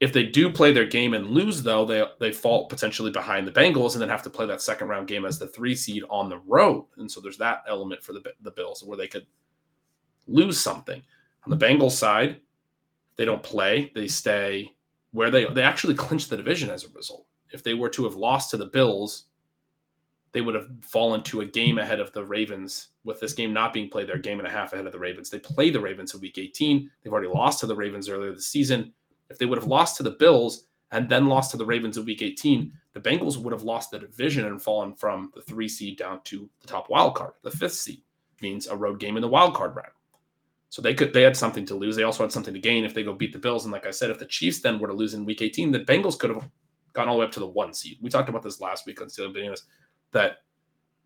If 0.00 0.14
they 0.14 0.24
do 0.24 0.50
play 0.50 0.72
their 0.72 0.86
game 0.86 1.12
and 1.12 1.26
lose, 1.26 1.62
though, 1.62 1.84
they 1.84 2.04
they 2.18 2.32
fall 2.32 2.66
potentially 2.68 3.10
behind 3.10 3.46
the 3.46 3.52
Bengals 3.52 3.92
and 3.92 4.00
then 4.00 4.08
have 4.08 4.22
to 4.22 4.30
play 4.30 4.46
that 4.46 4.62
second 4.62 4.88
round 4.88 5.08
game 5.08 5.24
as 5.24 5.38
the 5.38 5.46
three 5.46 5.74
seed 5.74 6.04
on 6.08 6.28
the 6.28 6.38
road. 6.38 6.86
And 6.96 7.10
so 7.10 7.20
there's 7.20 7.38
that 7.38 7.62
element 7.68 8.02
for 8.02 8.12
the 8.12 8.22
the 8.42 8.50
Bills 8.50 8.82
where 8.82 8.96
they 8.96 9.08
could 9.08 9.26
lose 10.26 10.58
something. 10.58 11.02
On 11.44 11.50
the 11.50 11.66
Bengals 11.66 11.92
side, 11.92 12.40
they 13.16 13.24
don't 13.24 13.42
play; 13.42 13.92
they 13.94 14.08
stay 14.08 14.72
where 15.12 15.30
they 15.30 15.44
they 15.46 15.62
actually 15.62 15.94
clinch 15.94 16.28
the 16.28 16.36
division 16.36 16.70
as 16.70 16.84
a 16.84 16.88
result. 16.90 17.26
If 17.52 17.62
they 17.62 17.74
were 17.74 17.90
to 17.90 18.04
have 18.04 18.14
lost 18.14 18.50
to 18.50 18.56
the 18.56 18.66
Bills, 18.66 19.24
they 20.32 20.40
would 20.40 20.54
have 20.54 20.68
fallen 20.82 21.22
to 21.24 21.40
a 21.40 21.46
game 21.46 21.78
ahead 21.78 22.00
of 22.00 22.12
the 22.12 22.24
Ravens 22.24 22.88
with 23.04 23.20
this 23.20 23.32
game 23.32 23.52
not 23.52 23.72
being 23.72 23.88
played. 23.88 24.08
They're 24.08 24.16
a 24.16 24.20
game 24.20 24.38
and 24.38 24.46
a 24.46 24.50
half 24.50 24.72
ahead 24.72 24.86
of 24.86 24.92
the 24.92 24.98
Ravens. 24.98 25.30
They 25.30 25.38
play 25.38 25.70
the 25.70 25.80
Ravens 25.80 26.14
in 26.14 26.20
week 26.20 26.38
18. 26.38 26.90
They've 27.02 27.12
already 27.12 27.28
lost 27.28 27.60
to 27.60 27.66
the 27.66 27.74
Ravens 27.74 28.08
earlier 28.08 28.32
this 28.32 28.46
season. 28.46 28.92
If 29.28 29.38
they 29.38 29.46
would 29.46 29.58
have 29.58 29.66
lost 29.66 29.96
to 29.96 30.02
the 30.02 30.10
Bills 30.10 30.64
and 30.92 31.08
then 31.08 31.26
lost 31.26 31.50
to 31.52 31.56
the 31.56 31.66
Ravens 31.66 31.96
in 31.96 32.04
week 32.04 32.22
18, 32.22 32.72
the 32.92 33.00
Bengals 33.00 33.36
would 33.36 33.52
have 33.52 33.62
lost 33.62 33.90
the 33.90 33.98
division 33.98 34.46
and 34.46 34.60
fallen 34.60 34.94
from 34.94 35.32
the 35.34 35.42
three 35.42 35.68
seed 35.68 35.98
down 35.98 36.20
to 36.24 36.48
the 36.60 36.66
top 36.66 36.90
wild 36.90 37.14
card. 37.14 37.32
The 37.42 37.50
fifth 37.50 37.74
seed 37.74 38.02
means 38.40 38.66
a 38.66 38.76
road 38.76 39.00
game 39.00 39.16
in 39.16 39.22
the 39.22 39.28
wild 39.28 39.54
card 39.54 39.76
round. 39.76 39.92
So 40.68 40.80
they 40.80 40.94
could 40.94 41.12
they 41.12 41.22
had 41.22 41.36
something 41.36 41.66
to 41.66 41.74
lose. 41.74 41.96
They 41.96 42.04
also 42.04 42.22
had 42.22 42.32
something 42.32 42.54
to 42.54 42.60
gain 42.60 42.84
if 42.84 42.94
they 42.94 43.02
go 43.02 43.12
beat 43.12 43.32
the 43.32 43.38
Bills. 43.38 43.64
And 43.64 43.72
like 43.72 43.86
I 43.86 43.90
said, 43.90 44.10
if 44.10 44.20
the 44.20 44.26
Chiefs 44.26 44.60
then 44.60 44.78
were 44.78 44.86
to 44.86 44.94
lose 44.94 45.14
in 45.14 45.24
week 45.24 45.42
18, 45.42 45.72
the 45.72 45.80
Bengals 45.80 46.18
could 46.18 46.30
have 46.30 46.48
gone 46.92 47.08
all 47.08 47.14
the 47.14 47.20
way 47.20 47.26
up 47.26 47.32
to 47.32 47.40
the 47.40 47.46
one 47.46 47.74
seed. 47.74 47.98
We 48.00 48.08
talked 48.08 48.28
about 48.28 48.42
this 48.42 48.60
last 48.60 48.86
week 48.86 49.00
on 49.00 49.08
Stealing 49.08 49.32
Bananas 49.32 49.64
that 50.12 50.38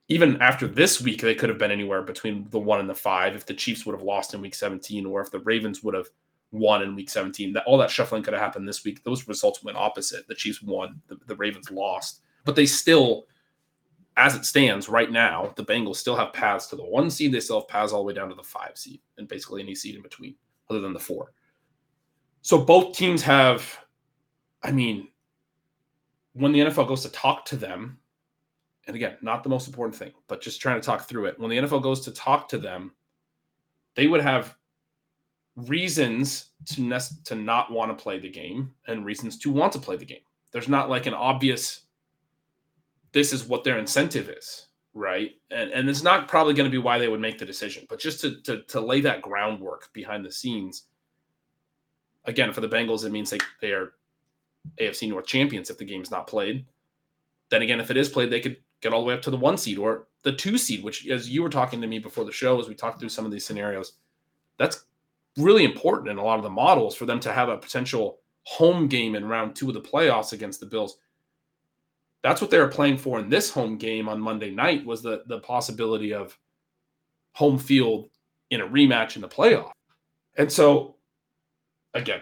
even 0.08 0.40
after 0.42 0.66
this 0.66 1.00
week, 1.00 1.22
they 1.22 1.34
could 1.34 1.48
have 1.48 1.58
been 1.58 1.70
anywhere 1.70 2.02
between 2.02 2.46
the 2.50 2.58
one 2.58 2.80
and 2.80 2.88
the 2.88 2.94
five 2.94 3.34
if 3.34 3.46
the 3.46 3.54
Chiefs 3.54 3.86
would 3.86 3.94
have 3.94 4.02
lost 4.02 4.34
in 4.34 4.40
week 4.40 4.54
17 4.54 5.06
or 5.06 5.20
if 5.20 5.30
the 5.30 5.40
Ravens 5.40 5.82
would 5.82 5.94
have 5.94 6.08
won 6.52 6.82
in 6.82 6.94
week 6.94 7.08
17. 7.08 7.52
That 7.52 7.64
all 7.64 7.78
that 7.78 7.90
shuffling 7.90 8.22
could 8.22 8.34
have 8.34 8.42
happened 8.42 8.68
this 8.68 8.84
week. 8.84 9.02
Those 9.02 9.26
results 9.26 9.62
went 9.62 9.78
opposite. 9.78 10.28
The 10.28 10.34
Chiefs 10.34 10.62
won, 10.62 11.00
the, 11.08 11.18
the 11.26 11.36
Ravens 11.36 11.70
lost. 11.70 12.20
But 12.44 12.54
they 12.54 12.66
still, 12.66 13.24
as 14.16 14.34
it 14.34 14.44
stands 14.44 14.88
right 14.90 15.10
now, 15.10 15.54
the 15.56 15.64
Bengals 15.64 15.96
still 15.96 16.16
have 16.16 16.34
paths 16.34 16.66
to 16.66 16.76
the 16.76 16.84
one 16.84 17.10
seed. 17.10 17.32
They 17.32 17.40
still 17.40 17.60
have 17.60 17.68
paths 17.68 17.92
all 17.92 18.00
the 18.00 18.06
way 18.06 18.14
down 18.14 18.28
to 18.28 18.34
the 18.34 18.42
five 18.42 18.76
seed 18.76 19.00
and 19.16 19.26
basically 19.26 19.62
any 19.62 19.74
seed 19.74 19.96
in 19.96 20.02
between, 20.02 20.34
other 20.68 20.80
than 20.80 20.92
the 20.92 21.00
four. 21.00 21.32
So 22.42 22.62
both 22.62 22.94
teams 22.94 23.22
have, 23.22 23.78
I 24.62 24.70
mean, 24.70 25.08
when 26.34 26.52
the 26.52 26.60
NFL 26.60 26.88
goes 26.88 27.02
to 27.02 27.08
talk 27.10 27.46
to 27.46 27.56
them, 27.56 27.98
and 28.86 28.96
again, 28.96 29.16
not 29.22 29.42
the 29.42 29.48
most 29.48 29.66
important 29.66 29.96
thing, 29.96 30.12
but 30.28 30.40
just 30.40 30.60
trying 30.60 30.80
to 30.80 30.84
talk 30.84 31.08
through 31.08 31.26
it. 31.26 31.38
When 31.38 31.50
the 31.50 31.56
NFL 31.58 31.82
goes 31.82 32.00
to 32.02 32.10
talk 32.10 32.48
to 32.50 32.58
them, 32.58 32.92
they 33.96 34.06
would 34.06 34.20
have 34.20 34.56
reasons 35.56 36.50
to 36.66 37.00
to 37.24 37.34
not 37.34 37.70
want 37.72 37.96
to 37.96 38.02
play 38.02 38.18
the 38.18 38.30
game 38.30 38.72
and 38.88 39.04
reasons 39.04 39.38
to 39.38 39.50
want 39.52 39.72
to 39.72 39.78
play 39.78 39.96
the 39.96 40.04
game. 40.04 40.18
There's 40.52 40.68
not 40.68 40.90
like 40.90 41.06
an 41.06 41.14
obvious 41.14 41.82
this 43.12 43.32
is 43.32 43.44
what 43.44 43.64
their 43.64 43.78
incentive 43.78 44.28
is. 44.28 44.66
right? 44.94 45.32
And 45.50 45.70
and 45.70 45.88
it's 45.88 46.02
not 46.02 46.28
probably 46.28 46.54
going 46.54 46.70
to 46.70 46.70
be 46.70 46.82
why 46.82 46.98
they 46.98 47.08
would 47.08 47.20
make 47.20 47.38
the 47.38 47.44
decision, 47.44 47.86
but 47.88 47.98
just 47.98 48.20
to 48.20 48.40
to 48.42 48.62
to 48.62 48.80
lay 48.80 49.00
that 49.02 49.22
groundwork 49.22 49.92
behind 49.92 50.24
the 50.24 50.32
scenes. 50.32 50.84
Again, 52.26 52.52
for 52.52 52.60
the 52.60 52.68
Bengals, 52.68 53.04
it 53.04 53.12
means 53.12 53.30
they 53.30 53.38
they 53.60 53.72
are 53.72 53.92
AFC 54.80 55.08
North 55.08 55.26
champions 55.26 55.70
if 55.70 55.78
the 55.78 55.84
game's 55.84 56.10
not 56.10 56.26
played. 56.26 56.64
Then 57.50 57.62
again, 57.62 57.80
if 57.80 57.90
it 57.90 57.96
is 57.96 58.08
played, 58.08 58.30
they 58.30 58.40
could 58.40 58.56
get 58.80 58.92
all 58.92 59.00
the 59.00 59.06
way 59.06 59.14
up 59.14 59.22
to 59.22 59.30
the 59.30 59.36
one 59.36 59.56
seed 59.56 59.78
or 59.78 60.06
the 60.22 60.32
two 60.32 60.58
seed, 60.58 60.82
which, 60.82 61.06
as 61.08 61.28
you 61.28 61.42
were 61.42 61.50
talking 61.50 61.80
to 61.80 61.86
me 61.86 61.98
before 61.98 62.24
the 62.24 62.32
show, 62.32 62.58
as 62.60 62.68
we 62.68 62.74
talked 62.74 63.00
through 63.00 63.08
some 63.08 63.24
of 63.24 63.30
these 63.30 63.44
scenarios, 63.44 63.94
that's 64.58 64.84
really 65.36 65.64
important 65.64 66.10
in 66.10 66.18
a 66.18 66.22
lot 66.24 66.38
of 66.38 66.44
the 66.44 66.50
models 66.50 66.94
for 66.94 67.06
them 67.06 67.20
to 67.20 67.32
have 67.32 67.48
a 67.48 67.58
potential 67.58 68.18
home 68.44 68.86
game 68.86 69.14
in 69.14 69.26
round 69.26 69.54
two 69.54 69.68
of 69.68 69.74
the 69.74 69.80
playoffs 69.80 70.32
against 70.32 70.60
the 70.60 70.66
Bills. 70.66 70.98
That's 72.22 72.40
what 72.40 72.50
they 72.50 72.58
were 72.58 72.68
playing 72.68 72.98
for 72.98 73.18
in 73.18 73.28
this 73.28 73.50
home 73.50 73.76
game 73.76 74.08
on 74.08 74.20
Monday 74.20 74.50
night 74.50 74.84
was 74.86 75.02
the 75.02 75.24
the 75.26 75.40
possibility 75.40 76.14
of 76.14 76.38
home 77.32 77.58
field 77.58 78.08
in 78.50 78.60
a 78.60 78.66
rematch 78.66 79.16
in 79.16 79.22
the 79.22 79.28
playoff. 79.28 79.72
And 80.36 80.50
so 80.50 80.96
again, 81.92 82.20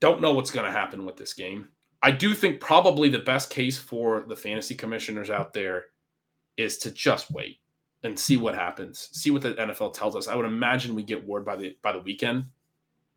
don't 0.00 0.20
know 0.20 0.32
what's 0.32 0.50
going 0.50 0.66
to 0.66 0.72
happen 0.72 1.04
with 1.04 1.16
this 1.16 1.32
game. 1.32 1.68
I 2.04 2.10
do 2.10 2.34
think 2.34 2.60
probably 2.60 3.08
the 3.08 3.18
best 3.20 3.48
case 3.48 3.78
for 3.78 4.26
the 4.28 4.36
fantasy 4.36 4.74
commissioners 4.74 5.30
out 5.30 5.54
there 5.54 5.86
is 6.58 6.76
to 6.78 6.90
just 6.90 7.30
wait 7.30 7.60
and 8.02 8.18
see 8.18 8.36
what 8.36 8.54
happens. 8.54 9.08
See 9.12 9.30
what 9.30 9.40
the 9.40 9.54
NFL 9.54 9.94
tells 9.94 10.14
us. 10.14 10.28
I 10.28 10.34
would 10.34 10.44
imagine 10.44 10.94
we 10.94 11.02
get 11.02 11.26
word 11.26 11.46
by 11.46 11.56
the 11.56 11.78
by 11.80 11.92
the 11.92 12.00
weekend. 12.00 12.44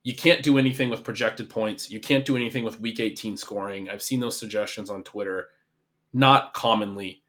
You 0.04 0.15
can't 0.15 0.41
do 0.41 0.58
anything 0.58 0.89
with 0.89 1.04
projected 1.04 1.50
points. 1.50 1.91
You 1.91 2.00
can't 2.00 2.23
do 2.23 2.38
anything 2.38 2.63
with 2.63 2.80
week 2.80 3.02
18 3.02 3.36
scoring. 3.36 3.89
I've 3.89 4.02
seen 4.02 4.21
those 4.21 4.39
suggestions 4.39 4.89
on 4.89 5.04
Twitter. 5.04 5.50
Not 6.13 6.54
commonly. 6.54 7.23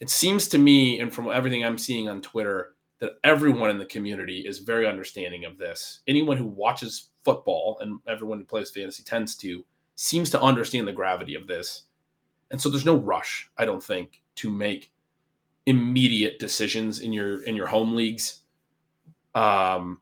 It 0.00 0.10
seems 0.10 0.48
to 0.48 0.58
me, 0.58 0.98
and 0.98 1.14
from 1.14 1.30
everything 1.30 1.64
I'm 1.64 1.78
seeing 1.78 2.08
on 2.08 2.22
Twitter, 2.22 2.74
that 2.98 3.12
everyone 3.22 3.70
in 3.70 3.78
the 3.78 3.86
community 3.86 4.40
is 4.40 4.58
very 4.58 4.84
understanding 4.84 5.44
of 5.44 5.58
this. 5.58 6.00
Anyone 6.08 6.38
who 6.38 6.46
watches 6.46 7.10
football 7.24 7.78
and 7.80 8.00
everyone 8.08 8.38
who 8.38 8.44
plays 8.44 8.72
fantasy 8.72 9.04
tends 9.04 9.36
to 9.36 9.64
seems 9.96 10.30
to 10.30 10.40
understand 10.40 10.88
the 10.88 10.92
gravity 10.92 11.34
of 11.34 11.46
this. 11.46 11.84
And 12.50 12.60
so 12.60 12.68
there's 12.68 12.84
no 12.84 12.96
rush, 12.96 13.48
I 13.58 13.64
don't 13.64 13.82
think, 13.82 14.22
to 14.36 14.50
make 14.50 14.90
immediate 15.66 16.38
decisions 16.38 17.00
in 17.00 17.12
your 17.12 17.42
in 17.44 17.56
your 17.56 17.66
home 17.66 17.94
leagues. 17.94 18.40
Um, 19.34 20.00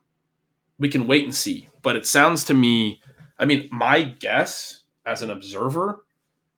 we 0.79 0.89
can 0.89 1.07
wait 1.07 1.25
and 1.25 1.35
see. 1.35 1.69
But 1.83 1.97
it 1.97 2.07
sounds 2.07 2.45
to 2.45 2.55
me, 2.55 3.01
I 3.39 3.45
mean, 3.45 3.69
my 3.73 4.03
guess 4.03 4.81
as 5.07 5.23
an 5.23 5.31
observer, 5.31 6.05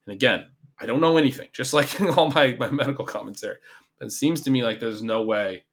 and 0.07 0.14
again, 0.14 0.47
I 0.79 0.87
don't 0.87 1.01
know 1.01 1.16
anything, 1.16 1.49
just 1.53 1.73
like 1.73 2.01
all 2.16 2.31
my, 2.31 2.57
my 2.59 2.70
medical 2.70 3.05
commentary. 3.05 3.57
It 4.01 4.12
seems 4.12 4.40
to 4.42 4.51
me 4.51 4.62
like 4.62 4.81
there's 4.81 5.03
no 5.03 5.23
way 5.23 5.64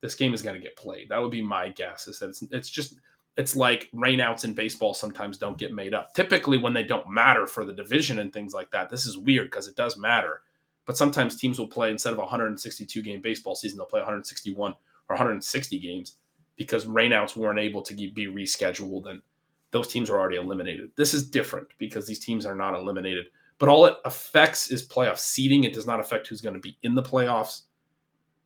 this 0.00 0.14
game 0.14 0.34
is 0.34 0.42
going 0.42 0.54
to 0.54 0.62
get 0.62 0.76
played. 0.76 1.08
That 1.08 1.20
would 1.20 1.30
be 1.30 1.42
my 1.42 1.70
guess. 1.70 2.06
Is 2.06 2.18
that 2.20 2.28
it's, 2.28 2.42
it's 2.50 2.70
just 2.70 2.94
it's 3.38 3.54
like 3.54 3.88
rainouts 3.94 4.44
in 4.44 4.52
baseball 4.52 4.92
sometimes 4.92 5.38
don't 5.38 5.56
get 5.56 5.72
made 5.72 5.94
up. 5.94 6.12
Typically, 6.12 6.58
when 6.58 6.72
they 6.72 6.82
don't 6.82 7.08
matter 7.08 7.46
for 7.46 7.64
the 7.64 7.72
division 7.72 8.18
and 8.18 8.32
things 8.32 8.52
like 8.52 8.68
that, 8.72 8.90
this 8.90 9.06
is 9.06 9.16
weird 9.16 9.48
because 9.48 9.68
it 9.68 9.76
does 9.76 9.96
matter. 9.96 10.42
But 10.86 10.96
sometimes 10.96 11.36
teams 11.36 11.56
will 11.56 11.68
play 11.68 11.92
instead 11.92 12.12
of 12.12 12.18
a 12.18 12.22
162 12.22 13.00
game 13.00 13.20
baseball 13.20 13.54
season, 13.54 13.78
they'll 13.78 13.86
play 13.86 14.00
161 14.00 14.72
or 14.72 14.76
160 15.14 15.78
games 15.78 16.16
because 16.56 16.86
rainouts 16.86 17.36
weren't 17.36 17.60
able 17.60 17.80
to 17.82 17.94
be 17.94 18.26
rescheduled 18.26 19.08
and 19.08 19.22
those 19.70 19.86
teams 19.86 20.10
are 20.10 20.18
already 20.18 20.38
eliminated. 20.38 20.90
This 20.96 21.14
is 21.14 21.30
different 21.30 21.68
because 21.78 22.06
these 22.06 22.18
teams 22.18 22.44
are 22.44 22.56
not 22.56 22.74
eliminated. 22.74 23.26
But 23.58 23.68
all 23.68 23.86
it 23.86 23.98
affects 24.04 24.70
is 24.70 24.88
playoff 24.88 25.18
seeding. 25.18 25.62
It 25.62 25.74
does 25.74 25.86
not 25.86 26.00
affect 26.00 26.26
who's 26.26 26.40
going 26.40 26.54
to 26.54 26.60
be 26.60 26.76
in 26.82 26.96
the 26.96 27.02
playoffs. 27.02 27.62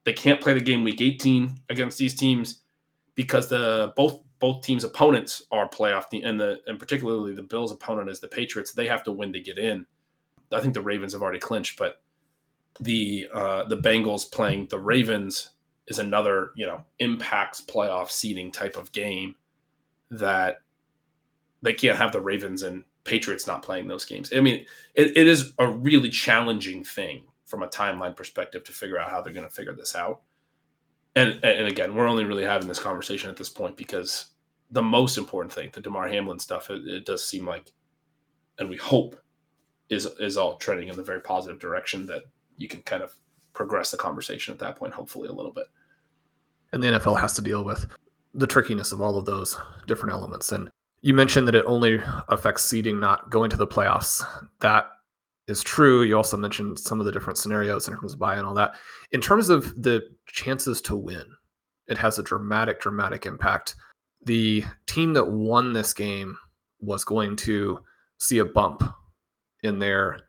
They 0.05 0.13
can't 0.13 0.41
play 0.41 0.53
the 0.53 0.61
game 0.61 0.85
week 0.85 1.01
18 1.01 1.61
against 1.71 1.97
these 1.97 2.15
teams 2.15 2.63
because 3.15 3.49
the 3.49 3.93
both 3.97 4.21
both 4.43 4.61
teams' 4.61 4.83
opponents 4.83 5.45
are 5.53 5.69
playoff 5.69 6.07
and 6.11 6.39
the 6.39 6.59
and 6.67 6.77
particularly 6.77 7.33
the 7.33 7.45
Bills' 7.45 7.71
opponent 7.71 8.11
is 8.11 8.19
the 8.19 8.27
Patriots. 8.27 8.73
They 8.73 8.89
have 8.89 9.05
to 9.05 9.13
win 9.13 9.33
to 9.33 9.41
get 9.41 9.57
in. 9.57 9.87
I 10.51 10.61
think 10.61 10.75
the 10.75 10.83
Ravens 10.83 11.13
have 11.13 11.23
already 11.23 11.39
clinched, 11.39 11.79
but 11.79 12.03
the 12.81 13.29
uh, 13.33 13.65
the 13.67 13.77
Bengals 13.77 14.31
playing 14.31 14.67
the 14.67 14.81
Ravens 14.81 15.51
is 15.87 16.01
another 16.01 16.51
you 16.57 16.67
know 16.67 16.85
impacts 16.99 17.61
playoff 17.61 18.11
seeding 18.11 18.51
type 18.51 18.77
of 18.77 18.91
game 18.91 19.37
that 20.11 20.57
they 21.63 21.73
can't 21.73 21.97
have 21.97 22.11
the 22.11 22.21
Ravens 22.21 22.65
and 22.65 22.83
Patriots 23.05 23.47
not 23.47 23.63
playing 23.63 23.87
those 23.87 24.05
games. 24.05 24.33
I 24.35 24.41
mean, 24.41 24.67
it, 24.97 25.17
it 25.17 25.29
is 25.29 25.53
a 25.61 25.69
really 25.69 26.11
challenging 26.11 26.83
thing 26.83 27.23
from 27.47 27.63
a 27.63 27.69
timeline 27.69 28.17
perspective 28.17 28.65
to 28.65 28.73
figure 28.73 28.99
out 28.99 29.09
how 29.09 29.23
they're 29.23 29.33
going 29.33 29.49
to 29.49 29.55
figure 29.55 29.73
this 29.73 29.95
out. 29.95 30.23
And 31.15 31.39
and 31.45 31.69
again, 31.69 31.95
we're 31.95 32.09
only 32.09 32.25
really 32.25 32.45
having 32.45 32.67
this 32.67 32.81
conversation 32.81 33.31
at 33.31 33.37
this 33.37 33.49
point 33.49 33.77
because 33.77 34.32
the 34.73 34.83
most 34.83 35.19
important 35.19 35.53
thing, 35.53 35.71
the 35.73 35.81
Damar 35.81 36.09
Hamlin 36.09 36.39
stuff, 36.39 36.71
it, 36.71 36.87
it 36.87 37.07
does 37.07 37.25
seem 37.25 37.47
like, 37.47 37.73
and 38.59 38.69
we 38.69 38.77
hope, 38.77 39.17
is 39.89 40.07
is 40.19 40.37
all 40.37 40.57
trending 40.57 40.89
in 40.89 40.97
the 40.97 41.03
very 41.03 41.21
positive 41.21 41.59
direction 41.59 42.07
that 42.07 42.23
you 42.57 42.67
can 42.69 42.83
kind 42.83 43.03
of 43.03 43.15
progress 43.53 43.91
the 43.91 43.97
conversation 43.97 44.53
at 44.53 44.59
that 44.59 44.77
point, 44.77 44.95
hopefully 44.95 45.29
a 45.29 45.33
little 45.33 45.53
bit. 45.53 45.67
And 46.73 46.83
the 46.83 46.89
NFL 46.89 47.21
has 47.21 47.35
to 47.35 47.43
deal 47.43 47.65
with 47.65 47.87
the 48.35 48.47
trickiness 48.47 48.93
of 48.93 49.03
all 49.03 49.19
of 49.19 49.27
those 49.27 49.59
different 49.87 50.15
elements. 50.15 50.53
And 50.53 50.71
you 51.03 51.13
mentioned 51.13 51.47
that 51.49 51.55
it 51.55 51.67
only 51.67 52.01
affects 52.29 52.65
seeding, 52.65 52.99
not 52.99 53.29
going 53.29 53.51
to 53.51 53.57
the 53.57 53.67
playoffs. 53.67 54.25
That 54.61 54.87
is 55.49 55.63
true. 55.63 56.03
You 56.03 56.17
also 56.17 56.39
mentioned 56.39 56.79
some 56.79 56.99
of 56.99 57.05
the 57.05 57.13
different 57.13 57.39
scenarios 57.39 57.89
in 57.89 57.95
terms 57.95 58.15
of 58.15 58.19
bye 58.19 58.37
and 58.37 58.47
all 58.47 58.55
that. 58.55 58.77
In 59.11 59.21
terms 59.21 59.51
of 59.51 59.83
the 59.83 60.03
chances 60.27 60.81
to 60.83 60.97
win, 60.97 61.27
it 61.89 61.99
has 61.99 62.19
a 62.19 62.23
dramatic, 62.23 62.81
dramatic 62.81 63.27
impact. 63.27 63.75
The 64.25 64.65
team 64.87 65.13
that 65.15 65.31
won 65.31 65.73
this 65.73 65.93
game 65.93 66.37
was 66.81 67.05
going 67.05 67.37
to 67.37 67.81
see 68.19 68.39
a 68.39 68.45
bump 68.45 68.83
in 69.63 69.79
their 69.79 70.21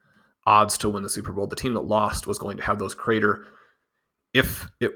odds 0.46 0.78
to 0.80 0.90
win 0.90 1.04
the 1.04 1.10
Super 1.10 1.32
Bowl. 1.32 1.48
The 1.48 1.56
team 1.56 1.74
that 1.74 1.82
lost 1.82 2.28
was 2.28 2.40
going 2.40 2.58
to 2.58 2.64
have 2.64 2.80
those 2.80 2.96
crater. 2.96 3.48
If 4.34 4.68
it 4.80 4.92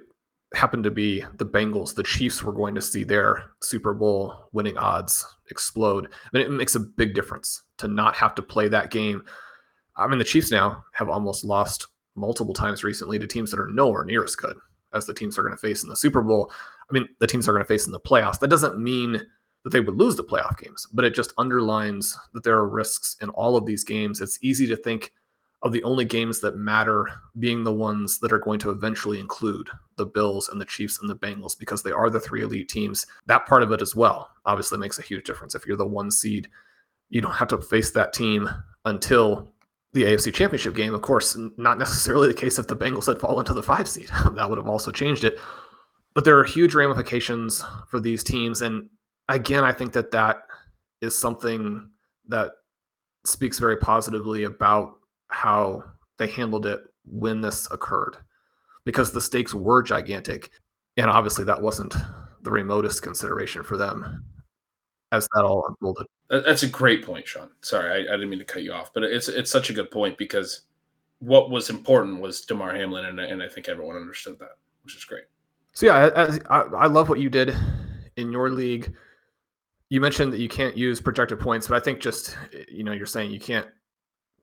happened 0.54 0.84
to 0.86 0.92
be 0.92 1.24
the 1.36 1.46
Bengals, 1.46 1.94
the 1.94 2.04
Chiefs 2.04 2.44
were 2.44 2.54
going 2.54 2.76
to 2.76 2.82
see 2.82 3.04
their 3.04 3.52
Super 3.62 3.94
Bowl 3.94 4.50
winning 4.52 4.78
odds 4.78 5.26
explode. 5.50 6.08
I 6.08 6.38
mean, 6.38 6.46
it 6.46 6.52
makes 6.52 6.76
a 6.76 6.80
big 6.80 7.14
difference 7.14 7.64
to 7.78 7.88
not 7.88 8.16
have 8.16 8.36
to 8.36 8.42
play 8.42 8.68
that 8.70 8.92
game. 8.92 9.24
I 9.96 10.08
mean, 10.08 10.20
the 10.20 10.26
Chiefs 10.26 10.52
now 10.52 10.84
have 10.94 11.10
almost 11.10 11.44
lost 11.44 11.88
multiple 12.16 12.54
times 12.54 12.84
recently 12.84 13.20
to 13.20 13.28
teams 13.28 13.52
that 13.52 13.60
are 13.60 13.68
nowhere 13.68 14.04
near 14.04 14.24
as 14.24 14.36
good 14.36 14.58
as 14.94 15.06
the 15.06 15.14
teams 15.14 15.36
they're 15.36 15.44
going 15.44 15.56
to 15.56 15.62
face 15.62 15.84
in 15.84 15.90
the 15.90 15.96
Super 15.96 16.22
Bowl. 16.22 16.52
I 16.90 16.94
mean, 16.94 17.08
the 17.20 17.28
teams 17.28 17.48
are 17.48 17.54
going 17.54 17.64
to 17.64 17.68
face 17.68 17.86
in 17.86 17.92
the 17.92 18.00
playoffs. 18.00 18.40
That 18.40 18.50
doesn't 18.50 18.80
mean 18.80 19.22
that 19.64 19.72
they 19.72 19.80
would 19.80 19.98
lose 19.98 20.16
the 20.16 20.24
playoff 20.24 20.58
games, 20.58 20.88
but 20.94 21.04
it 21.04 21.14
just 21.14 21.34
underlines 21.38 22.18
that 22.34 22.44
there 22.44 22.58
are 22.58 22.70
risks 22.70 23.18
in 23.22 23.30
all 23.30 23.58
of 23.58 23.66
these 23.66 23.84
games. 23.84 24.22
It's 24.22 24.40
easy 24.42 24.66
to 24.68 24.78
think 24.78 25.12
of 25.64 25.72
the 25.72 25.84
only 25.84 26.06
games 26.06 26.40
that 26.40 26.56
matter 26.56 27.10
being 27.40 27.64
the 27.64 27.74
ones 27.74 28.20
that 28.20 28.32
are 28.32 28.40
going 28.40 28.60
to 28.60 28.70
eventually 28.70 29.20
include 29.20 29.68
the 29.96 30.06
Bills 30.06 30.50
and 30.50 30.62
the 30.62 30.66
Chiefs 30.66 31.00
and 31.02 31.10
the 31.10 31.16
Bengals 31.16 31.58
because 31.58 31.82
they 31.82 31.92
are 31.92 32.10
the 32.10 32.20
three 32.20 32.44
elite 32.44 32.70
teams. 32.70 33.06
That 33.26 33.48
part 33.48 33.64
of 33.64 33.72
it 33.72 33.82
as 33.82 33.96
well 33.96 34.30
obviously 34.46 34.78
makes 34.78 35.00
a 35.00 35.04
huge 35.04 35.26
difference. 35.26 35.56
If 35.56 35.66
you're 35.66 35.76
the 35.76 35.86
one 35.86 36.12
seed, 36.12 36.48
you 37.10 37.22
don't 37.22 37.34
have 37.34 37.48
to 37.50 37.58
face 37.58 37.92
that 37.92 38.14
team 38.14 38.50
until 38.86 39.52
the 39.94 40.04
AFC 40.04 40.34
Championship 40.34 40.76
game. 40.76 40.94
Of 40.94 41.02
course, 41.02 41.38
not 41.58 41.78
necessarily 41.78 42.28
the 42.28 42.34
case 42.34 42.60
if 42.60 42.68
the 42.68 42.76
Bengals 42.76 43.08
had 43.08 43.20
fallen 43.20 43.46
to 43.46 43.54
the 43.54 43.64
five 43.64 43.88
seed. 43.88 44.10
that 44.34 44.50
would 44.50 44.58
have 44.58 44.68
also 44.68 44.92
changed 44.92 45.24
it. 45.24 45.40
But 46.14 46.24
there 46.26 46.38
are 46.38 46.44
huge 46.44 46.74
ramifications 46.74 47.64
for 47.90 48.00
these 48.00 48.24
teams. 48.24 48.62
And 48.62 48.90
again, 49.30 49.64
I 49.64 49.72
think 49.72 49.94
that 49.94 50.12
that 50.12 50.44
is 51.02 51.18
something 51.18 51.90
that 52.28 52.52
speaks 53.26 53.60
very 53.60 53.78
positively 53.78 54.44
about 54.44 54.96
how 55.30 55.84
they 56.18 56.28
handled 56.28 56.66
it 56.66 56.82
when 57.06 57.42
this 57.42 57.70
occurred 57.72 58.18
because 58.86 59.12
the 59.12 59.22
stakes 59.22 59.54
were 59.54 59.84
gigantic. 59.84 60.50
And 60.98 61.10
obviously, 61.10 61.46
that 61.46 61.62
wasn't 61.62 61.96
the 62.42 62.52
remotest 62.52 63.04
consideration 63.04 63.62
for 63.64 63.78
them 63.78 64.24
as 65.12 65.28
that 65.34 65.44
all 65.44 65.66
unfolded. 65.68 66.08
That's 66.30 66.64
a 66.64 66.68
great 66.68 67.06
point, 67.06 67.28
Shawn. 67.28 67.50
Sorry, 67.62 67.90
I, 67.90 68.14
I, 68.14 68.18
didn't 68.18 68.30
mean 68.30 68.40
to 68.40 68.46
cut 68.46 68.64
you 68.64 68.74
off, 68.74 68.94
but 68.94 69.04
it's 69.04 69.30
it's 69.30 69.52
such 69.52 69.70
a 69.70 69.74
good 69.74 69.90
point 69.92 70.18
because 70.18 70.62
what 71.20 71.50
was 71.50 71.70
important 71.70 72.22
was 72.22 72.42
Damar 72.42 72.76
Hamlin, 72.76 73.06
and, 73.06 73.20
and 73.20 73.42
I 73.42 73.48
think 73.48 73.70
everyone 73.70 73.96
understood 73.96 74.38
that, 74.40 74.58
which 74.84 74.96
is 74.96 75.06
great. 75.06 75.24
So 75.74 75.86
yeah, 75.86 76.10
I, 76.50 76.60
I, 76.60 76.62
I 76.62 76.88
love 76.88 77.08
what 77.08 77.20
you 77.20 77.30
did 77.30 77.56
in 78.18 78.32
your 78.32 78.50
league. 78.50 78.94
You 79.90 80.02
mentioned 80.02 80.34
that 80.34 80.40
you 80.40 80.50
can't 80.50 80.76
use 80.76 81.00
projected 81.00 81.40
points, 81.40 81.68
but 81.68 81.78
I 81.78 81.80
think 81.80 82.02
just 82.02 82.38
you 82.70 82.84
know 82.84 82.92
you're 82.92 83.06
saying 83.06 83.32
you 83.32 83.40
can't 83.40 83.68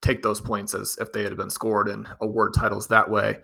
take 0.00 0.22
those 0.22 0.40
points 0.40 0.74
as 0.74 0.96
if 1.00 1.12
they 1.12 1.22
had 1.22 1.36
been 1.36 1.50
scored 1.50 1.88
and 1.88 2.06
award 2.20 2.54
titles 2.54 2.86
that 2.88 3.08
way. 3.08 3.38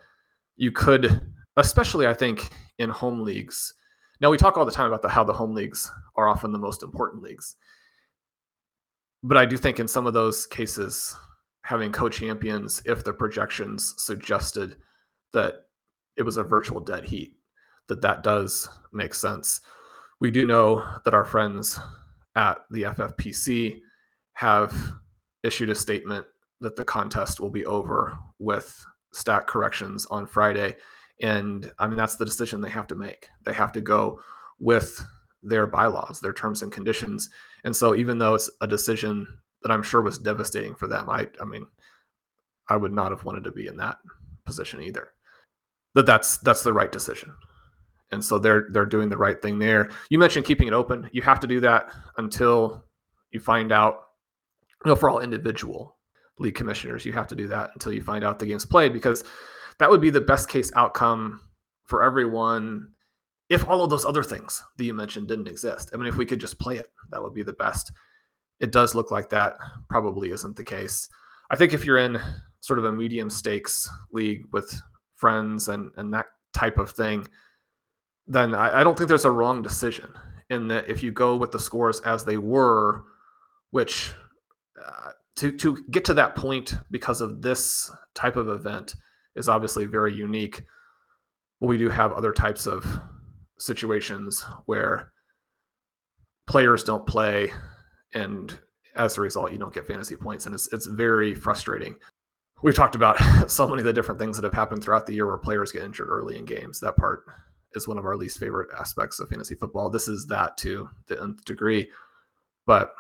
You 0.57 0.73
could, 0.73 1.21
especially 1.57 2.07
I 2.07 2.15
think 2.15 2.51
in 2.79 2.89
home 2.91 3.21
leagues. 3.21 3.75
Now 4.21 4.31
we 4.31 4.37
talk 4.37 4.57
all 4.57 4.67
the 4.67 4.73
time 4.73 4.87
about 4.87 5.03
the, 5.03 5.09
how 5.09 5.25
the 5.25 5.33
home 5.33 5.55
leagues 5.55 5.91
are 6.17 6.29
often 6.29 6.53
the 6.53 6.59
most 6.59 6.83
important 6.83 7.23
leagues, 7.23 7.57
but 9.23 9.37
I 9.37 9.47
do 9.47 9.57
think 9.57 9.81
in 9.81 9.89
some 9.89 10.07
of 10.07 10.15
those 10.15 10.47
cases, 10.47 11.17
having 11.63 11.93
co-champions, 11.93 12.83
if 12.85 13.05
the 13.05 13.13
projections 13.13 13.95
suggested 13.99 14.77
that 15.33 15.67
it 16.17 16.23
was 16.23 16.37
a 16.37 16.43
virtual 16.43 16.81
dead 16.81 17.05
heat, 17.05 17.35
that 17.89 18.01
that 18.03 18.23
does 18.23 18.69
make 18.93 19.15
sense. 19.15 19.61
We 20.21 20.31
do 20.31 20.47
know 20.47 20.87
that 21.05 21.15
our 21.15 21.25
friends 21.25 21.79
at 22.37 22.59
the 22.71 22.83
FFPC 22.83 23.81
have 24.35 24.75
issued 25.43 25.71
a 25.71 25.75
statement 25.75 26.27
that 26.61 26.77
the 26.77 26.85
contest 26.85 27.41
will 27.41 27.51
be 27.51 27.67
over 27.67 28.19
with 28.39 28.85
stat 29.13 29.47
corrections 29.47 30.07
on 30.07 30.27
Friday. 30.27 30.77
And 31.21 31.71
I 31.79 31.87
mean, 31.87 31.97
that's 31.97 32.17
the 32.17 32.25
decision 32.25 32.61
they 32.61 32.71
have 32.71 32.87
to 32.89 32.95
make. 32.95 33.29
They 33.45 33.53
have 33.53 33.73
to 33.73 33.81
go 33.81 34.21
with 34.59 35.05
their 35.43 35.67
bylaws, 35.67 36.21
their 36.21 36.33
terms 36.33 36.63
and 36.63 36.73
conditions. 36.73 37.29
And 37.65 37.75
so, 37.75 37.95
even 37.95 38.19
though 38.19 38.35
it's 38.35 38.51
a 38.61 38.67
decision 38.67 39.27
that 39.63 39.71
I'm 39.71 39.83
sure 39.83 40.01
was 40.01 40.19
devastating 40.19 40.75
for 40.75 40.87
them, 40.87 41.11
I, 41.11 41.29
I 41.41 41.45
mean, 41.45 41.67
I 42.69 42.77
would 42.77 42.93
not 42.93 43.11
have 43.11 43.25
wanted 43.25 43.45
to 43.45 43.53
be 43.53 43.67
in 43.67 43.77
that 43.79 43.99
position 44.47 44.81
either. 44.83 45.13
That 45.95 46.07
that's 46.07 46.39
that's 46.39 46.63
the 46.63 46.73
right 46.73 46.91
decision. 46.91 47.35
And 48.13 48.25
so 48.25 48.39
they're 48.39 48.69
they're 48.71 48.87
doing 48.87 49.09
the 49.09 49.17
right 49.17 49.41
thing 49.41 49.59
there. 49.59 49.91
You 50.09 50.19
mentioned 50.19 50.47
keeping 50.47 50.69
it 50.69 50.75
open. 50.75 51.09
You 51.13 51.23
have 51.23 51.41
to 51.41 51.47
do 51.47 51.61
that 51.61 51.93
until 52.17 52.85
you 53.31 53.41
find 53.41 53.73
out. 53.73 54.05
You 54.85 54.91
know, 54.91 54.97
for 54.97 55.11
all 55.11 55.21
individual 55.21 55.99
league 56.39 56.55
commissioners, 56.55 57.05
you 57.05 57.13
have 57.13 57.27
to 57.29 57.37
do 57.37 57.47
that 57.49 57.71
until 57.75 57.93
you 57.93 58.03
find 58.03 58.25
out 58.25 58.39
the 58.39 58.47
game's 58.47 58.65
played 58.65 58.95
because 58.95 59.25
that 59.81 59.91
would 59.91 60.03
be 60.03 60.11
the 60.11 60.21
best 60.21 60.49
case 60.49 60.71
outcome 60.77 61.41
for 61.87 62.05
everyone 62.05 62.87
if 63.49 63.67
all 63.67 63.83
of 63.83 63.91
those 63.91 64.05
other 64.05 64.23
things 64.23 64.63
that 64.77 64.85
you 64.85 64.95
mentioned 64.95 65.27
didn't 65.27 65.49
exist. 65.49 65.91
I 65.93 65.97
mean, 65.97 66.07
if 66.07 66.17
we 66.17 66.27
could 66.27 66.39
just 66.39 66.61
play 66.61 66.77
it, 66.77 66.91
that 67.11 67.21
would 67.21 67.35
be 67.35 67.43
the 67.43 67.55
best. 67.55 67.91
It 68.61 68.73
does 68.73 68.95
look 68.95 69.11
like 69.11 69.31
that 69.31 69.57
probably 69.89 70.31
isn't 70.33 70.55
the 70.55 70.63
case. 70.63 71.09
I 71.51 71.57
think 71.57 71.73
if 71.73 71.85
you're 71.85 71.97
in 71.97 72.21
sort 72.61 72.79
of 72.79 72.85
a 72.85 72.93
medium 72.93 73.31
stakes 73.31 73.89
league 74.13 74.45
with 74.53 74.81
friends 75.17 75.69
and 75.69 75.91
and 75.97 76.13
that 76.13 76.27
type 76.53 76.79
of 76.79 76.91
thing, 76.91 77.27
then 78.27 78.55
I, 78.55 78.81
I 78.81 78.85
don't 78.85 78.97
think 78.99 79.09
there's 79.09 79.25
a 79.25 79.31
wrong 79.31 79.63
decision 79.63 80.13
in 80.51 80.69
that 80.69 80.91
if 80.91 81.03
you 81.03 81.11
go 81.11 81.37
with 81.37 81.53
the 81.53 81.59
scores 81.59 82.01
as 82.01 82.23
they 82.23 82.37
were, 82.37 83.05
which 83.71 84.13
uh, 84.79 85.13
to 85.37 85.53
to 85.53 85.83
get 85.91 86.05
to 86.05 86.15
that 86.15 86.37
point 86.37 86.75
because 86.91 87.23
of 87.23 87.41
this 87.41 87.91
type 88.15 88.37
of 88.37 88.51
event 88.51 88.95
is 89.37 89.49
obviously 89.49 89.85
very 89.87 90.15
unique. 90.15 90.63
But 91.61 91.69
we 91.69 91.79
do 91.79 91.89
have 91.89 92.13
other 92.13 92.33
types 92.33 92.67
of 92.67 93.01
situations 93.59 94.45
where 94.67 95.13
players 96.47 96.83
don't 96.83 97.07
play 97.07 97.53
and 98.15 98.59
as 98.97 99.17
a 99.17 99.21
result 99.21 99.53
you 99.53 99.59
don't 99.59 99.73
get 99.73 99.87
fantasy 99.87 100.17
points 100.17 100.47
and 100.47 100.55
it's 100.55 100.73
it's 100.73 100.87
very 100.87 101.35
frustrating. 101.35 101.95
We've 102.63 102.75
talked 102.75 102.95
about 102.95 103.19
so 103.51 103.69
many 103.69 103.81
of 103.81 103.87
the 103.87 103.93
different 103.93 104.21
things 104.21 104.37
that 104.37 104.45
have 104.45 104.55
happened 104.55 104.83
throughout 104.83 105.07
the 105.07 105.15
year 105.15 105.27
where 105.27 105.39
players 105.39 105.73
get 105.73 105.85
injured 105.85 106.09
early 106.09 106.39
in 106.39 106.45
games. 106.45 106.81
That 106.81 106.97
part 106.97 107.25
is 107.75 107.87
one 107.87 107.99
of 107.99 108.05
our 108.05 108.17
least 108.17 108.39
favorite 108.39 108.69
aspects 108.79 109.21
of 109.21 109.29
fantasy 109.29 109.55
football. 109.55 109.91
This 109.91 110.09
is 110.09 110.27
that 110.27 110.57
to 110.59 110.89
the 111.07 111.21
nth 111.23 111.45
degree. 111.45 111.89
But 112.67 112.95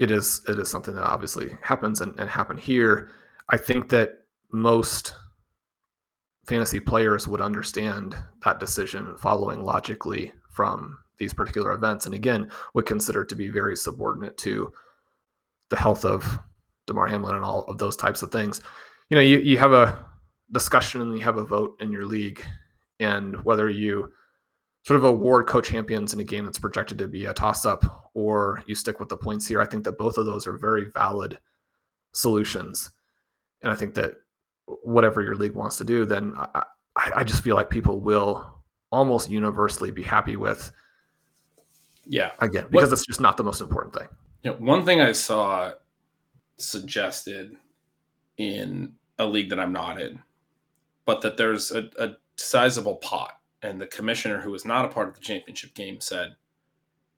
it 0.00 0.10
is 0.10 0.42
it 0.48 0.58
is 0.58 0.68
something 0.68 0.94
that 0.94 1.04
obviously 1.04 1.56
happens 1.62 2.00
and, 2.00 2.18
and 2.18 2.28
happened 2.28 2.60
here. 2.60 3.10
I 3.50 3.56
think 3.56 3.88
that 3.90 4.18
most 4.52 5.14
fantasy 6.48 6.80
players 6.80 7.28
would 7.28 7.42
understand 7.42 8.16
that 8.42 8.58
decision 8.58 9.14
following 9.18 9.62
logically 9.62 10.32
from 10.50 10.98
these 11.18 11.34
particular 11.34 11.72
events 11.72 12.06
and 12.06 12.14
again 12.14 12.50
would 12.72 12.86
consider 12.86 13.22
to 13.22 13.36
be 13.36 13.48
very 13.48 13.76
subordinate 13.76 14.36
to 14.38 14.72
the 15.68 15.76
health 15.76 16.06
of 16.06 16.38
Damar 16.86 17.06
Hamlin 17.06 17.36
and 17.36 17.44
all 17.44 17.64
of 17.64 17.76
those 17.76 17.96
types 17.96 18.22
of 18.22 18.32
things. 18.32 18.62
You 19.10 19.16
know, 19.16 19.20
you, 19.20 19.40
you 19.40 19.58
have 19.58 19.72
a 19.72 20.06
discussion 20.52 21.02
and 21.02 21.16
you 21.16 21.22
have 21.22 21.36
a 21.36 21.44
vote 21.44 21.76
in 21.80 21.92
your 21.92 22.06
league 22.06 22.42
and 22.98 23.36
whether 23.44 23.68
you 23.68 24.10
sort 24.84 24.96
of 24.96 25.04
award 25.04 25.46
co-champions 25.46 26.14
in 26.14 26.20
a 26.20 26.24
game 26.24 26.46
that's 26.46 26.58
projected 26.58 26.96
to 26.96 27.08
be 27.08 27.26
a 27.26 27.34
toss-up 27.34 28.10
or 28.14 28.62
you 28.66 28.74
stick 28.74 29.00
with 29.00 29.10
the 29.10 29.16
points 29.16 29.46
here. 29.46 29.60
I 29.60 29.66
think 29.66 29.84
that 29.84 29.98
both 29.98 30.16
of 30.16 30.24
those 30.24 30.46
are 30.46 30.56
very 30.56 30.86
valid 30.94 31.38
solutions. 32.12 32.90
And 33.60 33.70
I 33.70 33.74
think 33.74 33.92
that 33.94 34.14
whatever 34.82 35.22
your 35.22 35.34
league 35.34 35.54
wants 35.54 35.78
to 35.78 35.84
do, 35.84 36.04
then 36.04 36.34
I, 36.36 36.62
I 37.16 37.24
just 37.24 37.42
feel 37.42 37.56
like 37.56 37.70
people 37.70 38.00
will 38.00 38.58
almost 38.90 39.30
universally 39.30 39.90
be 39.90 40.02
happy 40.02 40.36
with. 40.36 40.70
Yeah. 42.06 42.32
Again, 42.40 42.66
because 42.70 42.90
what, 42.90 42.92
it's 42.94 43.06
just 43.06 43.20
not 43.20 43.36
the 43.36 43.44
most 43.44 43.60
important 43.60 43.94
thing. 43.94 44.08
You 44.42 44.50
know, 44.50 44.56
one 44.58 44.84
thing 44.84 45.00
I 45.00 45.12
saw 45.12 45.72
suggested 46.56 47.56
in 48.36 48.92
a 49.18 49.26
league 49.26 49.50
that 49.50 49.60
I'm 49.60 49.72
not 49.72 50.00
in, 50.00 50.20
but 51.04 51.20
that 51.22 51.36
there's 51.36 51.70
a, 51.70 51.88
a 51.98 52.12
sizable 52.36 52.96
pot. 52.96 53.32
And 53.62 53.80
the 53.80 53.86
commissioner, 53.88 54.40
who 54.40 54.52
was 54.52 54.64
not 54.64 54.84
a 54.84 54.88
part 54.88 55.08
of 55.08 55.14
the 55.14 55.20
championship 55.20 55.74
game, 55.74 56.00
said 56.00 56.36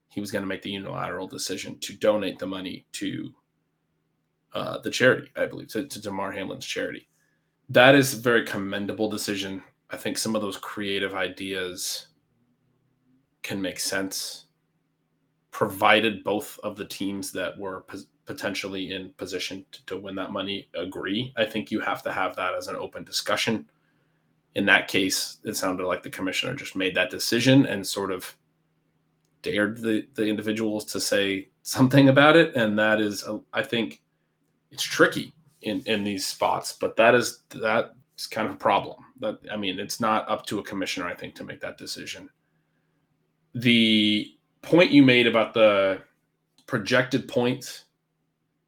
he 0.09 0.21
was 0.21 0.31
going 0.31 0.43
to 0.43 0.49
make 0.49 0.63
the 0.63 0.71
unilateral 0.71 1.27
decision 1.27 1.79
to 1.81 1.93
donate 1.95 2.39
the 2.39 2.47
money 2.47 2.87
to 2.93 3.33
uh, 4.55 4.79
the 4.79 4.91
charity, 4.91 5.31
I 5.37 5.47
believe, 5.47 5.69
to, 5.69 5.87
to 5.87 6.01
Damar 6.01 6.33
Hamlin's 6.33 6.67
charity 6.67 7.10
that 7.71 7.95
is 7.95 8.15
a 8.15 8.21
very 8.21 8.45
commendable 8.45 9.09
decision. 9.09 9.63
I 9.91 9.97
think 9.97 10.19
some 10.19 10.35
of 10.35 10.43
those 10.43 10.57
creative 10.57 11.15
ideas 11.15 12.09
can 13.43 13.63
make 13.63 13.79
sense, 13.79 14.47
provided 15.53 16.25
both 16.25 16.59
of 16.63 16.77
the 16.77 16.85
teams 16.85 17.33
that 17.33 17.57
were 17.57 17.85
potentially 18.27 18.93
in 18.93 19.11
position 19.17 19.65
to, 19.73 19.87
to 19.87 19.99
win 19.99 20.17
that 20.17 20.33
money 20.33 20.69
agree. 20.75 21.33
I 21.37 21.45
think 21.45 21.71
you 21.71 21.81
have 21.81 22.03
to 22.03 22.13
have 22.13 22.37
that 22.37 22.55
as 22.55 22.67
an 22.67 22.77
open 22.77 23.05
discussion. 23.05 23.69
In 24.57 24.67
that 24.67 24.89
case, 24.89 25.39
it 25.45 25.57
sounded 25.57 25.87
like 25.87 26.03
the 26.03 26.11
commissioner 26.11 26.55
just 26.55 26.75
made 26.75 26.95
that 26.97 27.11
decision 27.11 27.67
and 27.67 27.87
sort 27.87 28.11
of 28.11 28.37
dared 29.43 29.79
the, 29.79 30.07
the 30.15 30.27
individuals 30.27 30.85
to 30.87 31.01
say 31.01 31.49
something 31.63 32.09
about 32.09 32.37
it. 32.37 32.55
And 32.57 32.77
that 32.81 33.01
is, 33.01 33.23
uh, 33.23 33.39
I 33.53 33.63
think, 33.63 34.03
it's 34.73 34.83
tricky 34.83 35.35
in 35.63 35.83
in 35.87 36.05
these 36.05 36.27
spots. 36.27 36.73
But 36.73 36.97
that 36.97 37.15
is 37.15 37.43
that's 37.51 38.27
kind 38.31 38.49
of 38.49 38.55
a 38.55 38.59
problem. 38.59 38.99
That 39.21 39.39
I 39.53 39.57
mean, 39.57 39.79
it's 39.79 40.01
not 40.01 40.29
up 40.29 40.47
to 40.47 40.59
a 40.59 40.63
commissioner, 40.63 41.07
I 41.07 41.15
think, 41.15 41.35
to 41.37 41.45
make 41.45 41.61
that 41.61 41.79
decision. 41.79 42.29
The 43.55 44.33
point 44.63 44.91
you 44.91 45.03
made 45.03 45.27
about 45.27 45.55
the 45.55 46.03
projected 46.67 47.27
points, 47.29 47.85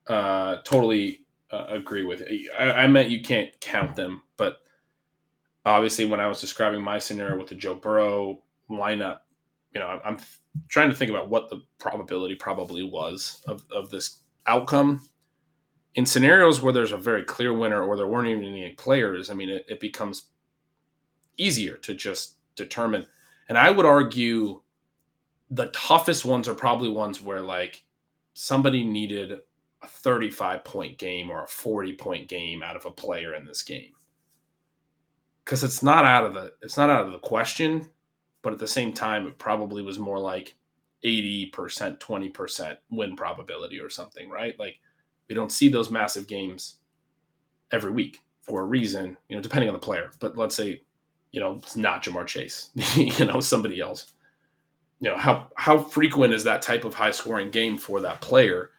uh, 0.09 0.57
totally 0.65 1.21
uh, 1.51 1.67
agree 1.69 2.05
with. 2.05 2.23
It. 2.23 2.51
I, 2.59 2.73
I 2.73 2.87
meant 2.87 3.11
you 3.11 3.23
can't 3.23 3.49
count 3.61 3.95
them, 3.95 4.23
but 4.37 4.59
obviously, 5.65 6.05
when 6.05 6.21
I 6.21 6.27
was 6.27 6.41
describing 6.41 6.83
my 6.83 6.99
scenario 6.99 7.39
with 7.39 7.49
the 7.49 7.55
Joe 7.55 7.75
Burrow 7.75 8.43
lineup, 8.71 9.19
you 9.75 9.81
know, 9.81 9.87
I'm, 9.87 10.01
I'm 10.05 10.19
trying 10.69 10.91
to 10.91 10.97
think 10.97 11.11
about 11.11 11.29
what 11.29 11.49
the 11.49 11.63
probability 11.79 12.35
probably 12.35 12.83
was 12.83 13.43
of, 13.47 13.65
of 13.71 13.91
this 13.91 14.19
outcome 14.47 15.09
in 15.95 16.07
scenarios 16.07 16.63
where 16.63 16.73
there's 16.73 16.93
a 16.93 16.97
very 16.97 17.23
clear 17.23 17.53
winner 17.53 17.83
or 17.83 17.97
there 17.97 18.07
weren't 18.07 18.29
even 18.29 18.45
any 18.45 18.71
players, 18.71 19.31
I 19.31 19.35
mean, 19.35 19.51
it, 19.51 19.67
it 19.69 19.81
becomes 19.81 20.25
easier 21.37 21.77
to 21.79 21.95
just 21.95 22.37
determine. 22.57 23.07
And 23.49 23.59
I 23.59 23.71
would 23.71 23.87
argue 23.87 24.61
the 25.51 25.67
toughest 25.67 26.25
ones 26.25 26.49
are 26.49 26.55
probably 26.55 26.89
ones 26.89 27.21
where 27.21 27.43
like 27.43 27.85
somebody 28.35 28.85
needed 28.85 29.41
a 29.83 29.89
35 29.89 30.65
point 30.65 30.97
game 30.97 31.31
or 31.31 31.45
a 31.45 31.49
40 31.49 31.93
point 31.95 32.29
game 32.29 32.63
out 32.63 32.77
of 32.77 32.87
a 32.87 32.91
player 32.91 33.35
in 33.35 33.45
this 33.45 33.63
game. 33.63 33.93
Cuz 35.45 35.65
it's 35.65 35.83
not 35.83 36.05
out 36.05 36.25
of 36.25 36.35
the 36.35 36.55
it's 36.63 36.77
not 36.77 36.89
out 36.89 37.05
of 37.05 37.13
the 37.13 37.19
question, 37.19 37.91
but 38.41 38.53
at 38.53 38.59
the 38.59 38.67
same 38.67 38.93
time 38.95 39.27
it 39.27 39.39
probably 39.39 39.83
was 39.83 39.99
more 39.99 40.19
like 40.19 40.55
80%, 41.05 41.51
20% 41.99 42.77
win 42.91 43.17
probability 43.17 43.81
or 43.81 43.91
something, 43.91 44.31
right? 44.31 44.57
Like 44.59 44.79
we 45.33 45.35
don't 45.35 45.51
see 45.51 45.71
those 45.71 45.91
massive 45.91 46.27
games 46.27 46.77
every 47.71 47.91
week 47.91 48.21
for 48.43 48.61
a 48.61 48.65
reason, 48.65 49.17
you 49.31 49.37
know, 49.37 49.41
depending 49.41 49.71
on 49.71 49.73
the 49.73 49.79
player. 49.79 50.11
But 50.21 50.37
let's 50.37 50.55
say, 50.55 50.83
you 51.31 51.41
know, 51.41 51.59
it's 51.63 51.75
not 51.75 52.05
Ja'Marr 52.05 52.27
Chase, 52.27 52.69
you 52.97 53.25
know, 53.25 53.41
somebody 53.41 53.81
else. 53.81 54.13
You 55.01 55.09
know, 55.09 55.17
how 55.17 55.49
how 55.57 55.79
frequent 55.79 56.35
is 56.35 56.45
that 56.45 56.61
type 56.61 56.85
of 56.85 56.93
high 56.93 57.13
scoring 57.13 57.51
game 57.51 57.79
for 57.79 58.03
that 58.03 58.21
player? 58.21 58.73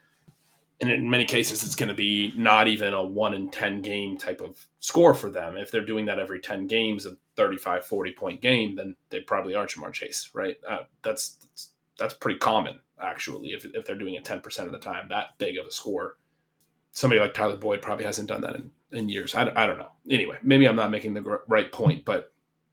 And 0.80 0.92
in 0.92 1.10
many 1.10 1.26
cases, 1.26 1.64
it's 1.64 1.76
going 1.76 1.90
to 1.90 1.96
be 1.96 2.34
not 2.36 2.68
even 2.68 2.94
a 2.94 3.04
one 3.04 3.34
in 3.34 3.50
10 3.50 3.82
game 3.82 4.16
type 4.16 4.40
of 4.40 4.64
score 4.80 5.16
for 5.16 5.32
them. 5.32 5.58
If 5.58 5.72
they're 5.72 5.84
doing 5.84 6.06
that 6.06 6.20
every 6.20 6.40
10 6.40 6.68
games, 6.68 7.08
a 7.08 7.18
35, 7.36 7.84
40 7.84 8.12
point 8.12 8.42
game, 8.42 8.76
then 8.76 8.96
they 9.10 9.22
probably 9.22 9.56
are 9.56 9.66
Ja'Marr 9.66 9.92
Chase, 9.94 10.30
right? 10.34 10.58
Uh, 10.70 10.84
that's, 11.02 11.38
that's 11.98 12.14
pretty 12.16 12.38
common, 12.38 12.80
actually, 13.02 13.54
if, 13.54 13.66
if 13.66 13.86
they're 13.86 13.96
doing 13.96 14.16
it 14.16 14.26
10% 14.26 14.66
of 14.66 14.72
the 14.72 14.78
time, 14.78 15.08
that 15.10 15.38
big 15.40 15.58
of 15.58 15.66
a 15.66 15.72
score 15.72 16.18
somebody 16.94 17.20
like 17.20 17.34
Tyler 17.34 17.58
Boyd 17.58 17.82
probably 17.82 18.06
hasn't 18.06 18.30
done 18.30 18.42
that 18.42 18.56
in, 18.56 18.72
in 18.92 19.10
years. 19.10 19.36
I, 19.36 19.52
I 19.56 19.68
don't 19.68 19.80
know. 19.80 19.92
Anyway, 20.10 20.38
maybe 20.42 20.66
I'm 20.66 20.76
not 20.76 20.92
making 20.92 21.14
the 21.14 21.40
right 21.48 21.72
point, 21.72 22.06
but 22.06 22.32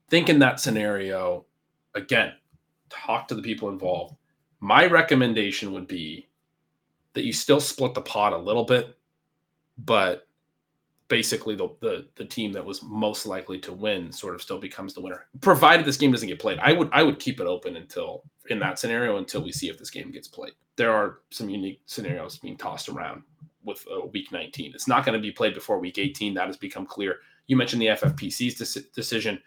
think 0.09 0.29
in 0.29 0.39
that 0.39 0.61
scenario, 0.61 1.47
again, 1.95 2.35
talk 2.91 3.27
to 3.29 3.35
the 3.35 3.43
people 3.43 3.71
involved. 3.71 4.17
My 4.61 4.87
recommendation 4.87 5.73
would 5.73 5.89
be 5.89 6.29
that 7.15 7.25
you 7.25 7.33
still 7.33 7.61
split 7.61 7.95
the 7.95 8.03
pot 8.03 8.33
a 8.33 8.39
little 8.39 8.65
bit, 8.65 8.97
but 9.79 10.29
basically 11.09 11.57
the, 11.57 11.69
the 11.81 12.07
the 12.17 12.25
team 12.25 12.53
that 12.53 12.65
was 12.65 12.83
most 12.83 13.27
likely 13.27 13.59
to 13.59 13.73
win 13.73 14.13
sort 14.13 14.35
of 14.35 14.43
still 14.43 14.59
becomes 14.59 14.93
the 14.95 15.01
winner, 15.01 15.27
provided 15.41 15.87
this 15.87 15.97
game 15.97 16.13
doesn't 16.13 16.29
get 16.29 16.39
played. 16.39 16.59
I 16.61 16.73
would 16.73 16.91
I 16.93 17.03
would 17.03 17.19
keep 17.19 17.41
it 17.41 17.47
open 17.47 17.77
until 17.77 18.23
in 18.51 18.59
that 18.59 18.79
scenario 18.79 19.17
until 19.17 19.43
we 19.43 19.51
see 19.51 19.69
if 19.69 19.79
this 19.79 19.91
game 19.91 20.11
gets 20.11 20.29
played. 20.29 20.53
There 20.77 20.93
are 20.93 21.21
some 21.31 21.49
unique 21.49 21.81
scenarios 21.87 22.39
being 22.39 22.57
tossed 22.57 22.89
around 22.89 23.23
with 23.65 23.85
uh, 23.93 24.07
week 24.07 24.33
19. 24.33 24.73
It's 24.75 24.89
not 24.89 25.05
going 25.05 25.19
to 25.19 25.23
be 25.23 25.33
played 25.33 25.55
before 25.55 25.79
week 25.79 25.99
18. 25.99 26.35
That 26.35 26.47
has 26.47 26.57
become 26.57 26.87
clear. 26.87 27.17
You 27.47 27.57
mentioned 27.57 27.83
the 27.83 27.87
FFPC's 27.87 28.75
de- 28.75 28.91
decision. 28.95 29.41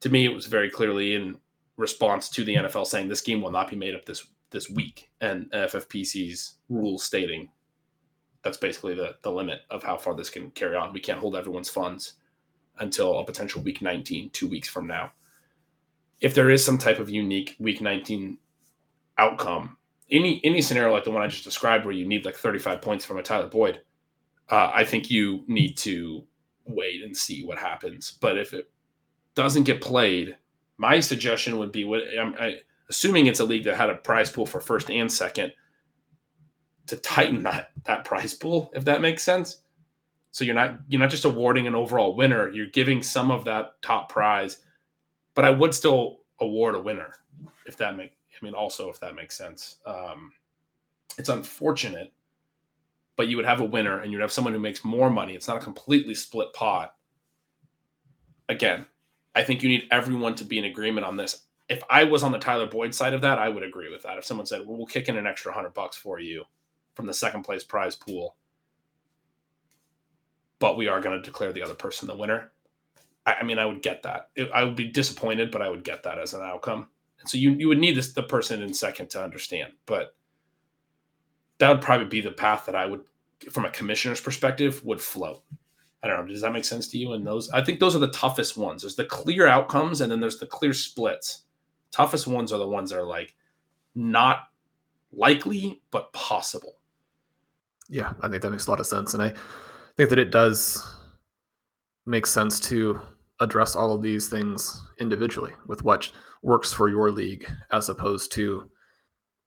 To 0.00 0.08
me, 0.08 0.24
it 0.24 0.34
was 0.34 0.46
very 0.46 0.70
clearly 0.70 1.14
in 1.14 1.36
response 1.76 2.28
to 2.30 2.44
the 2.44 2.56
NFL 2.56 2.86
saying 2.86 3.08
this 3.08 3.20
game 3.20 3.40
will 3.40 3.50
not 3.50 3.70
be 3.70 3.76
made 3.76 3.94
up 3.94 4.04
this 4.04 4.26
this 4.50 4.68
week, 4.68 5.10
and 5.20 5.50
FFPC's 5.52 6.56
rules 6.68 7.04
stating 7.04 7.48
that's 8.42 8.56
basically 8.56 8.94
the 8.94 9.16
the 9.22 9.30
limit 9.30 9.60
of 9.70 9.82
how 9.82 9.96
far 9.96 10.14
this 10.14 10.30
can 10.30 10.50
carry 10.52 10.76
on. 10.76 10.92
We 10.92 11.00
can't 11.00 11.18
hold 11.18 11.36
everyone's 11.36 11.68
funds 11.68 12.14
until 12.78 13.18
a 13.18 13.24
potential 13.24 13.62
week 13.62 13.82
19, 13.82 14.30
two 14.30 14.48
weeks 14.48 14.68
from 14.68 14.86
now. 14.86 15.12
If 16.20 16.34
there 16.34 16.50
is 16.50 16.64
some 16.64 16.78
type 16.78 16.98
of 16.98 17.10
unique 17.10 17.56
week 17.58 17.80
19 17.80 18.38
outcome, 19.18 19.76
any 20.10 20.40
any 20.44 20.62
scenario 20.62 20.92
like 20.92 21.04
the 21.04 21.10
one 21.10 21.22
I 21.22 21.28
just 21.28 21.44
described 21.44 21.84
where 21.84 21.94
you 21.94 22.06
need 22.06 22.24
like 22.24 22.36
35 22.36 22.82
points 22.82 23.04
from 23.04 23.18
a 23.18 23.22
Tyler 23.22 23.48
Boyd, 23.48 23.80
uh, 24.50 24.70
I 24.74 24.84
think 24.84 25.10
you 25.10 25.44
need 25.46 25.76
to 25.78 26.24
wait 26.64 27.02
and 27.02 27.16
see 27.16 27.44
what 27.44 27.58
happens. 27.58 28.18
But 28.20 28.38
if 28.38 28.52
it 28.52 28.70
doesn't 29.34 29.64
get 29.64 29.80
played, 29.80 30.36
my 30.78 31.00
suggestion 31.00 31.58
would 31.58 31.72
be 31.72 31.84
what 31.84 32.02
I'm 32.18 32.34
I, 32.38 32.60
assuming 32.88 33.26
it's 33.26 33.40
a 33.40 33.44
league 33.44 33.64
that 33.64 33.76
had 33.76 33.90
a 33.90 33.96
prize 33.96 34.30
pool 34.30 34.46
for 34.46 34.60
first 34.60 34.90
and 34.90 35.10
second 35.10 35.52
to 36.86 36.96
tighten 36.96 37.42
that 37.44 37.70
that 37.84 38.04
prize 38.04 38.34
pool, 38.34 38.70
if 38.74 38.84
that 38.84 39.00
makes 39.00 39.22
sense. 39.22 39.58
So 40.32 40.44
you're 40.44 40.54
not 40.54 40.78
you're 40.88 41.00
not 41.00 41.10
just 41.10 41.24
awarding 41.24 41.66
an 41.66 41.74
overall 41.74 42.16
winner, 42.16 42.50
you're 42.50 42.66
giving 42.66 43.02
some 43.02 43.30
of 43.30 43.44
that 43.44 43.80
top 43.82 44.08
prize, 44.08 44.58
but 45.34 45.44
I 45.44 45.50
would 45.50 45.74
still 45.74 46.20
award 46.40 46.74
a 46.74 46.80
winner 46.80 47.14
if 47.66 47.76
that 47.76 47.96
make 47.96 48.12
I 48.40 48.44
mean 48.44 48.54
also 48.54 48.88
if 48.90 49.00
that 49.00 49.14
makes 49.14 49.36
sense. 49.36 49.76
Um, 49.86 50.32
it's 51.18 51.28
unfortunate, 51.28 52.12
but 53.16 53.28
you 53.28 53.36
would 53.36 53.46
have 53.46 53.60
a 53.60 53.64
winner 53.64 54.00
and 54.00 54.12
you'd 54.12 54.20
have 54.20 54.32
someone 54.32 54.54
who 54.54 54.60
makes 54.60 54.84
more 54.84 55.10
money. 55.10 55.34
It's 55.34 55.48
not 55.48 55.58
a 55.58 55.64
completely 55.64 56.14
split 56.14 56.52
pot. 56.52 56.94
Again, 58.48 58.86
I 59.34 59.42
think 59.44 59.62
you 59.62 59.68
need 59.68 59.88
everyone 59.90 60.34
to 60.36 60.44
be 60.44 60.58
in 60.58 60.64
agreement 60.64 61.06
on 61.06 61.16
this. 61.16 61.42
If 61.68 61.82
I 61.88 62.04
was 62.04 62.22
on 62.22 62.32
the 62.32 62.38
Tyler 62.38 62.66
Boyd 62.66 62.94
side 62.94 63.14
of 63.14 63.20
that, 63.20 63.38
I 63.38 63.48
would 63.48 63.62
agree 63.62 63.90
with 63.90 64.02
that. 64.02 64.18
If 64.18 64.24
someone 64.24 64.46
said, 64.46 64.66
"Well, 64.66 64.76
we'll 64.76 64.86
kick 64.86 65.08
in 65.08 65.16
an 65.16 65.26
extra 65.26 65.52
hundred 65.52 65.74
bucks 65.74 65.96
for 65.96 66.18
you," 66.18 66.44
from 66.94 67.06
the 67.06 67.14
second 67.14 67.44
place 67.44 67.62
prize 67.62 67.94
pool, 67.94 68.36
but 70.58 70.76
we 70.76 70.88
are 70.88 71.00
going 71.00 71.16
to 71.16 71.24
declare 71.24 71.52
the 71.52 71.62
other 71.62 71.74
person 71.74 72.08
the 72.08 72.16
winner. 72.16 72.52
I, 73.26 73.42
mean, 73.42 73.58
I 73.58 73.66
would 73.66 73.82
get 73.82 74.02
that. 74.04 74.30
I 74.52 74.64
would 74.64 74.76
be 74.76 74.88
disappointed, 74.88 75.50
but 75.50 75.62
I 75.62 75.68
would 75.68 75.84
get 75.84 76.02
that 76.04 76.18
as 76.18 76.34
an 76.34 76.42
outcome. 76.42 76.88
So 77.26 77.36
you 77.38 77.52
you 77.52 77.68
would 77.68 77.78
need 77.78 77.96
this 77.96 78.12
the 78.12 78.22
person 78.22 78.62
in 78.62 78.72
second 78.72 79.10
to 79.10 79.22
understand, 79.22 79.72
but 79.86 80.14
that 81.58 81.68
would 81.68 81.82
probably 81.82 82.06
be 82.06 82.20
the 82.20 82.30
path 82.30 82.64
that 82.66 82.74
I 82.74 82.86
would, 82.86 83.02
from 83.50 83.66
a 83.66 83.70
commissioner's 83.70 84.20
perspective, 84.20 84.82
would 84.84 85.00
float. 85.00 85.42
I 86.02 86.08
don't 86.08 86.20
know. 86.20 86.32
Does 86.32 86.40
that 86.40 86.52
make 86.52 86.64
sense 86.64 86.88
to 86.88 86.98
you? 86.98 87.12
And 87.12 87.26
those, 87.26 87.50
I 87.50 87.62
think 87.62 87.78
those 87.78 87.94
are 87.94 88.00
the 88.00 88.08
toughest 88.08 88.56
ones. 88.56 88.82
There's 88.82 88.96
the 88.96 89.04
clear 89.04 89.46
outcomes, 89.46 90.00
and 90.00 90.10
then 90.10 90.20
there's 90.20 90.38
the 90.38 90.46
clear 90.46 90.72
splits. 90.72 91.42
Toughest 91.90 92.26
ones 92.26 92.52
are 92.52 92.58
the 92.58 92.66
ones 92.66 92.90
that 92.90 92.98
are 92.98 93.04
like 93.04 93.34
not 93.94 94.48
likely 95.12 95.82
but 95.90 96.12
possible. 96.12 96.76
Yeah, 97.88 98.12
I 98.22 98.28
think 98.28 98.40
that 98.42 98.50
makes 98.50 98.66
a 98.66 98.70
lot 98.70 98.80
of 98.80 98.86
sense. 98.86 99.14
And 99.14 99.22
I 99.22 99.34
think 99.96 100.08
that 100.10 100.18
it 100.18 100.30
does 100.30 100.82
make 102.06 102.24
sense 102.24 102.60
to 102.60 103.00
address 103.40 103.74
all 103.74 103.92
of 103.92 104.02
these 104.02 104.28
things 104.28 104.82
individually 104.98 105.52
with 105.66 105.82
what 105.82 106.10
works 106.42 106.72
for 106.72 106.88
your 106.88 107.10
league 107.10 107.50
as 107.72 107.88
opposed 107.88 108.32
to 108.32 108.70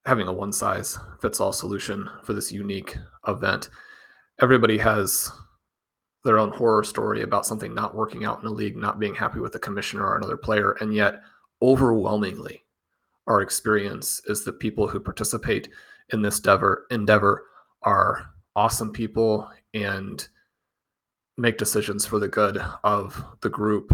having 0.05 0.27
a 0.27 0.33
one 0.33 0.51
size 0.51 0.97
fits 1.21 1.39
all 1.39 1.53
solution 1.53 2.09
for 2.23 2.33
this 2.33 2.51
unique 2.51 2.97
event. 3.27 3.69
Everybody 4.41 4.77
has 4.79 5.31
their 6.23 6.39
own 6.39 6.51
horror 6.51 6.83
story 6.83 7.21
about 7.21 7.45
something 7.45 7.73
not 7.73 7.95
working 7.95 8.25
out 8.25 8.41
in 8.41 8.47
a 8.47 8.51
league, 8.51 8.77
not 8.77 8.99
being 8.99 9.15
happy 9.15 9.39
with 9.39 9.51
the 9.51 9.59
commissioner 9.59 10.05
or 10.05 10.17
another 10.17 10.37
player. 10.37 10.77
And 10.79 10.93
yet, 10.93 11.21
overwhelmingly, 11.61 12.63
our 13.27 13.41
experience 13.41 14.21
is 14.25 14.43
that 14.43 14.59
people 14.59 14.87
who 14.87 14.99
participate 14.99 15.69
in 16.09 16.21
this 16.21 16.37
endeavor, 16.37 16.85
endeavor 16.91 17.45
are 17.83 18.29
awesome 18.55 18.91
people 18.91 19.49
and 19.73 20.27
make 21.37 21.57
decisions 21.57 22.05
for 22.05 22.19
the 22.19 22.27
good 22.27 22.63
of 22.83 23.23
the 23.41 23.49
group, 23.49 23.93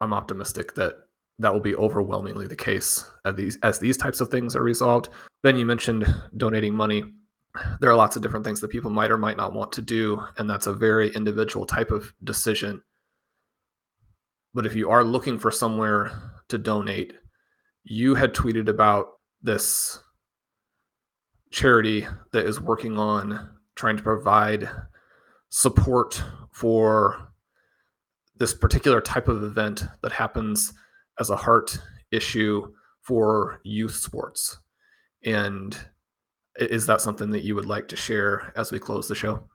I'm 0.00 0.12
optimistic 0.12 0.74
that 0.74 0.94
that 1.38 1.52
will 1.52 1.60
be 1.60 1.76
overwhelmingly 1.76 2.46
the 2.46 2.56
case 2.56 3.04
as 3.24 3.34
these 3.34 3.58
as 3.62 3.78
these 3.78 3.96
types 3.96 4.20
of 4.20 4.30
things 4.30 4.56
are 4.56 4.62
resolved. 4.62 5.10
Then 5.42 5.56
you 5.56 5.66
mentioned 5.66 6.06
donating 6.36 6.74
money. 6.74 7.04
There 7.80 7.90
are 7.90 7.96
lots 7.96 8.16
of 8.16 8.22
different 8.22 8.44
things 8.44 8.60
that 8.60 8.70
people 8.70 8.90
might 8.90 9.10
or 9.10 9.18
might 9.18 9.36
not 9.36 9.52
want 9.52 9.72
to 9.72 9.82
do, 9.82 10.22
and 10.38 10.48
that's 10.48 10.66
a 10.66 10.72
very 10.72 11.10
individual 11.14 11.66
type 11.66 11.90
of 11.90 12.12
decision. 12.24 12.82
But 14.54 14.66
if 14.66 14.74
you 14.74 14.90
are 14.90 15.04
looking 15.04 15.38
for 15.38 15.50
somewhere 15.50 16.10
to 16.48 16.58
donate, 16.58 17.14
you 17.84 18.14
had 18.14 18.34
tweeted 18.34 18.68
about 18.68 19.18
this 19.42 20.00
charity 21.50 22.06
that 22.32 22.46
is 22.46 22.60
working 22.60 22.98
on 22.98 23.50
trying 23.74 23.96
to 23.96 24.02
provide 24.02 24.68
support 25.56 26.22
for 26.50 27.32
this 28.36 28.52
particular 28.52 29.00
type 29.00 29.26
of 29.26 29.42
event 29.42 29.84
that 30.02 30.12
happens 30.12 30.74
as 31.18 31.30
a 31.30 31.36
heart 31.36 31.78
issue 32.10 32.70
for 33.00 33.58
youth 33.64 33.94
sports. 33.94 34.58
And 35.24 35.74
is 36.56 36.84
that 36.84 37.00
something 37.00 37.30
that 37.30 37.42
you 37.42 37.54
would 37.54 37.64
like 37.64 37.88
to 37.88 37.96
share 37.96 38.52
as 38.54 38.70
we 38.70 38.78
close 38.78 39.08
the 39.08 39.14
show? 39.14 39.48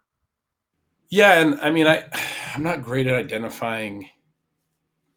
Yeah, 1.11 1.39
and 1.39 1.61
I 1.61 1.69
mean, 1.69 1.85
I 1.85 2.05
I'm 2.55 2.63
not 2.63 2.81
great 2.81 3.05
at 3.05 3.13
identifying 3.13 4.09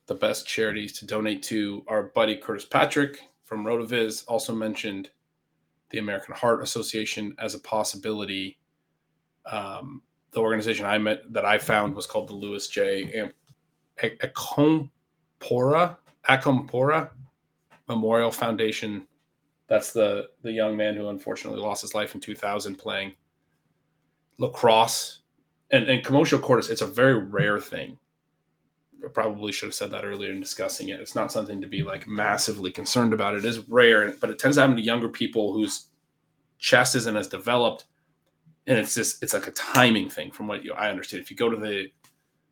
the 0.05 0.15
best 0.15 0.47
charities 0.47 0.99
to 0.99 1.07
donate 1.07 1.43
to. 1.45 1.83
Our 1.89 2.11
buddy 2.15 2.37
Curtis 2.37 2.67
Patrick 2.67 3.21
from 3.45 3.65
Rotoviz 3.65 4.23
also 4.29 4.55
mentioned 4.55 5.09
the 5.89 5.99
American 5.99 6.35
Heart 6.35 6.63
Association 6.63 7.35
as 7.39 7.55
a 7.55 7.61
possibility. 7.61 8.59
Um, 9.51 10.03
the 10.35 10.41
organization 10.41 10.85
I 10.85 10.99
met 10.99 11.33
that 11.33 11.45
I 11.45 11.59
found 11.59 11.95
was 11.95 12.07
called 12.07 12.29
the 12.29 12.35
Louis 12.35 12.67
J. 12.69 13.31
Acompora 14.03 15.97
Acompora 16.29 17.11
Memorial 17.89 18.31
Foundation. 18.31 19.07
That's 19.69 19.93
the 19.93 20.29
the 20.43 20.53
young 20.53 20.77
man 20.77 20.95
who 20.95 21.09
unfortunately 21.09 21.61
lost 21.61 21.83
his 21.83 21.95
life 21.95 22.15
in 22.15 22.21
2000 22.21 22.77
playing 22.77 23.15
lacrosse. 24.39 25.21
And 25.71 25.89
and 25.89 26.05
commotio 26.05 26.41
cordis, 26.41 26.71
it's 26.71 26.83
a 26.83 26.87
very 26.87 27.19
rare 27.19 27.61
thing. 27.61 27.99
I 29.05 29.09
probably 29.09 29.53
should 29.53 29.67
have 29.67 29.75
said 29.75 29.91
that 29.91 30.05
earlier 30.05 30.31
in 30.31 30.41
discussing 30.41 30.89
it. 30.89 31.01
It's 31.01 31.15
not 31.15 31.31
something 31.31 31.61
to 31.61 31.67
be 31.67 31.83
like 31.83 32.09
massively 32.09 32.71
concerned 32.71 33.13
about. 33.13 33.35
It 33.35 33.45
is 33.45 33.69
rare, 33.69 34.15
but 34.21 34.31
it 34.31 34.39
tends 34.39 34.57
to 34.57 34.63
happen 34.63 34.77
to 34.77 34.83
younger 34.83 35.09
people 35.09 35.53
whose 35.53 35.89
chest 36.59 36.95
isn't 36.95 37.17
as 37.17 37.29
developed 37.29 37.85
and 38.67 38.79
it's 38.79 38.95
just 38.95 39.23
it's 39.23 39.35
like 39.35 39.47
a 39.47 39.53
timing 39.53 40.09
thing 40.09 40.31
from 40.31 40.47
what 40.47 40.65
you 40.65 40.73
I 40.73 40.91
understand. 40.91 41.23
If 41.23 41.31
you 41.31 41.37
go 41.37 41.51
to 41.51 41.57
the 41.57 41.91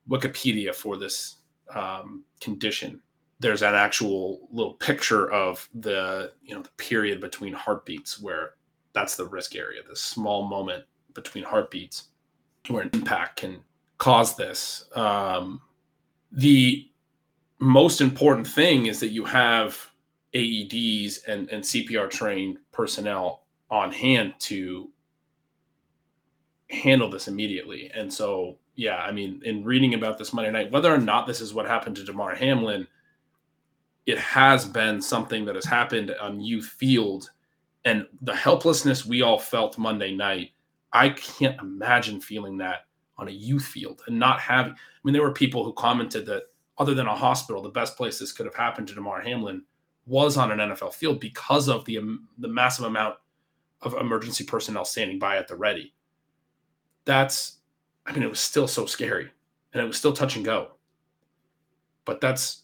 Wikipedia 0.08 0.74
for 0.74 0.96
this 0.96 1.36
um, 1.74 2.24
condition, 2.40 3.00
there's 3.40 3.62
an 3.62 3.74
actual 3.74 4.48
little 4.50 4.74
picture 4.74 5.30
of 5.30 5.68
the 5.74 6.32
you 6.42 6.54
know 6.54 6.62
the 6.62 6.70
period 6.70 7.20
between 7.20 7.52
heartbeats 7.52 8.20
where 8.20 8.54
that's 8.92 9.16
the 9.16 9.26
risk 9.26 9.56
area, 9.56 9.80
the 9.88 9.96
small 9.96 10.46
moment 10.46 10.84
between 11.14 11.44
heartbeats 11.44 12.08
where 12.68 12.82
an 12.82 12.90
impact 12.92 13.40
can 13.40 13.60
cause 13.98 14.36
this. 14.36 14.84
Um, 14.94 15.60
the 16.30 16.88
most 17.58 18.00
important 18.00 18.46
thing 18.46 18.86
is 18.86 19.00
that 19.00 19.08
you 19.08 19.24
have 19.24 19.78
AEDs 20.34 21.26
and, 21.26 21.48
and 21.50 21.62
CPR 21.62 22.10
trained 22.10 22.58
personnel 22.72 23.42
on 23.70 23.92
hand 23.92 24.34
to 24.40 24.90
handle 26.72 27.10
this 27.10 27.28
immediately. 27.28 27.90
And 27.94 28.12
so, 28.12 28.56
yeah, 28.74 28.96
I 28.96 29.12
mean, 29.12 29.42
in 29.44 29.64
reading 29.64 29.94
about 29.94 30.18
this 30.18 30.32
Monday 30.32 30.50
night, 30.50 30.70
whether 30.70 30.92
or 30.92 30.98
not 30.98 31.26
this 31.26 31.40
is 31.40 31.52
what 31.52 31.66
happened 31.66 31.96
to 31.96 32.04
Damar 32.04 32.34
Hamlin, 32.34 32.86
it 34.06 34.18
has 34.18 34.64
been 34.64 35.00
something 35.00 35.44
that 35.44 35.54
has 35.54 35.66
happened 35.66 36.14
on 36.20 36.40
youth 36.40 36.66
field. 36.78 37.30
And 37.84 38.06
the 38.22 38.34
helplessness 38.34 39.04
we 39.04 39.22
all 39.22 39.38
felt 39.38 39.78
Monday 39.78 40.14
night, 40.14 40.52
I 40.92 41.10
can't 41.10 41.60
imagine 41.60 42.20
feeling 42.20 42.56
that 42.58 42.86
on 43.18 43.28
a 43.28 43.32
youth 43.32 43.64
field 43.64 44.02
and 44.06 44.18
not 44.18 44.40
having. 44.40 44.72
I 44.72 44.76
mean, 45.04 45.12
there 45.12 45.22
were 45.22 45.32
people 45.32 45.64
who 45.64 45.72
commented 45.74 46.26
that 46.26 46.44
other 46.78 46.94
than 46.94 47.06
a 47.06 47.14
hospital, 47.14 47.62
the 47.62 47.68
best 47.68 47.96
place 47.96 48.18
this 48.18 48.32
could 48.32 48.46
have 48.46 48.54
happened 48.54 48.88
to 48.88 48.94
Damar 48.94 49.20
Hamlin 49.20 49.62
was 50.06 50.36
on 50.36 50.50
an 50.50 50.70
NFL 50.70 50.94
field 50.94 51.20
because 51.20 51.68
of 51.68 51.84
the 51.84 51.98
the 52.38 52.48
massive 52.48 52.86
amount 52.86 53.16
of 53.82 53.94
emergency 53.94 54.44
personnel 54.44 54.84
standing 54.84 55.18
by 55.18 55.36
at 55.36 55.46
the 55.46 55.54
ready 55.54 55.92
that's 57.04 57.58
I 58.06 58.12
mean, 58.12 58.22
it 58.22 58.30
was 58.30 58.40
still 58.40 58.68
so 58.68 58.86
scary 58.86 59.30
and 59.72 59.82
it 59.82 59.86
was 59.86 59.96
still 59.96 60.12
touch 60.12 60.36
and 60.36 60.44
go. 60.44 60.72
But 62.04 62.20
that's 62.20 62.62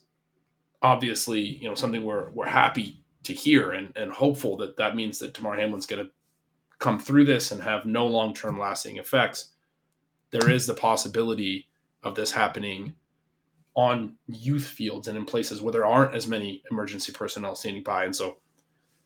obviously, 0.83 1.41
you 1.41 1.69
know, 1.69 1.75
something 1.75 2.05
we're, 2.05 2.31
we're 2.31 2.47
happy 2.47 3.01
to 3.25 3.33
hear 3.33 3.73
and, 3.73 3.97
and 3.97 4.11
hopeful 4.11 4.57
that 4.57 4.77
that 4.77 4.97
means 4.97 5.19
that 5.19 5.35
Damar 5.35 5.57
Hamlin's 5.57 5.87
going 5.87 6.05
to 6.05 6.11
come 6.79 6.99
through 6.99 7.25
this 7.25 7.51
and 7.51 7.63
have 7.63 7.85
no 7.85 8.07
long 8.07 8.35
term 8.35 8.59
lasting 8.59 8.97
effects. 8.97 9.51
There 10.31 10.51
is 10.51 10.67
the 10.67 10.75
possibility 10.75 11.69
of 12.03 12.15
this 12.15 12.31
happening 12.31 12.95
on 13.75 14.15
youth 14.27 14.67
fields 14.67 15.09
and 15.09 15.17
in 15.17 15.25
places 15.25 15.61
where 15.61 15.73
there 15.73 15.87
aren't 15.87 16.15
as 16.15 16.27
many 16.27 16.63
emergency 16.71 17.13
personnel 17.13 17.55
standing 17.55 17.83
by. 17.83 18.05
And 18.05 18.15
so 18.15 18.39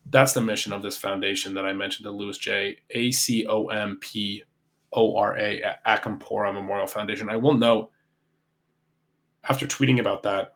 that's 0.07 0.33
the 0.33 0.41
mission 0.41 0.73
of 0.73 0.81
this 0.81 0.97
foundation 0.97 1.53
that 1.53 1.65
I 1.65 1.73
mentioned, 1.73 2.05
the 2.05 2.11
Louis 2.11 2.37
J. 2.37 2.77
A 2.89 3.11
C 3.11 3.45
O 3.47 3.67
M 3.67 3.97
P 4.01 4.43
O 4.93 5.15
R 5.15 5.37
A 5.37 5.61
Acompora 5.85 6.53
Memorial 6.53 6.87
Foundation. 6.87 7.29
I 7.29 7.35
will 7.35 7.53
note, 7.53 7.91
after 9.49 9.67
tweeting 9.67 9.99
about 9.99 10.23
that, 10.23 10.53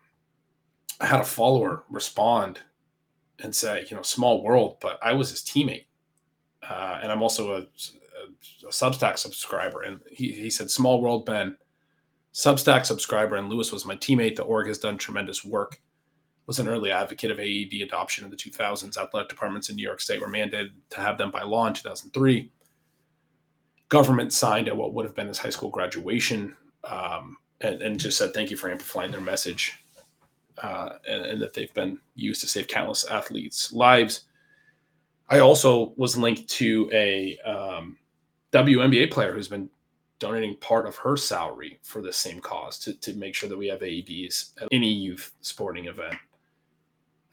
I 0.99 1.05
had 1.05 1.21
a 1.21 1.25
follower 1.25 1.83
respond 1.89 2.59
and 3.39 3.55
say, 3.55 3.85
you 3.89 3.95
know, 3.95 4.01
small 4.01 4.43
world, 4.43 4.77
but 4.81 4.99
I 5.03 5.13
was 5.13 5.29
his 5.29 5.41
teammate. 5.41 5.85
Uh, 6.67 6.99
and 7.01 7.11
I'm 7.11 7.21
also 7.21 7.51
a, 7.51 7.57
a, 7.59 8.67
a 8.67 8.71
Substack 8.71 9.17
subscriber. 9.17 9.83
And 9.83 9.99
he, 10.09 10.31
he 10.31 10.49
said, 10.49 10.71
small 10.71 11.01
world, 11.01 11.25
Ben 11.25 11.55
Substack 12.37 12.85
subscriber, 12.85 13.35
and 13.35 13.49
Louis 13.49 13.71
was 13.71 13.83
my 13.83 13.95
teammate. 13.95 14.35
The 14.35 14.43
org 14.43 14.67
has 14.67 14.77
done 14.77 14.97
tremendous 14.97 15.43
work. 15.43 15.81
Was 16.45 16.59
an 16.59 16.67
early 16.67 16.91
advocate 16.91 17.31
of 17.31 17.39
AED 17.39 17.81
adoption 17.81 18.23
in 18.23 18.29
the 18.29 18.37
2000s. 18.37 18.95
Athletic 18.95 19.27
departments 19.27 19.69
in 19.69 19.75
New 19.75 19.81
York 19.81 19.99
State 19.99 20.21
were 20.21 20.29
mandated 20.29 20.69
to 20.91 21.01
have 21.01 21.17
them 21.17 21.31
by 21.31 21.41
law 21.41 21.65
in 21.65 21.73
2003. 21.73 22.51
Government 23.89 24.33
signed 24.33 24.67
at 24.67 24.75
what 24.75 24.93
would 24.93 25.05
have 25.05 25.15
been 25.15 25.27
his 25.27 25.37
high 25.37 25.49
school 25.49 25.69
graduation, 25.69 26.55
um, 26.83 27.37
and, 27.61 27.81
and, 27.81 27.99
just 27.99 28.17
said 28.17 28.33
thank 28.33 28.51
you 28.51 28.57
for 28.57 28.69
amplifying 28.69 29.11
their 29.11 29.21
message, 29.21 29.83
uh, 30.61 30.89
and, 31.07 31.25
and 31.25 31.41
that 31.41 31.53
they've 31.53 31.73
been 31.73 31.99
used 32.15 32.41
to 32.41 32.47
save 32.47 32.67
countless 32.67 33.05
athletes' 33.05 33.71
lives. 33.71 34.25
I 35.29 35.39
also 35.39 35.93
was 35.97 36.17
linked 36.17 36.47
to 36.49 36.89
a 36.93 37.37
um, 37.45 37.97
WNBA 38.51 39.11
player 39.11 39.33
who's 39.33 39.47
been 39.47 39.69
donating 40.19 40.55
part 40.57 40.87
of 40.87 40.95
her 40.95 41.15
salary 41.15 41.79
for 41.83 42.01
the 42.01 42.13
same 42.13 42.39
cause 42.39 42.79
to, 42.79 42.93
to 42.93 43.13
make 43.13 43.35
sure 43.35 43.49
that 43.49 43.57
we 43.57 43.67
have 43.67 43.81
AEDs 43.81 44.53
at 44.61 44.67
any 44.71 44.91
youth 44.91 45.31
sporting 45.41 45.85
event. 45.85 46.15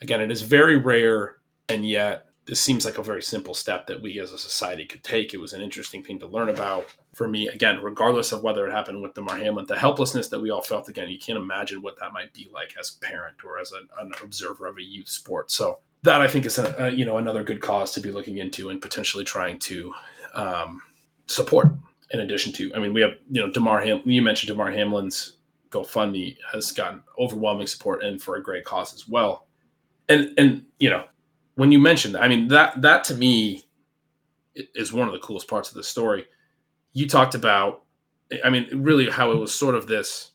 Again, 0.02 0.20
it 0.20 0.30
is 0.30 0.42
very 0.42 0.76
rare, 0.76 1.36
and 1.68 1.88
yet 1.88 2.26
this 2.46 2.60
seems 2.60 2.84
like 2.84 2.98
a 2.98 3.02
very 3.02 3.22
simple 3.22 3.54
step 3.54 3.86
that 3.86 4.02
we 4.02 4.20
as 4.20 4.32
a 4.32 4.38
society 4.38 4.84
could 4.84 5.02
take. 5.02 5.32
It 5.32 5.40
was 5.40 5.54
an 5.54 5.62
interesting 5.62 6.02
thing 6.02 6.18
to 6.18 6.26
learn 6.26 6.50
about 6.50 6.86
for 7.14 7.26
me. 7.26 7.48
Again, 7.48 7.80
regardless 7.82 8.32
of 8.32 8.42
whether 8.42 8.66
it 8.66 8.72
happened 8.72 9.00
with 9.00 9.14
Damar 9.14 9.36
Hamlin, 9.36 9.66
the 9.66 9.78
helplessness 9.78 10.28
that 10.28 10.40
we 10.40 10.50
all 10.50 10.62
felt, 10.62 10.88
again, 10.88 11.08
you 11.08 11.18
can't 11.18 11.38
imagine 11.38 11.80
what 11.80 11.98
that 12.00 12.12
might 12.12 12.32
be 12.34 12.50
like 12.52 12.74
as 12.78 12.96
a 12.96 13.04
parent 13.04 13.36
or 13.44 13.58
as 13.58 13.72
a, 13.72 14.02
an 14.02 14.12
observer 14.22 14.66
of 14.66 14.76
a 14.76 14.82
youth 14.82 15.08
sport. 15.08 15.50
So 15.50 15.78
that 16.02 16.20
I 16.20 16.28
think 16.28 16.44
is 16.44 16.58
a, 16.58 16.74
a, 16.78 16.90
you 16.90 17.06
know 17.06 17.16
another 17.16 17.42
good 17.42 17.62
cause 17.62 17.92
to 17.92 18.00
be 18.00 18.10
looking 18.10 18.38
into 18.38 18.68
and 18.68 18.80
potentially 18.80 19.24
trying 19.24 19.58
to 19.60 19.94
um, 20.34 20.82
support 21.26 21.68
in 22.10 22.20
addition 22.20 22.52
to, 22.52 22.72
I 22.74 22.78
mean, 22.78 22.94
we 22.94 23.00
have, 23.00 23.14
you 23.30 23.40
know, 23.40 23.50
Damar 23.50 23.80
Ham, 23.80 24.00
you 24.04 24.22
mentioned 24.22 24.48
Damar 24.48 24.70
Hamlin's 24.70 25.38
GoFundMe 25.70 26.36
has 26.52 26.70
gotten 26.70 27.02
overwhelming 27.18 27.66
support 27.66 28.04
and 28.04 28.22
for 28.22 28.36
a 28.36 28.42
great 28.42 28.64
cause 28.64 28.94
as 28.94 29.08
well. 29.08 29.46
And, 30.08 30.32
and, 30.38 30.64
you 30.78 30.90
know, 30.90 31.04
when 31.54 31.72
you 31.72 31.78
mentioned, 31.78 32.16
I 32.16 32.28
mean, 32.28 32.48
that, 32.48 32.80
that 32.82 33.04
to 33.04 33.14
me 33.14 33.64
is 34.54 34.92
one 34.92 35.08
of 35.08 35.12
the 35.12 35.20
coolest 35.20 35.48
parts 35.48 35.68
of 35.68 35.74
the 35.74 35.82
story. 35.82 36.26
You 36.92 37.08
talked 37.08 37.34
about, 37.34 37.82
I 38.44 38.50
mean, 38.50 38.68
really 38.82 39.10
how 39.10 39.32
it 39.32 39.38
was 39.38 39.54
sort 39.54 39.74
of 39.74 39.86
this 39.86 40.32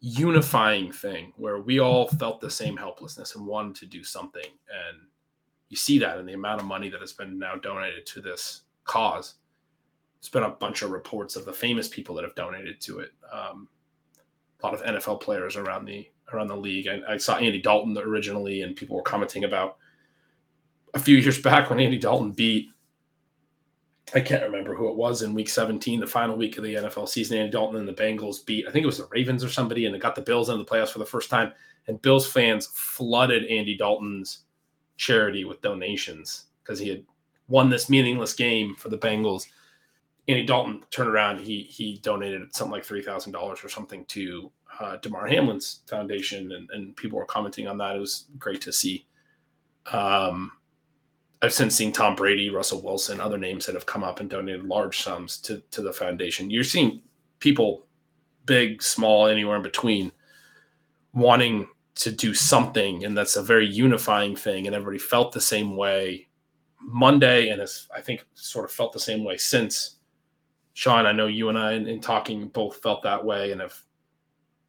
unifying 0.00 0.92
thing 0.92 1.32
where 1.36 1.60
we 1.60 1.80
all 1.80 2.08
felt 2.08 2.40
the 2.40 2.50
same 2.50 2.76
helplessness 2.76 3.36
and 3.36 3.46
wanted 3.46 3.76
to 3.76 3.86
do 3.86 4.04
something. 4.04 4.44
And 4.44 4.98
you 5.68 5.76
see 5.76 5.98
that 5.98 6.18
in 6.18 6.26
the 6.26 6.34
amount 6.34 6.60
of 6.60 6.66
money 6.66 6.88
that 6.90 7.00
has 7.00 7.12
been 7.12 7.38
now 7.38 7.56
donated 7.56 8.06
to 8.06 8.20
this 8.20 8.62
cause 8.84 9.36
there's 10.24 10.30
been 10.30 10.50
a 10.50 10.56
bunch 10.56 10.80
of 10.80 10.90
reports 10.90 11.36
of 11.36 11.44
the 11.44 11.52
famous 11.52 11.86
people 11.86 12.14
that 12.14 12.24
have 12.24 12.34
donated 12.34 12.80
to 12.80 13.00
it. 13.00 13.10
Um, 13.30 13.68
a 14.62 14.66
lot 14.66 14.72
of 14.72 14.82
NFL 14.82 15.20
players 15.20 15.56
around 15.56 15.84
the 15.84 16.08
around 16.32 16.46
the 16.48 16.56
league. 16.56 16.88
I, 16.88 17.00
I, 17.12 17.16
saw 17.18 17.36
Andy 17.36 17.60
Dalton 17.60 17.96
originally, 17.98 18.62
and 18.62 18.74
people 18.74 18.96
were 18.96 19.02
commenting 19.02 19.44
about 19.44 19.76
a 20.94 20.98
few 20.98 21.16
years 21.16 21.40
back 21.40 21.70
when 21.70 21.80
Andy 21.80 21.98
Dalton 21.98 22.32
beat. 22.32 22.68
I 24.14 24.20
can't 24.20 24.44
remember 24.44 24.74
who 24.74 24.88
it 24.88 24.96
was 24.96 25.22
in 25.22 25.34
Week 25.34 25.48
17, 25.48 25.98
the 25.98 26.06
final 26.06 26.36
week 26.36 26.56
of 26.56 26.64
the 26.64 26.74
NFL 26.74 27.08
season. 27.08 27.38
Andy 27.38 27.50
Dalton 27.50 27.80
and 27.80 27.88
the 27.88 27.92
Bengals 27.92 28.44
beat. 28.44 28.66
I 28.68 28.70
think 28.70 28.84
it 28.84 28.86
was 28.86 28.98
the 28.98 29.08
Ravens 29.10 29.42
or 29.42 29.48
somebody, 29.48 29.86
and 29.86 29.94
they 29.94 29.98
got 29.98 30.14
the 30.14 30.22
Bills 30.22 30.50
into 30.50 30.62
the 30.62 30.70
playoffs 30.70 30.90
for 30.90 30.98
the 30.98 31.06
first 31.06 31.30
time. 31.30 31.52
And 31.88 32.00
Bills 32.02 32.30
fans 32.30 32.68
flooded 32.72 33.44
Andy 33.46 33.76
Dalton's 33.76 34.40
charity 34.96 35.44
with 35.44 35.62
donations 35.62 36.44
because 36.62 36.78
he 36.78 36.88
had 36.88 37.04
won 37.48 37.70
this 37.70 37.90
meaningless 37.90 38.34
game 38.34 38.76
for 38.76 38.88
the 38.88 38.98
Bengals 38.98 39.46
Andy 40.28 40.44
Dalton 40.44 40.82
turned 40.90 41.10
around. 41.10 41.40
He 41.40 41.62
he 41.62 41.98
donated 42.02 42.54
something 42.54 42.72
like 42.72 42.84
three 42.84 43.02
thousand 43.02 43.32
dollars 43.32 43.62
or 43.62 43.68
something 43.68 44.04
to 44.06 44.50
uh, 44.80 44.96
Damar 44.96 45.26
Hamlin's 45.26 45.80
foundation, 45.88 46.52
and, 46.52 46.68
and 46.70 46.96
people 46.96 47.18
were 47.18 47.26
commenting 47.26 47.68
on 47.68 47.78
that. 47.78 47.96
It 47.96 48.00
was 48.00 48.26
great 48.38 48.60
to 48.62 48.72
see. 48.72 49.06
Um, 49.92 50.52
I've 51.44 51.52
since 51.52 51.74
seen 51.74 51.92
Tom 51.92 52.16
Brady, 52.16 52.48
Russell 52.48 52.80
Wilson, 52.80 53.20
other 53.20 53.36
names 53.36 53.66
that 53.66 53.74
have 53.74 53.84
come 53.84 54.02
up 54.02 54.20
and 54.20 54.30
donated 54.30 54.64
large 54.64 55.02
sums 55.02 55.36
to 55.42 55.62
to 55.72 55.82
the 55.82 55.92
foundation. 55.92 56.50
You're 56.50 56.64
seeing 56.64 57.02
people, 57.38 57.86
big, 58.46 58.82
small, 58.82 59.26
anywhere 59.26 59.56
in 59.56 59.62
between, 59.62 60.10
wanting 61.12 61.68
to 61.96 62.10
do 62.10 62.32
something, 62.32 63.04
and 63.04 63.16
that's 63.16 63.36
a 63.36 63.42
very 63.42 63.66
unifying 63.66 64.34
thing. 64.34 64.66
And 64.66 64.74
everybody 64.74 64.98
felt 64.98 65.32
the 65.32 65.40
same 65.40 65.76
way 65.76 66.28
Monday, 66.80 67.50
and 67.50 67.60
has 67.60 67.88
I 67.94 68.00
think 68.00 68.24
sort 68.32 68.64
of 68.64 68.72
felt 68.72 68.94
the 68.94 69.00
same 69.00 69.22
way 69.22 69.36
since 69.36 69.96
Shawn, 70.72 71.04
I 71.04 71.12
know 71.12 71.26
you 71.26 71.50
and 71.50 71.58
I, 71.58 71.72
in, 71.72 71.86
in 71.86 72.00
talking, 72.00 72.48
both 72.48 72.82
felt 72.82 73.02
that 73.02 73.22
way, 73.22 73.52
and 73.52 73.60
have 73.60 73.78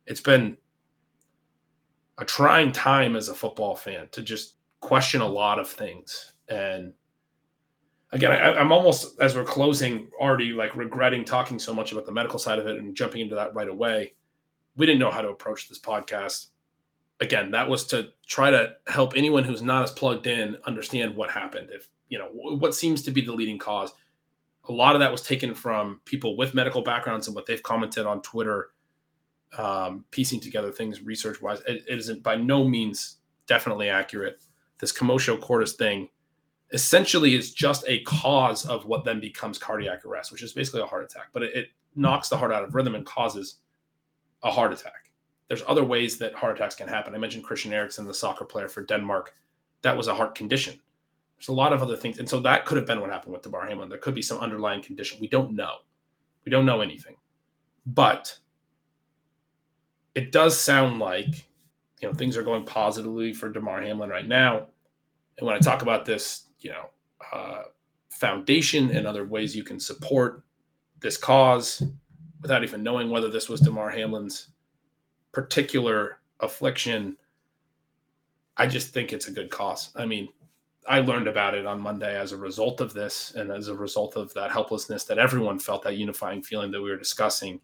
it's 0.08 0.22
been 0.22 0.58
a 2.18 2.26
trying 2.26 2.74
time 2.74 3.16
as 3.16 3.30
a 3.30 3.34
football 3.34 3.76
fan 3.76 4.10
to 4.12 4.22
just 4.22 4.56
question 4.82 5.22
a 5.22 5.26
lot 5.26 5.58
of 5.58 5.70
things. 5.70 6.34
And 6.50 6.94
again, 8.12 8.32
I, 8.32 8.60
am 8.60 8.72
almost 8.72 9.20
as 9.20 9.36
we're 9.36 9.44
closing 9.44 10.10
already 10.20 10.52
like 10.52 10.76
regretting 10.76 11.26
talking 11.26 11.60
so 11.60 11.74
much 11.74 11.92
about 11.92 12.06
the 12.06 12.12
medical 12.12 12.40
side 12.40 12.60
of 12.60 12.68
it 12.68 12.78
and 12.78 12.96
jumping 12.96 13.22
into 13.22 13.36
that 13.36 13.54
right 13.54 13.70
away. 13.70 14.14
We 14.78 14.86
didn't 14.86 15.00
know 15.00 15.12
how 15.12 15.22
to 15.22 15.30
approach 15.30 15.70
this 15.70 15.80
podcast. 15.80 16.48
Again, 17.22 17.52
that 17.52 17.70
was 17.70 17.86
to 17.88 18.10
try 18.28 18.52
to 18.52 18.74
help 18.88 19.16
anyone 19.16 19.44
who's 19.44 19.62
not 19.62 19.84
as 19.84 19.92
plugged 19.92 20.28
in 20.28 20.58
understand 20.66 21.16
what 21.16 21.32
happened. 21.32 21.70
If 21.72 21.88
you 22.10 22.20
know 22.20 22.30
what 22.34 22.76
seems 22.76 23.02
to 23.04 23.12
be 23.12 23.22
the 23.22 23.34
leading 23.34 23.58
cause 23.58 23.94
a 24.68 24.72
lot 24.72 24.96
of 24.96 25.00
that 25.00 25.12
was 25.12 25.22
taken 25.22 25.54
from 25.54 26.02
people 26.06 26.38
with 26.38 26.54
medical 26.54 26.82
backgrounds 26.82 27.28
and 27.28 27.36
what 27.36 27.46
they've 27.46 27.62
commented 27.62 28.06
on 28.06 28.22
Twitter, 28.22 28.72
um, 29.58 30.06
piecing 30.12 30.40
together 30.40 30.72
things 30.72 31.02
research 31.02 31.42
wise. 31.42 31.62
It, 31.68 31.84
it 31.88 32.00
isn't 32.00 32.24
by 32.24 32.36
no 32.36 32.68
means 32.68 33.18
definitely 33.48 33.90
accurate. 33.90 34.42
This 34.80 34.92
commotio 34.92 35.40
cordis 35.40 35.74
thing 35.74 36.10
essentially 36.72 37.36
is 37.36 37.54
just 37.54 37.84
a 37.88 38.02
cause 38.02 38.66
of 38.66 38.86
what 38.86 39.06
then 39.06 39.20
becomes 39.20 39.58
cardiac 39.58 40.06
arrest, 40.06 40.32
which 40.32 40.44
is 40.44 40.54
basically 40.54 40.82
a 40.82 40.86
heart 40.86 41.04
attack, 41.04 41.28
but 41.34 41.44
it, 41.44 41.56
it 41.56 41.68
knocks 41.96 42.30
the 42.30 42.38
heart 42.38 42.52
out 42.52 42.64
of 42.64 42.76
rhythm 42.76 42.96
and 42.96 43.06
causes 43.06 43.58
a 44.44 44.52
heart 44.52 44.74
attack. 44.74 45.12
There's 45.48 45.64
other 45.68 45.84
ways 45.84 46.18
that 46.18 46.34
heart 46.34 46.56
attacks 46.56 46.76
can 46.76 46.88
happen. 46.88 47.14
I 47.14 47.20
mentioned 47.20 47.44
Christian 47.44 47.72
Eriksen, 47.72 48.06
the 48.06 48.14
soccer 48.14 48.46
player 48.46 48.68
for 48.68 48.84
Denmark. 48.84 49.34
That 49.84 49.96
was 49.96 50.08
a 50.08 50.16
heart 50.16 50.34
condition 50.34 50.80
there's 51.38 51.50
a 51.50 51.54
lot 51.54 51.74
of 51.74 51.82
other 51.82 51.98
things. 51.98 52.20
And 52.20 52.30
so 52.30 52.40
that 52.42 52.66
could 52.66 52.78
have 52.78 52.88
been 52.88 53.02
what 53.02 53.10
happened 53.10 53.34
with 53.34 53.42
Damar 53.42 53.68
Hamlin. 53.68 53.90
There 53.90 53.98
could 53.98 54.16
be 54.16 54.22
some 54.22 54.40
underlying 54.40 54.82
condition. 54.82 55.20
We 55.20 55.28
don't 55.28 55.52
know. 55.52 55.78
We 56.46 56.50
don't 56.50 56.66
know 56.66 56.82
anything. 56.82 57.16
But 57.86 58.38
it 60.14 60.32
does 60.32 60.60
sound 60.60 61.00
like 61.00 61.48
you 62.02 62.08
know 62.08 62.14
things 62.14 62.38
are 62.38 62.44
going 62.44 62.66
positively 62.66 63.34
for 63.34 63.50
Damar 63.50 63.82
Hamlin 63.82 64.10
right 64.10 64.28
now. 64.28 64.68
And 65.38 65.46
when 65.46 65.56
I 65.56 65.60
talk 65.60 65.82
about 65.82 66.06
this, 66.06 66.46
you 66.66 66.72
know, 66.72 66.90
uh, 67.32 67.64
foundation 68.10 68.90
and 68.90 69.06
other 69.06 69.24
ways 69.24 69.56
you 69.56 69.64
can 69.64 69.80
support 69.80 70.42
this 71.00 71.16
cause 71.16 71.84
without 72.42 72.64
even 72.64 72.82
knowing 72.82 73.12
whether 73.12 73.30
this 73.30 73.48
was 73.48 73.62
Damar 73.62 73.92
Hamlin's 73.92 74.48
particular 75.32 76.18
affliction, 76.40 77.18
I 78.58 78.66
just 78.66 78.94
think 78.94 79.14
it's 79.14 79.28
a 79.28 79.32
good 79.32 79.52
cause. 79.52 79.92
I 79.96 80.08
mean, 80.08 80.28
I 80.88 81.02
learned 81.02 81.28
about 81.28 81.54
it 81.54 81.68
on 81.68 81.80
Monday 81.80 82.18
as 82.20 82.32
a 82.32 82.38
result 82.38 82.82
of 82.82 82.94
this 82.94 83.36
and 83.36 83.52
as 83.52 83.68
a 83.68 83.76
result 83.76 84.16
of 84.16 84.34
that 84.34 84.52
helplessness 84.52 85.04
that 85.04 85.20
everyone 85.20 85.60
felt 85.60 85.84
that 85.84 85.98
unifying 85.98 86.42
feeling 86.42 86.72
that 86.72 86.82
we 86.82 86.90
were 86.90 86.98
discussing. 86.98 87.62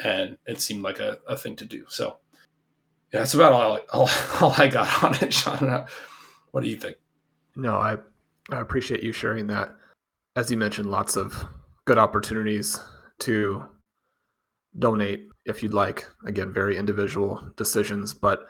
And 0.00 0.38
it 0.46 0.60
seemed 0.60 0.82
like 0.82 0.98
a, 0.98 1.18
a 1.28 1.36
thing 1.36 1.54
to 1.56 1.64
do. 1.64 1.84
So 1.88 2.16
yeah, 3.12 3.20
that's 3.20 3.34
about 3.34 3.52
all, 3.52 3.78
all, 3.92 4.10
all 4.40 4.54
I 4.58 4.66
got 4.66 5.04
on 5.04 5.14
it, 5.22 5.32
Shawn. 5.32 5.86
What 6.50 6.64
do 6.64 6.68
you 6.68 6.76
think? 6.76 6.96
No, 7.56 7.76
I, 7.76 7.96
I 8.50 8.60
appreciate 8.60 9.02
you 9.02 9.12
sharing 9.12 9.46
that. 9.48 9.74
As 10.36 10.50
you 10.50 10.56
mentioned, 10.56 10.90
lots 10.90 11.16
of 11.16 11.44
good 11.86 11.98
opportunities 11.98 12.78
to 13.20 13.64
donate 14.78 15.28
if 15.46 15.62
you'd 15.62 15.74
like. 15.74 16.06
Again, 16.26 16.52
very 16.52 16.76
individual 16.76 17.42
decisions, 17.56 18.12
but 18.12 18.46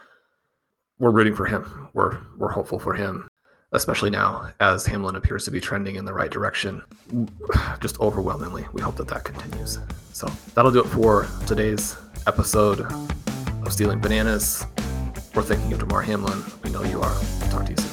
we're 0.99 1.11
rooting 1.11 1.35
for 1.35 1.47
him. 1.47 1.89
We're 1.93 2.19
we're 2.37 2.51
hopeful 2.51 2.81
for 2.81 2.95
him, 2.95 3.29
especially 3.73 4.11
now 4.11 4.51
as 4.61 4.87
Hamlin 4.87 5.17
appears 5.17 5.45
to 5.45 5.51
be 5.51 5.61
trending 5.61 5.97
in 5.97 6.05
the 6.05 6.13
right 6.13 6.31
direction. 6.31 6.83
Just 7.81 8.01
overwhelmingly, 8.01 8.67
we 8.73 8.83
hope 8.83 8.97
that 8.97 9.09
that 9.09 9.25
continues. 9.25 9.79
So 10.13 10.27
that'll 10.55 10.73
do 10.73 10.81
it 10.81 10.89
for 10.89 11.29
today's 11.47 11.97
episode 12.27 12.81
of 12.81 13.73
Stealing 13.73 14.01
Bananas. 14.01 14.67
We're 15.35 15.43
thinking 15.43 15.73
of 15.75 15.81
Damar 15.81 16.03
Hamlin. 16.03 16.43
We 16.65 16.71
know 16.71 16.83
you 16.83 17.03
are. 17.03 17.15
Talk 17.51 17.67
to 17.67 17.71
you 17.73 17.77
soon. 17.77 17.86